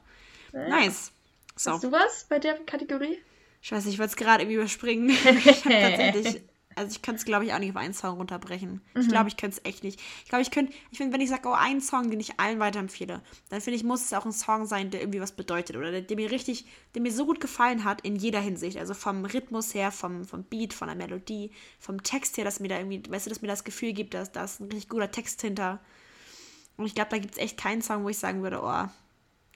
Nice. 0.53 1.11
So. 1.55 1.71
Hast 1.71 1.83
du 1.83 1.91
was 1.91 2.25
bei 2.29 2.39
der 2.39 2.55
Kategorie? 2.65 3.17
Scheiße, 3.61 3.89
ich 3.89 3.97
wollte 3.97 4.11
es 4.11 4.15
gerade 4.15 4.43
irgendwie 4.43 4.57
überspringen. 4.57 5.09
ich 5.45 5.61
tatsächlich, 5.61 6.41
also 6.75 6.91
ich 6.91 7.01
könnte 7.01 7.19
es, 7.19 7.25
glaube 7.25 7.45
ich, 7.45 7.53
auch 7.53 7.59
nicht 7.59 7.71
auf 7.71 7.77
einen 7.77 7.93
Song 7.93 8.17
runterbrechen. 8.17 8.81
Mhm. 8.93 9.01
Ich 9.01 9.07
glaube, 9.07 9.29
ich 9.29 9.37
könnte 9.37 9.57
es 9.57 9.67
echt 9.67 9.83
nicht. 9.83 9.99
Ich 10.23 10.29
glaube, 10.29 10.41
ich 10.41 10.51
könnte, 10.51 10.73
ich 10.91 10.97
finde, 10.97 11.13
wenn 11.13 11.21
ich 11.21 11.29
sage, 11.29 11.47
oh, 11.47 11.53
einen 11.53 11.81
Song, 11.81 12.09
den 12.09 12.19
ich 12.19 12.39
allen 12.39 12.59
weiterempfehle, 12.59 13.21
dann 13.49 13.61
finde 13.61 13.77
ich, 13.77 13.83
muss 13.83 14.03
es 14.03 14.13
auch 14.13 14.25
ein 14.25 14.33
Song 14.33 14.65
sein, 14.65 14.91
der 14.91 15.01
irgendwie 15.01 15.21
was 15.21 15.31
bedeutet 15.31 15.77
oder 15.77 15.91
der, 15.91 16.01
der, 16.01 16.17
mir 16.17 16.31
richtig, 16.31 16.65
der 16.93 17.01
mir 17.01 17.11
so 17.11 17.25
gut 17.25 17.39
gefallen 17.39 17.85
hat 17.85 18.01
in 18.01 18.17
jeder 18.17 18.41
Hinsicht. 18.41 18.77
Also 18.77 18.93
vom 18.93 19.25
Rhythmus 19.25 19.73
her, 19.73 19.91
vom, 19.91 20.25
vom 20.25 20.43
Beat, 20.43 20.73
von 20.73 20.87
der 20.87 20.97
Melodie, 20.97 21.51
vom 21.79 22.03
Text 22.03 22.37
her, 22.37 22.43
dass 22.43 22.59
mir 22.59 22.67
da 22.67 22.77
irgendwie, 22.77 23.03
weißt 23.09 23.25
du, 23.25 23.29
dass 23.29 23.41
mir 23.41 23.47
das 23.47 23.63
Gefühl 23.63 23.93
gibt, 23.93 24.13
dass 24.13 24.31
da 24.31 24.43
ist 24.43 24.59
ein 24.59 24.65
richtig 24.65 24.89
guter 24.89 25.09
Text 25.09 25.41
hinter. 25.41 25.79
Und 26.77 26.85
ich 26.85 26.95
glaube, 26.95 27.11
da 27.11 27.17
gibt 27.17 27.35
es 27.35 27.41
echt 27.41 27.57
keinen 27.57 27.81
Song, 27.81 28.03
wo 28.03 28.09
ich 28.09 28.19
sagen 28.19 28.43
würde, 28.43 28.61
oh, 28.61 28.89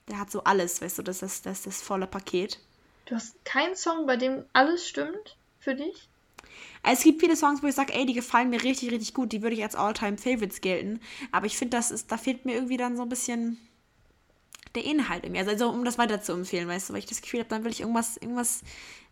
der 0.09 0.19
hat 0.19 0.31
so 0.31 0.43
alles, 0.43 0.81
weißt 0.81 0.99
du, 0.99 1.03
das 1.03 1.21
ist 1.21 1.45
das, 1.45 1.63
das 1.63 1.81
volle 1.81 2.07
Paket. 2.07 2.59
Du 3.05 3.15
hast 3.15 3.43
keinen 3.45 3.75
Song, 3.75 4.05
bei 4.05 4.17
dem 4.17 4.43
alles 4.53 4.87
stimmt 4.87 5.37
für 5.59 5.75
dich? 5.75 6.09
Es 6.83 7.03
gibt 7.03 7.19
viele 7.19 7.35
Songs, 7.35 7.61
wo 7.61 7.67
ich 7.67 7.75
sage, 7.75 7.93
ey, 7.93 8.05
die 8.05 8.13
gefallen 8.13 8.49
mir 8.49 8.63
richtig, 8.63 8.91
richtig 8.91 9.13
gut, 9.13 9.31
die 9.31 9.41
würde 9.41 9.55
ich 9.55 9.63
als 9.63 9.75
All-Time-Favorites 9.75 10.61
gelten. 10.61 10.99
Aber 11.31 11.45
ich 11.45 11.57
finde, 11.57 11.77
das 11.77 11.91
ist, 11.91 12.11
da 12.11 12.17
fehlt 12.17 12.45
mir 12.45 12.55
irgendwie 12.55 12.77
dann 12.77 12.95
so 12.95 13.03
ein 13.03 13.09
bisschen 13.09 13.57
der 14.75 14.85
Inhalt 14.85 15.25
in 15.25 15.33
mir. 15.33 15.39
Also, 15.39 15.51
also 15.51 15.69
um 15.69 15.83
das 15.83 15.97
weiter 15.97 16.21
zu 16.21 16.33
empfehlen, 16.33 16.67
weißt 16.67 16.89
du, 16.89 16.93
weil 16.93 16.99
ich 16.99 17.05
das 17.05 17.21
Gefühl 17.21 17.41
habe, 17.41 17.49
dann 17.49 17.63
will 17.63 17.71
ich 17.71 17.81
irgendwas, 17.81 18.17
irgendwas 18.17 18.61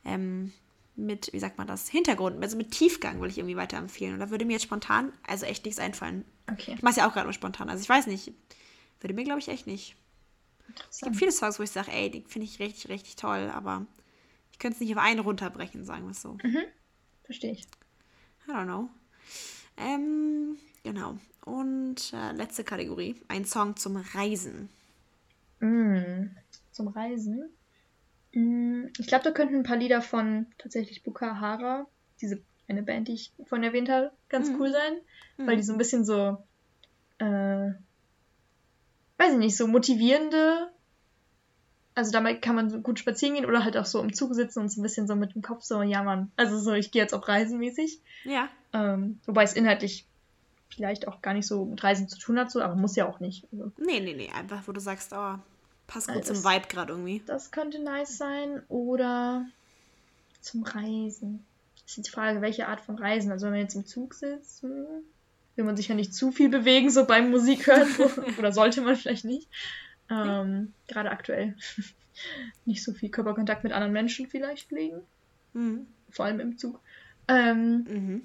ähm, 0.05 0.53
mit, 0.95 1.31
wie 1.33 1.39
sagt 1.39 1.57
man 1.57 1.67
das, 1.67 1.89
Hintergrund, 1.89 2.41
also 2.41 2.57
mit 2.57 2.71
Tiefgang 2.71 3.21
will 3.21 3.29
ich 3.29 3.37
irgendwie 3.37 3.57
weiterempfehlen. 3.57 4.13
Und 4.13 4.19
da 4.19 4.29
würde 4.29 4.45
mir 4.45 4.53
jetzt 4.53 4.63
spontan, 4.63 5.11
also 5.27 5.45
echt 5.45 5.65
nichts 5.65 5.79
einfallen. 5.79 6.25
Okay. 6.51 6.73
Ich 6.75 6.81
mache 6.81 6.91
es 6.91 6.97
ja 6.97 7.07
auch 7.07 7.13
gerade 7.13 7.27
mal 7.27 7.33
spontan. 7.33 7.69
Also 7.69 7.81
ich 7.81 7.89
weiß 7.89 8.07
nicht. 8.07 8.31
Würde 8.99 9.13
mir, 9.13 9.23
glaube 9.23 9.39
ich, 9.39 9.47
echt 9.49 9.67
nicht. 9.67 9.95
Es 10.89 11.01
gibt 11.01 11.15
viele 11.15 11.31
Songs, 11.31 11.59
wo 11.59 11.63
ich 11.63 11.71
sage, 11.71 11.91
ey, 11.91 12.09
die 12.09 12.21
finde 12.21 12.45
ich 12.45 12.59
richtig, 12.59 12.89
richtig 12.89 13.15
toll, 13.15 13.51
aber 13.53 13.85
ich 14.51 14.59
könnte 14.59 14.75
es 14.75 14.81
nicht 14.81 14.95
auf 14.95 15.03
einen 15.03 15.19
runterbrechen, 15.19 15.85
sagen 15.85 16.03
wir 16.05 16.11
es 16.11 16.21
so. 16.21 16.37
Mhm. 16.43 16.63
Verstehe 17.23 17.51
ich. 17.51 17.67
I 18.47 18.51
don't 18.51 18.65
know. 18.65 18.89
Ähm, 19.77 20.57
genau. 20.83 21.17
Und 21.45 22.13
äh, 22.13 22.31
letzte 22.31 22.63
Kategorie. 22.63 23.15
Ein 23.27 23.45
Song 23.45 23.75
zum 23.75 23.97
Reisen. 23.97 24.69
Mm, 25.59 26.29
zum 26.71 26.87
Reisen? 26.87 27.49
Mm, 28.33 28.85
ich 28.97 29.07
glaube, 29.07 29.23
da 29.23 29.31
könnten 29.31 29.55
ein 29.55 29.63
paar 29.63 29.77
Lieder 29.77 30.01
von 30.01 30.47
tatsächlich 30.57 31.03
Bukahara, 31.03 31.87
diese 32.21 32.41
eine 32.67 32.83
Band, 32.83 33.07
die 33.07 33.13
ich 33.13 33.31
vorhin 33.45 33.63
erwähnt 33.63 33.89
habe, 33.89 34.11
ganz 34.29 34.49
mhm. 34.49 34.59
cool 34.59 34.71
sein. 34.71 34.93
Mhm. 35.37 35.47
Weil 35.47 35.57
die 35.57 35.63
so 35.63 35.73
ein 35.73 35.77
bisschen 35.77 36.03
so 36.03 36.37
äh, 37.19 37.71
weiß 39.17 39.33
ich 39.33 39.39
nicht, 39.39 39.57
so 39.57 39.67
motivierende. 39.67 40.71
Also 41.95 42.11
damit 42.11 42.41
kann 42.41 42.55
man 42.55 42.69
so 42.69 42.79
gut 42.79 42.99
spazieren 42.99 43.35
gehen 43.35 43.45
oder 43.45 43.63
halt 43.63 43.75
auch 43.75 43.85
so 43.85 43.99
im 43.99 44.13
Zug 44.13 44.35
sitzen 44.35 44.59
und 44.59 44.69
so 44.69 44.79
ein 44.79 44.83
bisschen 44.83 45.07
so 45.07 45.15
mit 45.15 45.33
dem 45.33 45.41
Kopf 45.41 45.63
so, 45.63 45.81
ja 45.81 46.03
Mann, 46.03 46.31
also 46.35 46.59
so, 46.59 46.73
ich 46.73 46.91
gehe 46.91 47.01
jetzt 47.01 47.13
auch 47.13 47.27
reisenmäßig. 47.27 47.99
Ja. 48.23 48.49
Ähm, 48.73 49.19
wobei 49.25 49.43
es 49.43 49.53
inhaltlich 49.53 50.05
vielleicht 50.69 51.07
auch 51.07 51.21
gar 51.21 51.33
nicht 51.33 51.47
so 51.47 51.65
mit 51.65 51.83
Reisen 51.83 52.07
zu 52.07 52.19
tun 52.19 52.37
hat, 52.39 52.51
so, 52.51 52.61
aber 52.61 52.75
muss 52.75 52.95
ja 52.95 53.07
auch 53.09 53.19
nicht. 53.19 53.47
Also. 53.51 53.71
Nee, 53.77 53.99
nee, 53.99 54.13
nee, 54.13 54.29
einfach 54.29 54.67
wo 54.67 54.73
du 54.73 54.79
sagst, 54.79 55.11
oh, 55.13 55.35
passt 55.87 56.07
gut 56.07 56.17
also 56.17 56.33
zum 56.33 56.43
Vibe 56.43 56.67
gerade 56.67 56.93
irgendwie. 56.93 57.23
Das 57.25 57.51
könnte 57.51 57.79
nice 57.79 58.17
sein 58.17 58.61
oder 58.67 59.45
zum 60.41 60.63
Reisen. 60.63 61.45
ist 61.85 61.97
die 61.97 62.09
Frage, 62.09 62.41
welche 62.41 62.67
Art 62.67 62.81
von 62.81 62.97
Reisen. 62.97 63.31
Also 63.31 63.45
wenn 63.45 63.53
man 63.53 63.61
jetzt 63.61 63.75
im 63.75 63.85
Zug 63.85 64.13
sitzt, 64.13 64.61
hm, 64.61 64.85
will 65.57 65.65
man 65.65 65.75
sich 65.75 65.87
ja 65.87 65.95
nicht 65.95 66.13
zu 66.13 66.31
viel 66.31 66.49
bewegen, 66.49 66.89
so 66.89 67.05
beim 67.05 67.31
Musik 67.31 67.67
hören. 67.67 67.87
oder 68.37 68.51
sollte 68.51 68.81
man 68.81 68.95
vielleicht 68.95 69.25
nicht. 69.25 69.49
Ähm, 70.09 70.73
gerade 70.87 71.11
aktuell. 71.11 71.55
nicht 72.65 72.83
so 72.83 72.93
viel 72.93 73.09
Körperkontakt 73.09 73.63
mit 73.63 73.73
anderen 73.73 73.93
Menschen 73.93 74.27
vielleicht 74.27 74.69
pflegen. 74.69 75.01
Mhm. 75.53 75.87
Vor 76.09 76.25
allem 76.25 76.39
im 76.39 76.57
Zug. 76.57 76.79
Ähm, 77.27 77.85
mhm. 77.89 78.21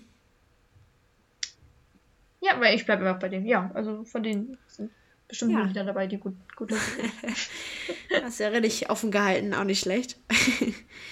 Ja, 2.41 2.61
weil 2.61 2.74
ich 2.74 2.85
bleibe 2.85 3.03
immer 3.03 3.14
bei 3.14 3.28
denen. 3.28 3.47
Ja, 3.47 3.70
also 3.74 4.05
von 4.05 4.22
denen 4.22 4.59
sind 4.66 4.91
bestimmt 5.28 5.53
ja. 5.53 5.68
wieder 5.68 5.85
dabei, 5.85 6.07
die 6.07 6.18
gut, 6.18 6.35
gut 6.57 6.72
Das 8.11 8.28
ist 8.28 8.41
ja 8.41 8.49
richtig 8.49 8.91
offen 8.91 9.11
gehalten, 9.11 9.55
auch 9.55 9.64
nicht 9.64 9.80
schlecht. 9.80 10.18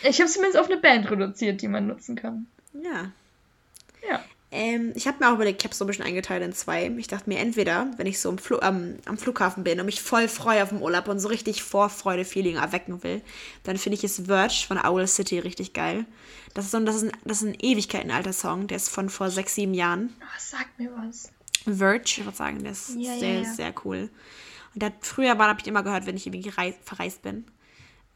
ich 0.02 0.18
habe 0.20 0.24
es 0.24 0.34
zumindest 0.34 0.58
auf 0.58 0.70
eine 0.70 0.80
Band 0.80 1.10
reduziert, 1.10 1.62
die 1.62 1.68
man 1.68 1.86
nutzen 1.86 2.16
kann. 2.16 2.46
Ja. 2.74 3.12
Ja. 4.06 4.24
Ähm, 4.52 4.92
ich 4.96 5.06
habe 5.06 5.18
mir 5.20 5.30
auch 5.30 5.34
überlegt, 5.34 5.62
ich 5.62 5.64
habe 5.64 5.74
so 5.74 5.84
ein 5.84 5.86
bisschen 5.86 6.04
eingeteilt 6.04 6.42
in 6.42 6.52
zwei. 6.52 6.88
Ich 6.98 7.06
dachte 7.06 7.28
mir, 7.28 7.38
entweder, 7.38 7.88
wenn 7.96 8.06
ich 8.06 8.18
so 8.18 8.30
am, 8.30 8.38
Fl 8.38 8.58
ähm, 8.62 8.96
am 9.06 9.16
Flughafen 9.16 9.62
bin 9.62 9.78
und 9.78 9.86
mich 9.86 10.02
voll 10.02 10.26
freue 10.26 10.62
auf 10.62 10.70
den 10.70 10.82
Urlaub 10.82 11.06
und 11.06 11.20
so 11.20 11.28
richtig 11.28 11.62
Vorfreude-Feeling 11.62 12.56
erwecken 12.56 13.02
will, 13.04 13.22
dann 13.62 13.76
finde 13.76 13.96
ich 13.98 14.04
es 14.04 14.22
Verge 14.26 14.64
von 14.66 14.78
Owl 14.78 15.06
City 15.06 15.38
richtig 15.38 15.72
geil. 15.72 16.04
Das 16.54 16.64
ist, 16.64 16.72
so, 16.72 16.80
das 16.80 16.96
ist 16.96 17.04
ein, 17.04 17.12
das 17.24 17.42
ist 17.42 17.48
ein 17.48 17.56
Ewigkeiten 17.60 18.10
alter 18.10 18.32
Song, 18.32 18.66
der 18.66 18.78
ist 18.78 18.88
von 18.88 19.08
vor 19.08 19.30
sechs, 19.30 19.54
sieben 19.54 19.74
Jahren. 19.74 20.12
Oh, 20.20 20.38
sag 20.38 20.66
mir 20.78 20.90
was. 20.96 21.30
Verge, 21.64 22.04
ich 22.06 22.24
würde 22.24 22.36
sagen, 22.36 22.62
der 22.64 22.72
ist 22.72 22.96
ja, 22.96 23.16
sehr, 23.16 23.34
ja, 23.34 23.42
ja. 23.42 23.54
sehr 23.54 23.74
cool. 23.84 24.10
Und 24.74 24.82
der, 24.82 24.92
früher 25.00 25.38
war, 25.38 25.48
habe 25.48 25.60
ich 25.60 25.68
immer 25.68 25.84
gehört, 25.84 26.06
wenn 26.06 26.16
ich 26.16 26.26
irgendwie 26.26 26.50
verreist 26.50 27.22
bin 27.22 27.44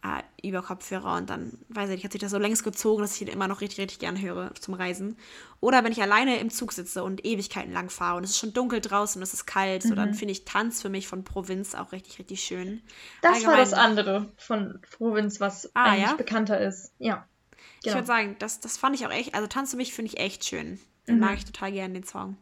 äh, 0.05 0.47
über 0.47 0.63
Kopfhörer 0.63 1.17
und 1.17 1.31
dann, 1.31 1.59
weiß 1.71 1.89
ich 1.89 1.97
nicht, 1.97 2.05
hat 2.05 2.13
sich 2.13 2.21
das 2.21 2.31
so 2.31 2.39
längst 2.39 2.63
gezogen, 2.63 3.01
dass 3.01 3.15
ich 3.17 3.23
ihn 3.23 3.29
immer 3.29 3.49
noch 3.49 3.63
richtig, 3.63 3.81
richtig 3.81 4.01
gern 4.01 4.21
höre 4.21 4.55
zum 4.55 4.75
Reisen. 4.75 5.17
Oder 5.61 5.83
wenn 5.83 5.93
ich 5.93 6.03
alleine 6.03 6.39
im 6.39 6.51
Zug 6.51 6.73
sitze 6.73 7.03
und 7.03 7.25
Ewigkeiten 7.25 7.73
lang 7.73 7.89
fahre 7.89 8.19
und 8.19 8.25
es 8.25 8.31
ist 8.31 8.39
schon 8.39 8.53
dunkel 8.53 8.83
draußen 8.83 9.19
und 9.19 9.23
es 9.23 9.33
ist 9.33 9.47
kalt, 9.47 9.85
mhm. 9.85 9.89
so 9.89 9.95
dann 9.95 10.11
mhm. 10.11 10.15
finde 10.15 10.33
ich 10.33 10.45
Tanz 10.45 10.83
für 10.83 10.91
mich 10.91 11.09
von 11.09 11.25
Provinz 11.25 11.75
auch 11.75 11.93
richtig, 11.93 12.19
richtig 12.19 12.43
schön. 12.43 12.83
Das 13.23 13.37
Allgemein, 13.37 13.53
war 13.53 13.65
das 13.65 13.73
andere 13.73 14.33
von 14.37 14.79
Provinz, 14.91 15.41
was 15.41 15.75
ah, 15.75 15.85
eigentlich 15.85 16.11
ja? 16.11 16.15
bekannter 16.15 16.61
ist. 16.61 16.93
Ja. 16.99 17.27
Genau. 17.83 17.95
Ich 17.95 17.95
würde 17.95 18.07
sagen, 18.07 18.37
das, 18.39 18.61
das 18.61 18.77
fand 18.77 18.95
ich 18.97 19.07
auch 19.07 19.11
echt, 19.11 19.35
also 19.35 19.47
Tanz 19.47 19.71
für 19.71 19.79
mich 19.79 19.95
finde 19.95 20.13
ich 20.13 20.21
echt 20.21 20.45
schön. 20.45 20.79
Den 21.09 21.15
mhm. 21.15 21.21
mag 21.23 21.39
ich 21.39 21.47
total 21.47 21.73
gern, 21.73 21.95
den 21.95 22.05
Song. 22.05 22.37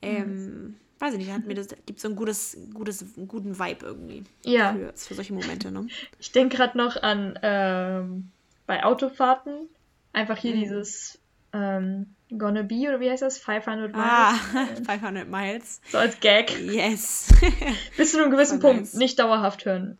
Ähm, 0.00 0.44
mhm 0.44 0.76
weiß 1.02 1.14
ich 1.14 1.18
nicht, 1.18 1.32
hat 1.32 1.46
mir 1.46 1.54
das, 1.54 1.66
gibt 1.84 1.98
so 1.98 2.08
ein 2.08 2.14
gutes, 2.14 2.56
gutes, 2.72 3.04
einen 3.16 3.26
guten 3.26 3.58
Vibe 3.58 3.84
irgendwie. 3.84 4.22
Ja. 4.44 4.72
Für, 4.72 4.92
für 4.94 5.14
solche 5.14 5.34
Momente, 5.34 5.72
ne? 5.72 5.88
Ich 6.20 6.30
denke 6.30 6.56
gerade 6.56 6.78
noch 6.78 7.02
an 7.02 7.36
ähm, 7.42 8.30
bei 8.66 8.84
Autofahrten 8.84 9.68
einfach 10.12 10.38
hier 10.38 10.54
mhm. 10.54 10.60
dieses 10.60 11.18
ähm, 11.52 12.14
Gonna 12.30 12.62
Be 12.62 12.86
oder 12.88 13.00
wie 13.00 13.10
heißt 13.10 13.22
das? 13.22 13.38
500 13.38 13.92
Miles. 13.92 14.04
Ah, 14.06 14.34
500 14.86 15.28
Miles. 15.28 15.80
So 15.90 15.98
als 15.98 16.20
Gag. 16.20 16.56
Yes. 16.60 17.34
Bis 17.96 18.12
zu 18.12 18.22
einem 18.22 18.30
gewissen 18.30 18.60
Punkt 18.60 18.82
nice. 18.82 18.94
nicht 18.94 19.18
dauerhaft 19.18 19.64
hören. 19.64 19.98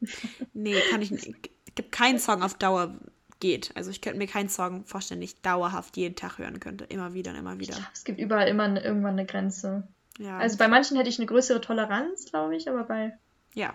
Nee, 0.55 0.81
kann 0.93 1.03
ich 1.03 1.11
nicht. 1.11 1.27
Es 1.27 1.75
gibt 1.75 1.91
keinen 1.91 2.21
Song 2.21 2.45
auf 2.45 2.55
Dauer 2.55 2.95
geht. 3.41 3.73
Also 3.75 3.91
ich 3.91 4.01
könnte 4.03 4.19
mir 4.19 4.29
keinen 4.29 4.49
Song 4.49 4.85
vorstellen, 4.85 5.21
den 5.21 5.25
ich 5.25 5.43
dauerhaft 5.43 5.97
jeden 5.97 6.15
Tag 6.15 6.39
hören 6.39 6.61
könnte. 6.61 6.85
Immer 6.85 7.13
wieder 7.13 7.33
und 7.33 7.39
immer 7.39 7.59
wieder. 7.59 7.75
Glaub, 7.75 7.91
es 7.93 8.05
gibt 8.05 8.21
überall 8.21 8.47
immer 8.47 8.83
irgendwann 8.83 9.15
eine 9.15 9.27
Grenze. 9.27 9.89
Ja. 10.19 10.39
Also 10.39 10.59
bei 10.59 10.69
manchen 10.69 10.97
hätte 10.97 11.09
ich 11.09 11.19
eine 11.19 11.27
größere 11.27 11.61
Toleranz, 11.61 12.27
glaube 12.27 12.57
ich, 12.57 12.69
aber 12.69 12.85
bei. 12.85 13.17
Ja. 13.55 13.75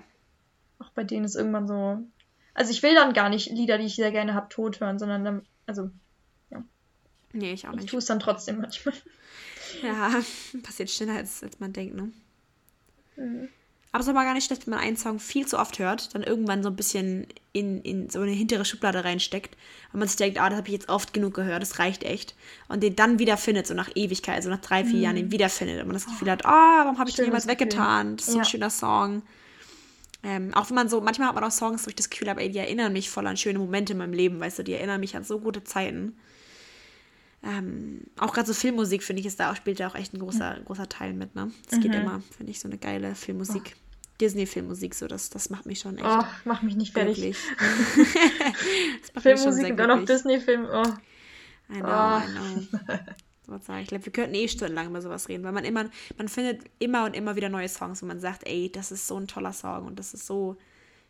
Auch 0.80 0.90
bei 0.92 1.04
denen 1.04 1.26
ist 1.26 1.36
irgendwann 1.36 1.68
so. 1.68 2.04
Also 2.54 2.72
ich 2.72 2.84
will 2.84 2.96
dann 2.96 3.14
gar 3.14 3.30
nicht 3.30 3.50
Lieder, 3.50 3.78
die 3.78 3.86
ich 3.86 3.96
sehr 3.96 4.12
gerne 4.12 4.34
habe, 4.34 4.50
tot 4.50 4.80
hören, 4.80 5.00
sondern 5.00 5.26
dann. 5.26 5.46
Also. 5.66 5.90
Ja. 6.50 6.64
Nee, 7.34 7.54
ich 7.54 7.68
auch 7.68 7.74
nicht. 7.74 7.86
Ich 7.86 7.90
tue 7.92 8.00
es 8.00 8.06
dann 8.06 8.20
trotzdem 8.20 8.60
manchmal. 8.62 8.96
Ja, 9.84 10.12
passiert 10.64 10.90
schneller, 10.90 11.16
als, 11.16 11.44
als 11.44 11.60
man 11.60 11.74
denkt, 11.74 11.96
ne? 11.96 12.12
Mhm. 13.16 13.50
Aber 13.92 14.02
es 14.02 14.08
ist 14.08 14.14
aber 14.14 14.24
gar 14.24 14.34
nicht 14.34 14.46
schlecht, 14.46 14.68
wenn 14.68 14.74
man 14.74 14.84
einen 14.84 14.98
Song 14.98 15.20
viel 15.20 15.48
zu 15.48 15.58
oft 15.58 15.80
hört, 15.80 16.14
dann 16.14 16.22
irgendwann 16.24 16.62
so 16.62 16.70
ein 16.70 16.76
bisschen 16.76 17.26
in, 17.58 17.82
in 17.82 18.10
so 18.10 18.20
eine 18.20 18.32
hintere 18.32 18.66
Schublade 18.66 19.04
reinsteckt, 19.04 19.58
weil 19.92 20.00
man 20.00 20.08
sich 20.08 20.18
denkt, 20.18 20.40
ah, 20.40 20.50
das 20.50 20.58
habe 20.58 20.68
ich 20.68 20.74
jetzt 20.74 20.90
oft 20.90 21.14
genug 21.14 21.34
gehört, 21.34 21.62
das 21.62 21.80
reicht 21.80 22.04
echt. 22.04 22.36
Und 22.68 22.84
den 22.84 22.96
dann 22.96 23.20
wieder 23.20 23.38
findet, 23.38 23.68
so 23.68 23.74
nach 23.74 23.90
Ewigkeit, 23.96 24.36
also 24.36 24.50
nach 24.50 24.62
drei, 24.62 24.84
vier 24.84 24.98
mhm. 24.98 25.04
Jahren 25.04 25.16
den 25.16 25.32
wiederfindet. 25.32 25.82
Und 25.82 25.88
man 25.88 25.96
das 25.96 26.06
Gefühl 26.06 26.32
hat, 26.32 26.46
ah, 26.46 26.50
oh, 26.82 26.86
warum 26.86 27.00
habe 27.00 27.10
ich 27.10 27.16
den 27.16 27.26
jemals 27.26 27.48
weggetan? 27.48 28.18
Das 28.18 28.28
ist 28.28 28.34
so 28.34 28.40
ein 28.40 28.46
schöner 28.46 28.70
Song. 28.70 29.24
Ähm, 30.24 30.54
auch 30.54 30.70
wenn 30.70 30.76
man 30.76 30.90
so, 30.90 31.00
manchmal 31.02 31.28
hat 31.30 31.36
man 31.36 31.44
auch 31.44 31.52
Songs, 31.52 31.86
wo 31.86 31.90
ich 31.90 31.96
das 31.96 32.10
Gefühl 32.10 32.30
habe, 32.30 32.42
ey, 32.42 32.50
die 32.50 32.58
erinnern 32.58 32.92
mich 32.92 33.10
voll 33.10 33.28
an 33.28 33.38
schöne 33.38 33.60
Momente 33.60 33.94
in 33.94 34.00
meinem 34.00 34.14
Leben, 34.14 34.40
weißt 34.40 34.60
du, 34.60 34.64
die 34.64 34.74
erinnern 34.74 35.00
mich 35.00 35.16
an 35.16 35.24
so 35.24 35.40
gute 35.40 35.64
Zeiten. 35.64 36.18
Ähm, 37.44 38.02
auch 38.18 38.34
gerade 38.34 38.48
so 38.48 38.54
Filmmusik, 38.54 39.04
finde 39.04 39.20
ich, 39.20 39.26
ist 39.26 39.40
da 39.40 39.52
auch, 39.52 39.56
spielt 39.56 39.80
da 39.80 39.88
auch 39.88 39.96
echt 39.96 40.14
ein 40.14 40.20
großer, 40.20 40.58
mhm. 40.60 40.66
großer 40.66 40.90
Teil 40.90 41.14
mit, 41.14 41.36
ne? 41.36 41.52
Es 41.70 41.78
mhm. 41.78 41.82
geht 41.82 41.96
immer, 41.96 42.22
finde 42.36 42.52
ich, 42.52 42.60
so 42.60 42.68
eine 42.68 42.78
geile 42.78 43.16
Filmmusik. 43.16 43.76
Oh. 43.76 43.87
Disney-Filmmusik, 44.20 44.96
so 44.96 45.08
das, 45.08 45.30
das 45.30 45.50
macht 45.50 45.66
mich 45.66 45.80
schon 45.80 45.98
echt. 45.98 46.06
Oh, 46.08 46.24
mach 46.46 46.62
mich 46.62 46.76
nicht 46.76 46.94
fertig. 46.94 47.38
Filmmusik 49.20 49.72
und 49.72 49.78
dann 49.78 50.00
noch 50.00 50.06
Disney-Film. 50.06 50.68
Oh. 50.72 50.84
I 51.70 51.80
know, 51.80 51.88
oh. 51.88 52.20
I 52.20 52.26
know. 52.32 53.00
Was 53.48 53.66
sag 53.66 53.78
ich? 53.78 53.84
ich 53.84 53.88
glaube, 53.90 54.06
wir 54.06 54.12
könnten 54.12 54.36
eh 54.36 54.48
stundenlang 54.48 54.88
über 54.88 55.02
sowas 55.02 55.30
reden, 55.30 55.44
weil 55.44 55.54
man 55.54 55.64
immer, 55.64 55.86
man 56.18 56.28
findet 56.28 56.64
immer 56.80 57.06
und 57.06 57.16
immer 57.16 57.36
wieder 57.38 57.48
neue 57.48 57.70
Songs, 57.70 58.02
wo 58.02 58.06
man 58.06 58.20
sagt, 58.20 58.46
ey, 58.46 58.70
das 58.70 58.92
ist 58.92 59.08
so 59.08 59.18
ein 59.18 59.28
toller 59.28 59.54
Song 59.54 59.88
und 59.88 59.98
das 59.98 60.14
ist 60.14 60.28
so 60.28 60.58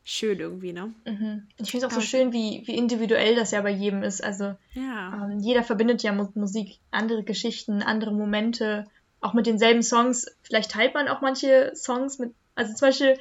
schön 0.03 0.39
irgendwie, 0.39 0.71
ne? 0.71 0.93
Mhm. 1.05 1.47
Ich 1.57 1.71
finde 1.71 1.87
es 1.87 1.91
auch 1.91 1.95
so 1.95 2.01
schön, 2.01 2.31
wie, 2.31 2.61
wie 2.65 2.75
individuell 2.75 3.35
das 3.35 3.51
ja 3.51 3.61
bei 3.61 3.71
jedem 3.71 4.03
ist. 4.03 4.23
Also 4.23 4.55
ja. 4.73 5.29
ähm, 5.29 5.39
jeder 5.39 5.63
verbindet 5.63 6.03
ja 6.03 6.11
mit 6.11 6.35
Musik 6.35 6.79
andere 6.91 7.23
Geschichten, 7.23 7.81
andere 7.81 8.13
Momente, 8.13 8.85
auch 9.19 9.33
mit 9.33 9.47
denselben 9.47 9.81
Songs. 9.81 10.27
Vielleicht 10.43 10.71
teilt 10.71 10.93
man 10.93 11.07
auch 11.07 11.21
manche 11.21 11.73
Songs 11.75 12.19
mit 12.19 12.33
also 12.57 12.73
zum 12.73 12.87
Beispiel, 12.87 13.17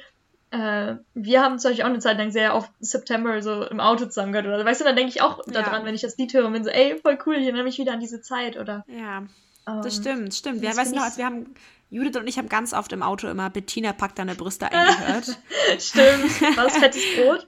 äh, 0.51 0.95
wir 1.13 1.41
haben 1.41 1.59
zum 1.59 1.71
Beispiel 1.71 1.85
auch 1.85 1.89
eine 1.89 1.99
Zeit 1.99 2.17
lang 2.17 2.31
sehr 2.31 2.55
oft 2.55 2.71
September 2.79 3.41
so 3.41 3.63
im 3.63 3.79
Auto 3.79 4.05
zusammen 4.05 4.31
gehört. 4.31 4.47
Oder 4.47 4.65
weißt 4.65 4.81
du, 4.81 4.85
dann 4.85 4.95
denke 4.95 5.11
ich 5.11 5.21
auch 5.21 5.45
ja. 5.45 5.53
daran, 5.53 5.85
wenn 5.85 5.95
ich 5.95 6.01
das 6.01 6.17
Lied 6.17 6.33
höre 6.33 6.45
und 6.45 6.53
bin 6.53 6.63
so, 6.63 6.69
ey, 6.69 6.97
voll 7.01 7.17
cool, 7.25 7.35
ich 7.35 7.43
erinnere 7.43 7.63
mich 7.63 7.77
wieder 7.77 7.93
an 7.93 7.99
diese 7.99 8.21
Zeit. 8.21 8.57
Oder, 8.57 8.83
ja, 8.87 9.19
ähm, 9.19 9.81
das 9.81 9.95
stimmt, 9.95 10.33
stimmt. 10.33 10.61
Wir, 10.61 10.75
weißt 10.75 10.91
du 10.91 10.95
noch, 10.95 11.03
als 11.03 11.17
wir 11.17 11.25
haben, 11.25 11.53
Judith 11.89 12.17
und 12.17 12.27
ich 12.27 12.37
haben 12.37 12.49
ganz 12.49 12.73
oft 12.73 12.91
im 12.91 13.03
Auto 13.03 13.27
immer 13.27 13.49
Bettina 13.49 13.93
packt 13.93 14.19
deine 14.19 14.35
Brüste 14.35 14.67
eingehört. 14.71 15.37
stimmt. 15.79 16.57
War 16.57 16.65
das 16.65 16.77
fettes 16.77 17.03
Brot? 17.15 17.47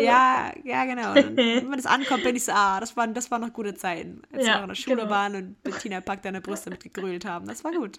Ja, 0.00 0.52
ja, 0.64 0.84
genau. 0.84 1.12
Und 1.12 1.36
wenn 1.36 1.72
das 1.72 1.86
ankommt, 1.86 2.24
bin 2.24 2.36
ich 2.36 2.44
so, 2.44 2.52
ah, 2.52 2.80
das 2.80 2.96
waren, 2.96 3.14
das 3.14 3.30
waren 3.30 3.40
noch 3.40 3.52
gute 3.52 3.74
Zeiten. 3.74 4.22
Als 4.32 4.46
ja, 4.46 4.52
wir 4.52 4.56
noch 4.56 4.62
in 4.62 4.68
der 4.68 4.74
Schule 4.74 4.96
genau. 4.96 5.10
waren 5.10 5.34
und 5.36 5.62
Bettina 5.62 6.00
packt 6.00 6.24
deine 6.24 6.40
Brüste 6.40 6.70
mitgegrölt 6.70 7.24
haben. 7.24 7.46
Das 7.46 7.64
war 7.64 7.72
gut. 7.72 7.96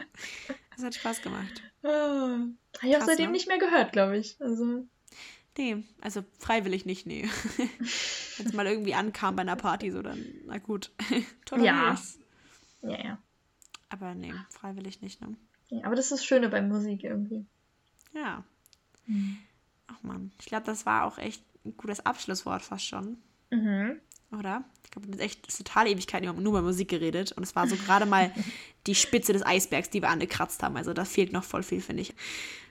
Das 0.75 0.85
hat 0.85 0.95
Spaß 0.95 1.21
gemacht. 1.21 1.63
Ah, 1.83 1.87
habe 1.89 2.55
ich 2.83 2.97
auch 2.97 3.05
seitdem 3.05 3.27
ne? 3.27 3.31
nicht 3.33 3.47
mehr 3.47 3.59
gehört, 3.59 3.91
glaube 3.91 4.17
ich. 4.17 4.37
Also. 4.39 4.85
Nee, 5.57 5.83
also 5.99 6.23
freiwillig 6.37 6.85
nicht, 6.85 7.05
nee. 7.05 7.27
Wenn 8.37 8.45
es 8.45 8.53
mal 8.53 8.65
irgendwie 8.65 8.93
ankam 8.93 9.35
bei 9.35 9.41
einer 9.41 9.57
Party, 9.57 9.91
so 9.91 10.01
dann, 10.01 10.23
na 10.45 10.57
gut. 10.57 10.91
ja. 11.57 11.97
Ja, 12.81 13.03
ja. 13.03 13.17
Aber 13.89 14.15
nee, 14.15 14.33
freiwillig 14.49 15.01
nicht, 15.01 15.19
ne? 15.19 15.35
Ja, 15.67 15.83
aber 15.83 15.95
das 15.95 16.05
ist 16.05 16.11
das 16.11 16.25
Schöne 16.25 16.47
bei 16.47 16.61
Musik 16.61 17.03
irgendwie. 17.03 17.45
Ja. 18.13 18.45
Mhm. 19.05 19.37
Ach 19.87 20.01
man, 20.03 20.31
ich 20.39 20.45
glaube, 20.45 20.65
das 20.65 20.85
war 20.85 21.05
auch 21.05 21.17
echt 21.17 21.43
ein 21.66 21.76
gutes 21.78 22.05
Abschlusswort 22.05 22.62
fast 22.62 22.86
schon. 22.86 23.18
Mhm. 23.51 23.99
Oder? 24.38 24.64
Ich 24.84 24.91
glaube, 24.91 25.07
wir 25.07 25.14
haben 25.14 25.22
echt 25.22 25.57
total 25.57 25.88
Ewigkeiten 25.88 26.26
nur 26.41 26.53
über 26.53 26.62
Musik 26.62 26.89
geredet. 26.89 27.32
Und 27.32 27.43
es 27.43 27.55
war 27.55 27.68
so 27.68 27.76
gerade 27.76 28.05
mal 28.05 28.32
die 28.88 28.95
Spitze 28.95 29.34
des 29.34 29.45
Eisbergs, 29.45 29.89
die 29.89 30.01
wir 30.01 30.10
angekratzt 30.10 30.62
haben. 30.62 30.78
Also 30.78 30.93
da 30.93 31.05
fehlt 31.05 31.34
noch 31.34 31.43
voll 31.43 31.64
viel, 31.64 31.82
finde 31.82 32.03
ich. 32.03 32.14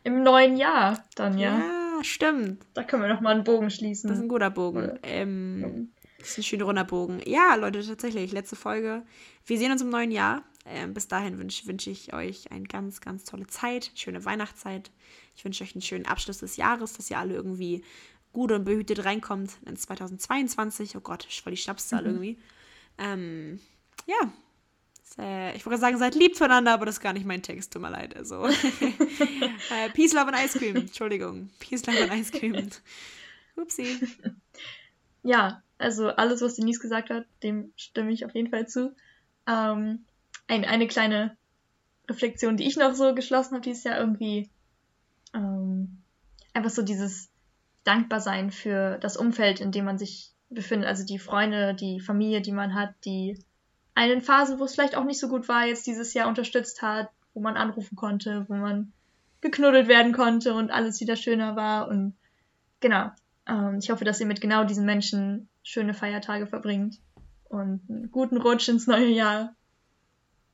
Im 0.04 0.22
neuen 0.22 0.56
Jahr 0.56 1.04
dann, 1.16 1.36
ja. 1.36 1.58
Ja, 1.58 2.04
stimmt. 2.04 2.64
Da 2.74 2.84
können 2.84 3.02
wir 3.02 3.08
noch 3.08 3.20
mal 3.20 3.34
einen 3.34 3.44
Bogen 3.44 3.70
schließen. 3.70 4.08
Das 4.08 4.18
ist 4.18 4.24
ein 4.24 4.28
guter 4.28 4.50
Bogen. 4.50 4.98
Ähm, 5.02 5.90
das 6.18 6.30
ist 6.30 6.38
ein 6.38 6.42
schöner 6.44 6.64
runder 6.64 6.84
Bogen. 6.84 7.20
Ja, 7.26 7.54
Leute, 7.56 7.84
tatsächlich, 7.84 8.32
letzte 8.32 8.56
Folge. 8.56 9.02
Wir 9.44 9.58
sehen 9.58 9.72
uns 9.72 9.82
im 9.82 9.90
neuen 9.90 10.10
Jahr. 10.10 10.42
Ähm, 10.64 10.92
bis 10.92 11.08
dahin 11.08 11.38
wünsche 11.38 11.66
wünsch 11.66 11.86
ich 11.86 12.12
euch 12.12 12.52
eine 12.52 12.64
ganz, 12.64 13.00
ganz 13.00 13.24
tolle 13.24 13.46
Zeit, 13.46 13.90
schöne 13.94 14.24
Weihnachtszeit. 14.24 14.90
Ich 15.34 15.44
wünsche 15.44 15.64
euch 15.64 15.74
einen 15.74 15.82
schönen 15.82 16.06
Abschluss 16.06 16.38
des 16.38 16.56
Jahres, 16.56 16.92
dass 16.92 17.10
ihr 17.10 17.18
alle 17.18 17.34
irgendwie 17.34 17.82
gut 18.38 18.52
und 18.52 18.62
behütet 18.62 19.04
reinkommt 19.04 19.58
in 19.66 19.76
2022. 19.76 20.96
Oh 20.96 21.00
Gott, 21.00 21.26
ich 21.28 21.42
voll 21.42 21.50
die 21.50 21.56
Schnapszahl 21.56 22.02
mhm. 22.02 22.06
irgendwie. 22.06 22.38
Ähm, 22.96 23.60
ja. 24.06 24.32
Äh, 25.18 25.56
ich 25.56 25.66
wollte 25.66 25.80
sagen, 25.80 25.98
seid 25.98 26.14
lieb 26.14 26.36
zueinander, 26.36 26.72
aber 26.72 26.86
das 26.86 26.96
ist 26.96 27.00
gar 27.00 27.12
nicht 27.12 27.26
mein 27.26 27.42
Text, 27.42 27.72
tut 27.72 27.82
mir 27.82 27.90
leid. 27.90 28.16
Also. 28.16 28.46
äh, 28.46 29.90
Peace, 29.92 30.12
Love 30.12 30.28
and 30.28 30.36
Ice 30.44 30.56
Cream. 30.56 30.76
Entschuldigung. 30.76 31.50
Peace, 31.58 31.84
Love 31.86 32.00
and 32.00 32.12
Ice 32.14 32.30
Cream. 32.30 32.68
Upsi. 33.56 33.98
Ja, 35.24 35.64
also 35.78 36.10
alles, 36.10 36.40
was 36.42 36.54
Denise 36.54 36.78
gesagt 36.78 37.10
hat, 37.10 37.26
dem 37.42 37.72
stimme 37.76 38.12
ich 38.12 38.24
auf 38.24 38.34
jeden 38.36 38.50
Fall 38.50 38.68
zu. 38.68 38.94
Ähm, 39.48 40.04
ein, 40.46 40.64
eine 40.64 40.86
kleine 40.86 41.36
Reflexion, 42.08 42.56
die 42.56 42.68
ich 42.68 42.76
noch 42.76 42.94
so 42.94 43.12
geschlossen 43.14 43.54
habe, 43.54 43.62
die 43.62 43.72
ist 43.72 43.84
ja 43.84 43.98
irgendwie 43.98 44.48
ähm, 45.34 45.98
einfach 46.54 46.70
so 46.70 46.82
dieses 46.82 47.28
dankbar 47.88 48.20
sein 48.20 48.50
für 48.50 48.98
das 48.98 49.16
Umfeld, 49.16 49.60
in 49.60 49.72
dem 49.72 49.86
man 49.86 49.98
sich 49.98 50.32
befindet, 50.50 50.88
also 50.88 51.04
die 51.04 51.18
Freunde, 51.18 51.74
die 51.74 52.00
Familie, 52.00 52.40
die 52.42 52.52
man 52.52 52.74
hat, 52.74 52.94
die 53.04 53.42
einen 53.94 54.20
Phasen, 54.20 54.60
wo 54.60 54.64
es 54.64 54.74
vielleicht 54.74 54.94
auch 54.94 55.04
nicht 55.04 55.18
so 55.18 55.28
gut 55.28 55.48
war, 55.48 55.66
jetzt 55.66 55.86
dieses 55.86 56.14
Jahr 56.14 56.28
unterstützt 56.28 56.82
hat, 56.82 57.10
wo 57.34 57.40
man 57.40 57.56
anrufen 57.56 57.96
konnte, 57.96 58.44
wo 58.48 58.54
man 58.54 58.92
geknuddelt 59.40 59.88
werden 59.88 60.12
konnte 60.12 60.54
und 60.54 60.70
alles 60.70 61.00
wieder 61.00 61.16
schöner 61.16 61.56
war. 61.56 61.88
Und 61.88 62.14
genau, 62.80 63.10
ähm, 63.48 63.78
ich 63.80 63.90
hoffe, 63.90 64.04
dass 64.04 64.20
ihr 64.20 64.26
mit 64.26 64.40
genau 64.40 64.64
diesen 64.64 64.84
Menschen 64.84 65.48
schöne 65.62 65.94
Feiertage 65.94 66.46
verbringt 66.46 67.00
und 67.48 67.80
einen 67.88 68.10
guten 68.10 68.36
Rutsch 68.36 68.68
ins 68.68 68.86
neue 68.86 69.08
Jahr 69.08 69.54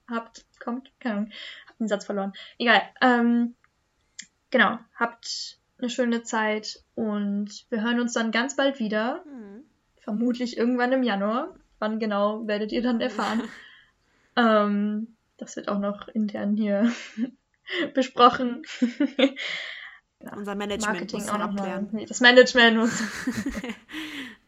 habt. 0.08 0.44
Kommt? 0.60 0.90
Keine 1.00 1.16
Ahnung. 1.16 1.32
Hab 1.68 1.78
den 1.78 1.88
Satz 1.88 2.04
verloren. 2.04 2.32
Egal. 2.58 2.82
Ähm, 3.00 3.54
genau, 4.50 4.78
habt 4.94 5.58
eine 5.78 5.90
schöne 5.90 6.22
Zeit 6.22 6.82
und 6.94 7.66
wir 7.70 7.82
hören 7.82 8.00
uns 8.00 8.12
dann 8.12 8.30
ganz 8.30 8.56
bald 8.56 8.78
wieder. 8.78 9.24
Mhm. 9.26 9.64
Vermutlich 10.00 10.56
irgendwann 10.56 10.92
im 10.92 11.02
Januar. 11.02 11.54
Wann 11.78 11.98
genau 11.98 12.46
werdet 12.46 12.72
ihr 12.72 12.82
dann 12.82 13.00
erfahren. 13.00 13.42
ähm, 14.36 15.16
das 15.36 15.56
wird 15.56 15.68
auch 15.68 15.78
noch 15.78 16.08
intern 16.08 16.56
hier 16.56 16.92
besprochen. 17.94 18.62
Unser 20.20 20.54
Management 20.54 20.94
Marketing 20.94 21.20
muss 21.20 21.28
auch 21.28 21.38
noch 21.38 21.56
klären. 21.56 21.88
Nee, 21.92 22.06
das 22.06 22.20
Management 22.20 22.78
muss. 22.78 23.02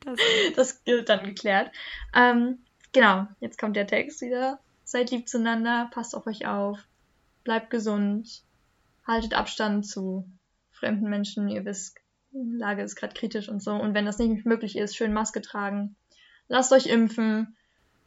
das, 0.04 0.18
das 0.54 0.84
gilt 0.84 1.08
dann 1.08 1.24
geklärt. 1.24 1.70
Ähm, 2.14 2.60
genau, 2.92 3.26
jetzt 3.40 3.58
kommt 3.58 3.76
der 3.76 3.86
Text 3.86 4.22
wieder. 4.22 4.58
Seid 4.84 5.10
lieb 5.10 5.28
zueinander, 5.28 5.90
passt 5.92 6.14
auf 6.14 6.26
euch 6.26 6.46
auf, 6.46 6.78
bleibt 7.44 7.70
gesund, 7.70 8.42
haltet 9.06 9.34
Abstand 9.34 9.86
zu 9.86 10.24
fremden 10.76 11.08
Menschen. 11.08 11.48
Ihr 11.48 11.64
wisst, 11.64 11.98
die 12.32 12.58
Lage 12.58 12.82
ist 12.82 12.96
gerade 12.96 13.14
kritisch 13.14 13.48
und 13.48 13.62
so. 13.62 13.72
Und 13.72 13.94
wenn 13.94 14.06
das 14.06 14.18
nicht 14.18 14.46
möglich 14.46 14.76
ist, 14.76 14.96
schön 14.96 15.12
Maske 15.12 15.40
tragen. 15.40 15.96
Lasst 16.48 16.72
euch 16.72 16.86
impfen. 16.86 17.56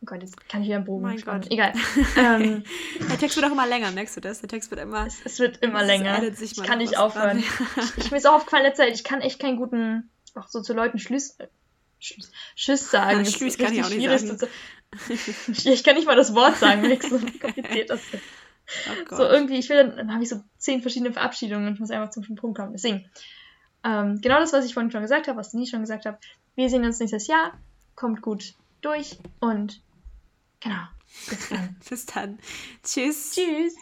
Oh 0.01 0.05
Gott, 0.05 0.21
jetzt 0.21 0.47
kann 0.47 0.61
ich 0.61 0.67
wieder 0.67 0.77
einen 0.77 0.85
Bogen 0.85 1.03
Mein 1.03 1.19
spannen. 1.19 1.41
Gott. 1.41 1.51
Egal. 1.51 1.73
Ähm, 2.17 2.63
der 3.09 3.17
Text 3.17 3.35
wird 3.35 3.45
auch 3.45 3.51
immer 3.51 3.67
länger, 3.67 3.91
merkst 3.91 4.15
du 4.15 4.21
das? 4.21 4.39
Der 4.39 4.49
Text 4.49 4.71
wird 4.71 4.79
immer. 4.81 5.05
Es, 5.05 5.19
es 5.25 5.39
wird 5.39 5.57
immer 5.57 5.83
länger. 5.83 6.23
ich 6.23 6.63
kann 6.63 6.77
nicht 6.77 6.97
aufhören. 6.97 7.39
ich, 7.39 7.97
ich, 7.97 8.11
mir 8.11 8.17
ist 8.17 8.27
auch 8.27 8.35
aufgefallen 8.35 8.63
letzte 8.63 8.83
Zeit, 8.83 8.93
ich 8.93 9.03
kann 9.03 9.21
echt 9.21 9.39
keinen 9.39 9.57
guten, 9.57 10.09
auch 10.35 10.47
so 10.47 10.61
zu 10.61 10.73
Leuten 10.73 10.99
Schlüss, 10.99 11.37
Schlüss, 11.99 12.91
sagen. 12.91 13.25
Schlüss 13.25 13.57
kann 13.57 13.73
ich 13.73 13.83
auch 13.83 13.89
nicht 13.89 14.07
sagen. 14.07 14.39
Zu, 14.39 14.47
ich 15.69 15.83
kann 15.83 15.95
nicht 15.95 16.07
mal 16.07 16.15
das 16.15 16.33
Wort 16.33 16.57
sagen, 16.57 16.83
so 17.01 17.19
kompliziert 17.39 17.89
das 17.89 18.01
ist. 18.13 18.23
Oh 18.89 19.05
so 19.15 19.23
irgendwie, 19.23 19.57
ich 19.57 19.69
will, 19.69 19.77
dann, 19.77 19.97
dann 19.97 20.13
habe 20.13 20.23
ich 20.23 20.29
so 20.29 20.41
zehn 20.57 20.81
verschiedene 20.81 21.13
Verabschiedungen 21.13 21.67
und 21.67 21.73
ich 21.73 21.79
muss 21.79 21.91
einfach 21.91 22.09
zum 22.09 22.23
Punkt 22.35 22.57
kommen. 22.57 22.73
Deswegen, 22.73 23.09
ähm, 23.83 24.19
genau 24.21 24.39
das, 24.39 24.53
was 24.53 24.65
ich 24.65 24.73
vorhin 24.73 24.91
schon 24.91 25.01
gesagt 25.01 25.27
habe, 25.27 25.37
was 25.37 25.53
ich 25.53 25.69
schon 25.69 25.81
gesagt 25.81 26.05
habe. 26.05 26.17
Wir 26.55 26.69
sehen 26.69 26.83
uns 26.83 26.99
nächstes 26.99 27.27
Jahr. 27.27 27.53
Kommt 27.95 28.21
gut 28.21 28.53
durch 28.81 29.17
und 29.39 29.81
genau. 30.59 30.83
Bis 31.29 31.49
dann. 31.49 31.75
Bis 31.89 32.05
dann. 32.05 32.39
Tschüss. 32.83 33.31
Tschüss. 33.33 33.75